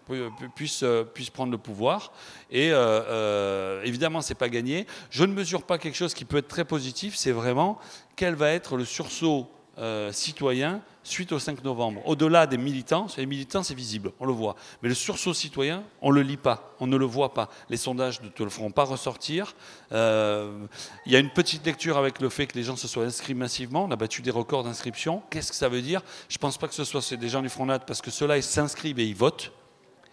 [0.56, 2.12] puissent, euh, puissent prendre le pouvoir.
[2.52, 4.88] Et euh, euh, évidemment, ce n'est pas gagné.
[5.10, 7.80] Je ne mesure pas quelque chose qui peut être très positif, c'est vraiment
[8.16, 9.50] quel va être le sursaut
[9.80, 12.02] euh, citoyen suite au 5 novembre.
[12.06, 14.56] Au-delà des militants, les militants c'est visible, on le voit.
[14.84, 17.50] Mais le sursaut citoyen, on ne le lit pas, on ne le voit pas.
[17.70, 19.56] Les sondages ne te le feront pas ressortir.
[19.92, 20.66] Euh,
[21.06, 23.34] il y a une petite lecture avec le fait que les gens se soient inscrits
[23.34, 23.86] massivement.
[23.86, 25.24] On a battu des records d'inscription.
[25.30, 26.02] Qu'est-ce que ça veut dire?
[26.28, 28.38] Je ne pense pas que ce soit des gens du Front National parce que ceux-là,
[28.38, 29.52] ils s'inscrivent et ils votent.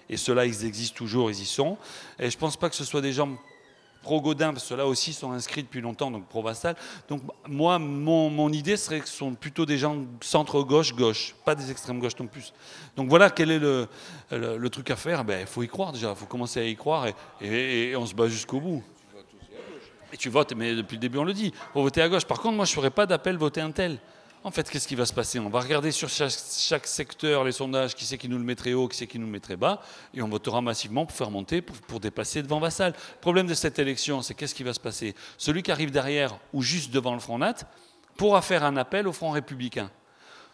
[0.09, 1.77] Et ceux-là, ils existent toujours, ils y sont.
[2.19, 3.37] Et je ne pense pas que ce soit des gens
[4.07, 6.77] pro-Godin, parce que là aussi sont inscrits depuis longtemps, donc pro-Vassal.
[7.09, 12.17] Donc moi, mon, idée serait que ce sont plutôt des gens centre-gauche-gauche, pas des extrêmes-gauche
[12.21, 12.53] non plus.
[12.97, 15.25] Donc voilà quel est le, truc à faire.
[15.25, 17.07] Ben, il faut y croire déjà, il faut commencer à y croire
[17.41, 18.85] et, et, on se bat jusqu'au bout.
[20.13, 22.25] Et tu votes, mais depuis le début on le dit, faut voter à gauche.
[22.25, 23.99] Par contre, moi je ne ferais pas d'appel voter un tel.
[24.47, 25.41] En fait, qu'est-ce qui va se passer?
[25.41, 28.87] On va regarder sur chaque, secteur les sondages, qui c'est qui nous le mettrait haut,
[28.87, 29.83] qui c'est qui nous le mettrait bas,
[30.15, 32.93] et on votera massivement pour faire monter, pour, dépasser devant Vassal.
[32.93, 35.17] Le problème de cette élection, c'est qu'est-ce qui va se passer?
[35.37, 37.57] Celui qui arrive derrière ou juste devant le Front Nat
[38.17, 39.91] pourra faire un appel au Front républicain.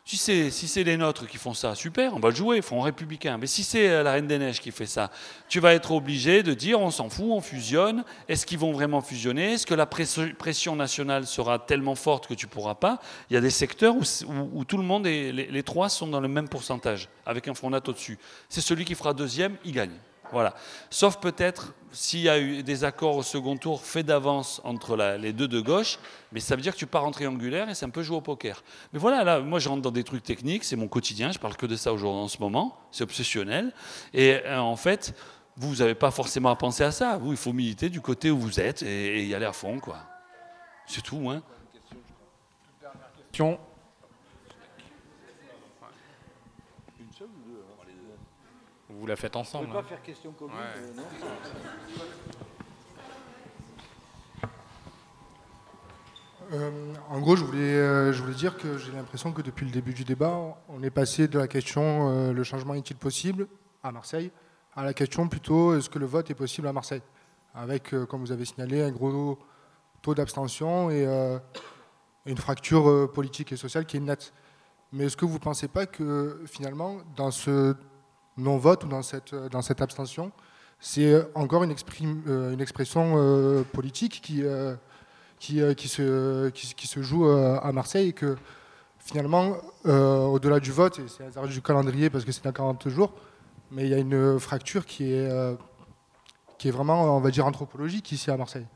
[0.04, 3.38] Si c'est si les nôtres qui font ça, super, on va le jouer, Front républicain.
[3.38, 5.12] Mais si c'est euh, la Reine des Neiges qui fait ça,
[5.48, 8.04] tu vas être obligé de dire on s'en fout, on fusionne.
[8.28, 9.52] Est-ce qu'ils vont vraiment fusionner?
[9.52, 12.98] Est-ce que la pression nationale sera tellement forte que tu ne pourras pas?
[13.30, 16.28] Il y a des secteurs où, tout le monde, et les, trois sont dans le
[16.28, 18.18] même pourcentage, avec un Front Nat au-dessus.
[18.48, 19.96] C'est celui qui fera deuxième, il gagne.
[20.32, 20.54] Voilà.
[20.90, 25.32] Sauf peut-être s'il y a eu des accords au second tour faits d'avance entre les
[25.32, 25.98] deux de gauche,
[26.32, 28.20] mais ça veut dire que tu pars en triangulaire et c'est un peu jouer au
[28.22, 28.64] poker.
[28.92, 31.56] Mais voilà, là, moi je rentre dans des trucs techniques, c'est mon quotidien, je parle
[31.56, 33.72] que de ça aujourd'hui en ce moment, c'est obsessionnel.
[34.14, 35.14] Et euh, en fait,
[35.56, 37.18] vous n'avez pas forcément à penser à ça.
[37.18, 39.98] Vous, il faut militer du côté où vous êtes et, y aller à fond, quoi.
[40.86, 41.42] C'est tout, hein.
[43.30, 43.58] Question
[49.02, 49.64] vous la faites ensemble.
[49.64, 51.02] On ne peut pas faire question commune, euh, non
[56.52, 59.72] euh, en gros, je voulais, euh, je voulais dire que j'ai l'impression que depuis le
[59.72, 63.48] début du débat, on est passé de la question le changement est-il possible
[63.82, 64.30] à Marseille
[64.76, 67.02] à la question plutôt est-ce que le vote est possible à Marseille?
[67.54, 69.36] Avec, comme vous avez signalé, un gros
[70.00, 71.04] taux d'abstention et
[72.24, 74.32] une fracture politique et sociale qui est nette.
[74.92, 77.74] Mais est-ce que vous ne pensez pas que finalement, dans ce
[78.36, 80.32] non-vote ou dans cette, cette abstention,
[80.80, 81.74] c'est encore une,
[82.26, 84.74] euh, expression euh, politique qui, euh,
[85.38, 88.36] qui, se, qui, se joue à Marseille et que
[88.98, 93.12] finalement, au-delà du vote, et c'est hasard du calendrier parce que c'est dans 40 jours,
[93.70, 95.56] mais il y a une fracture qui est,
[96.58, 98.66] qui est vraiment, on va dire, anthropologique ici à Marseille.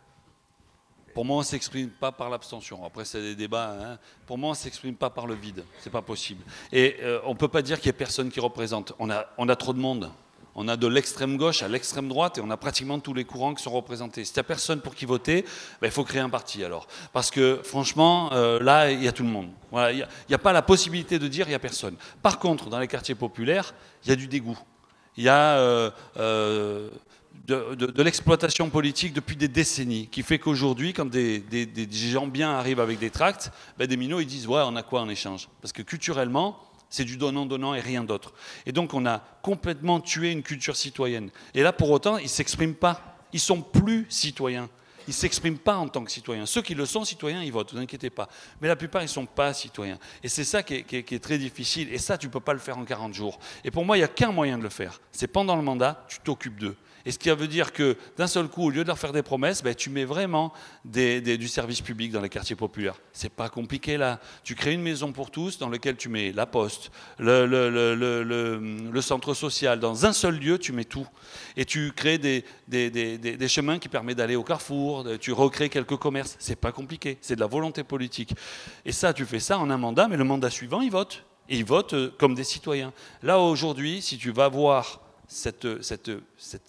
[1.16, 2.84] Pour moi, on ne s'exprime pas par l'abstention.
[2.84, 3.74] Après, c'est des débats.
[3.80, 3.98] Hein.
[4.26, 5.64] Pour moi, on ne s'exprime pas par le vide.
[5.80, 6.44] C'est pas possible.
[6.72, 8.93] Et euh, on ne peut pas dire qu'il n'y ait personne qui représente.
[8.98, 10.10] On a, on a trop de monde.
[10.55, 13.55] On a de l'extrême gauche à l'extrême droite et on a pratiquement tous les courants
[13.55, 14.26] qui sont représentés.
[14.26, 15.47] Si il n'y a personne pour qui voter,
[15.80, 16.86] ben, il faut créer un parti alors.
[17.14, 19.48] Parce que franchement, euh, là, il y a tout le monde.
[19.72, 21.97] Il n'y a, pas la possibilité de dire il n'y a personne.
[22.20, 23.72] Par contre, dans les quartiers populaires,
[24.05, 24.59] il y a du dégoût.
[25.16, 26.90] Il y a euh,
[27.47, 31.43] de, l'exploitation politique depuis des décennies, qui fait qu'aujourd'hui, quand des,
[31.90, 35.01] gens bien arrivent avec des tracts, ben des minots ils disent ouais, on a quoi
[35.01, 35.48] en échange?
[35.60, 38.32] Parce que culturellement, C'est du donnant-donnant et rien d'autre.
[38.64, 41.31] Et donc on a complètement tué une culture citoyenne.
[41.52, 43.18] Et là, pour autant, ils ne s'expriment pas.
[43.32, 44.68] Ils sont plus citoyens.
[45.09, 46.47] Ils ne s'expriment pas en tant que citoyens.
[46.47, 48.28] Ceux qui le sont citoyens, ils votent, ne vous inquiétez pas.
[48.60, 49.98] Mais la plupart, ils ne sont pas citoyens.
[50.23, 51.93] Et c'est ça qui est, qui est, très difficile.
[51.93, 53.39] Et ça, tu ne peux pas le faire en 40 jours.
[53.64, 55.01] Et pour moi, il n'y a qu'un moyen de le faire.
[55.12, 56.77] C'est pendant le mandat, tu t'occupes d'eux.
[57.07, 59.23] Et ce qui veut dire que d'un seul coup, au lieu de leur faire des
[59.23, 60.53] promesses, ben, tu mets vraiment
[60.85, 62.97] du service public dans les quartiers populaires.
[63.12, 64.19] C'est pas compliqué là.
[64.43, 69.78] Tu crées une maison pour tous dans laquelle tu mets la poste, le, centre social.
[69.78, 71.07] Dans un seul lieu, tu mets tout.
[71.57, 75.07] Et tu crées des, des, chemins qui permettent d'aller au carrefour.
[75.20, 76.35] Tu recrées quelques commerces.
[76.41, 77.19] C'est pas compliqué.
[77.20, 78.35] C'est de la volonté politique.
[78.85, 81.24] Et ça, tu fais ça en un mandat, mais le mandat suivant, ils votent.
[81.49, 82.93] Et ils votent euh, comme des citoyens.
[83.23, 85.66] Là, aujourd'hui, si tu vas voir cette,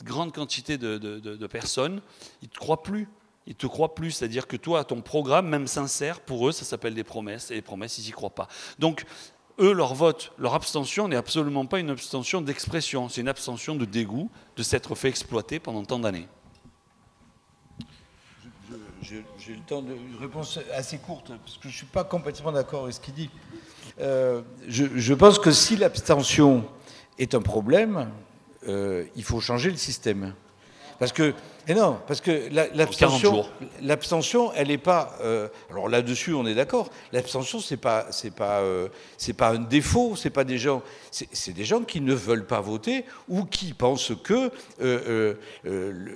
[0.04, 2.02] grande quantité de, personnes,
[2.42, 3.08] ils ne te croient plus.
[3.46, 4.12] Ils ne te croient plus.
[4.12, 7.52] C'est-à-dire que toi, ton programme, même sincère, pour eux, ça s'appelle des promesses.
[7.52, 8.48] Et les promesses, ils n'y croient pas.
[8.78, 9.06] Donc,
[9.60, 13.10] eux, leur vote, leur abstention n'est absolument pas une abstention d'expression.
[13.10, 16.28] C'est une abstention de dégoût de s'être fait exploiter pendant tant d'années.
[19.02, 19.24] J'ai
[19.54, 22.84] le temps de une réponse assez courte, parce que je ne suis pas complètement d'accord
[22.84, 23.30] avec ce qu'il dit.
[24.02, 26.66] Euh, je pense que si l'abstention
[27.18, 28.10] est un problème,
[28.68, 30.34] euh, il faut changer le système.
[31.00, 31.34] Parce que,
[31.68, 33.46] et non, parce que l'abstention,
[33.84, 35.16] l'abstention, elle n'est pas.
[35.22, 36.90] Euh, alors là-dessus, on est d'accord.
[37.12, 40.16] L'abstention, c'est pas, c'est pas, euh, c'est pas un défaut.
[40.16, 40.82] C'est pas des gens,
[41.12, 44.50] c'est des gens qui ne veulent pas voter ou qui pensent que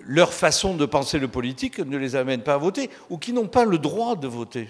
[0.08, 3.48] leur façon de penser le politique ne les amène pas à voter ou qui n'ont
[3.48, 4.68] pas le droit de voter.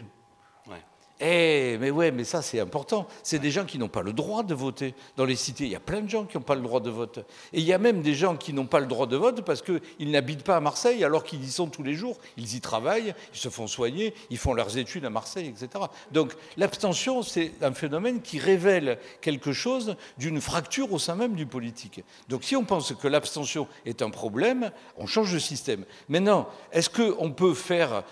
[1.23, 3.07] Eh, mais ouais, mais ça c'est important.
[3.21, 4.95] C'est des gens qui n'ont pas le droit de voter.
[5.17, 6.89] Dans les cités, il y a plein de gens qui n'ont pas le droit de
[6.89, 7.19] vote.
[7.53, 9.61] Et il y a même des gens qui n'ont pas le droit de vote parce
[9.61, 12.17] qu'ils n'habitent pas à Marseille alors qu'ils y sont tous les jours.
[12.37, 15.85] Ils y travaillent, ils se font soigner, ils font leurs études à Marseille, etc.
[16.11, 21.45] Donc l'abstention, c'est un phénomène qui révèle quelque chose d'une fracture au sein même du
[21.45, 22.03] politique.
[22.29, 25.85] Donc si on pense que l'abstention est un problème, on change de système.
[26.09, 28.03] Maintenant, est-ce qu'on peut faire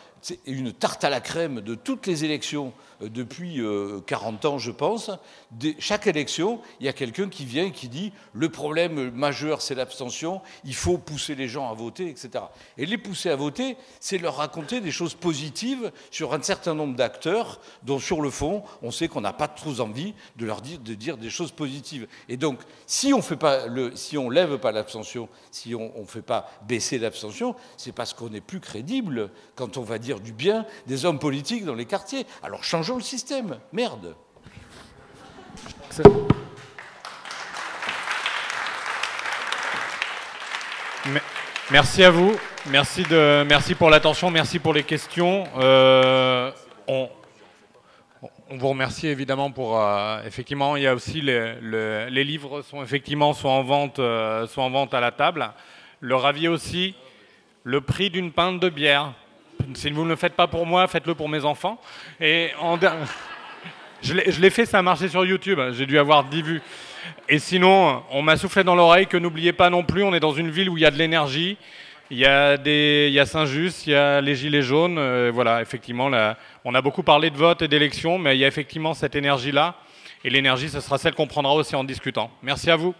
[0.46, 3.62] une tarte à la crème de toutes les élections depuis
[4.06, 5.12] 40 euh, ans, je pense.
[5.80, 9.76] chaque élection, il y a quelqu'un qui vient et qui dit le problème majeur, c'est
[9.76, 12.46] l'abstention, il faut pousser les gens à voter, etc.
[12.78, 16.96] Et les pousser à voter, c'est leur raconter des choses positives sur un certain nombre
[16.96, 20.80] d'acteurs dont, sur le fond, on sait qu'on n'a pas trop envie de leur dire,
[20.80, 22.08] de dire des choses positives.
[22.28, 23.40] Et donc, si on fait
[23.96, 28.30] si on lève pas l'abstention, si on ne fait pas baisser l'abstention, c'est parce qu'on
[28.30, 32.26] n'est plus crédible quand on va dire du bien des hommes politiques dans les quartiers.
[32.44, 33.60] Alors changeons le système.
[33.72, 34.16] Merde.
[41.72, 42.36] Merci à vous.
[42.68, 44.32] Merci, de, merci pour l'attention.
[44.32, 45.48] Merci pour les questions.
[45.58, 46.52] Euh,
[46.88, 47.10] on,
[48.52, 49.80] vous remercie évidemment pour.
[49.80, 51.56] Euh, effectivement, il y a aussi les,
[52.10, 55.52] les, livres sont effectivement soit en vente, euh, en vente à la table.
[56.00, 56.96] Le ravi aussi.
[57.64, 59.14] Le prix d'une pinte de bière.
[59.74, 61.80] Si vous ne le faites pas pour moi, faites-le pour mes enfants.
[62.20, 62.52] Et
[64.02, 65.60] je l'ai fait, ça a marché sur YouTube.
[65.74, 66.62] J'ai dû avoir 10 vues.
[67.28, 70.34] Et sinon, on m'a soufflé dans l'oreille que n'oubliez pas non plus, on est dans
[70.34, 71.58] une ville où il y a de l'énergie.
[72.12, 74.98] Il y a, Saint-Just, il y a les Gilets jaunes.
[74.98, 76.10] Euh, voilà, effectivement,
[76.66, 79.76] on a beaucoup parlé de vote et d'élection, mais il y a effectivement cette énergie-là.
[80.24, 82.32] Et l'énergie, ce sera celle qu'on prendra aussi en discutant.
[82.42, 82.96] Merci à vous.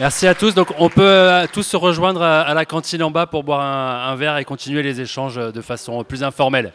[0.00, 0.54] Merci à tous.
[0.54, 4.16] Donc, on peut euh, tous se rejoindre à la cantine en bas pour boire un,
[4.16, 6.72] verre et continuer les échanges de façon plus informelle.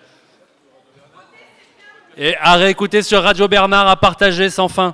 [2.17, 4.93] Et à réécouter sur Radio Bernard, à partager sans fin.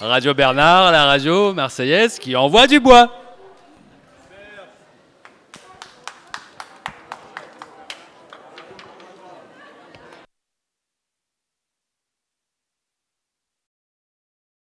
[0.00, 3.21] Radio Bernard, la radio marseillaise qui envoie du bois.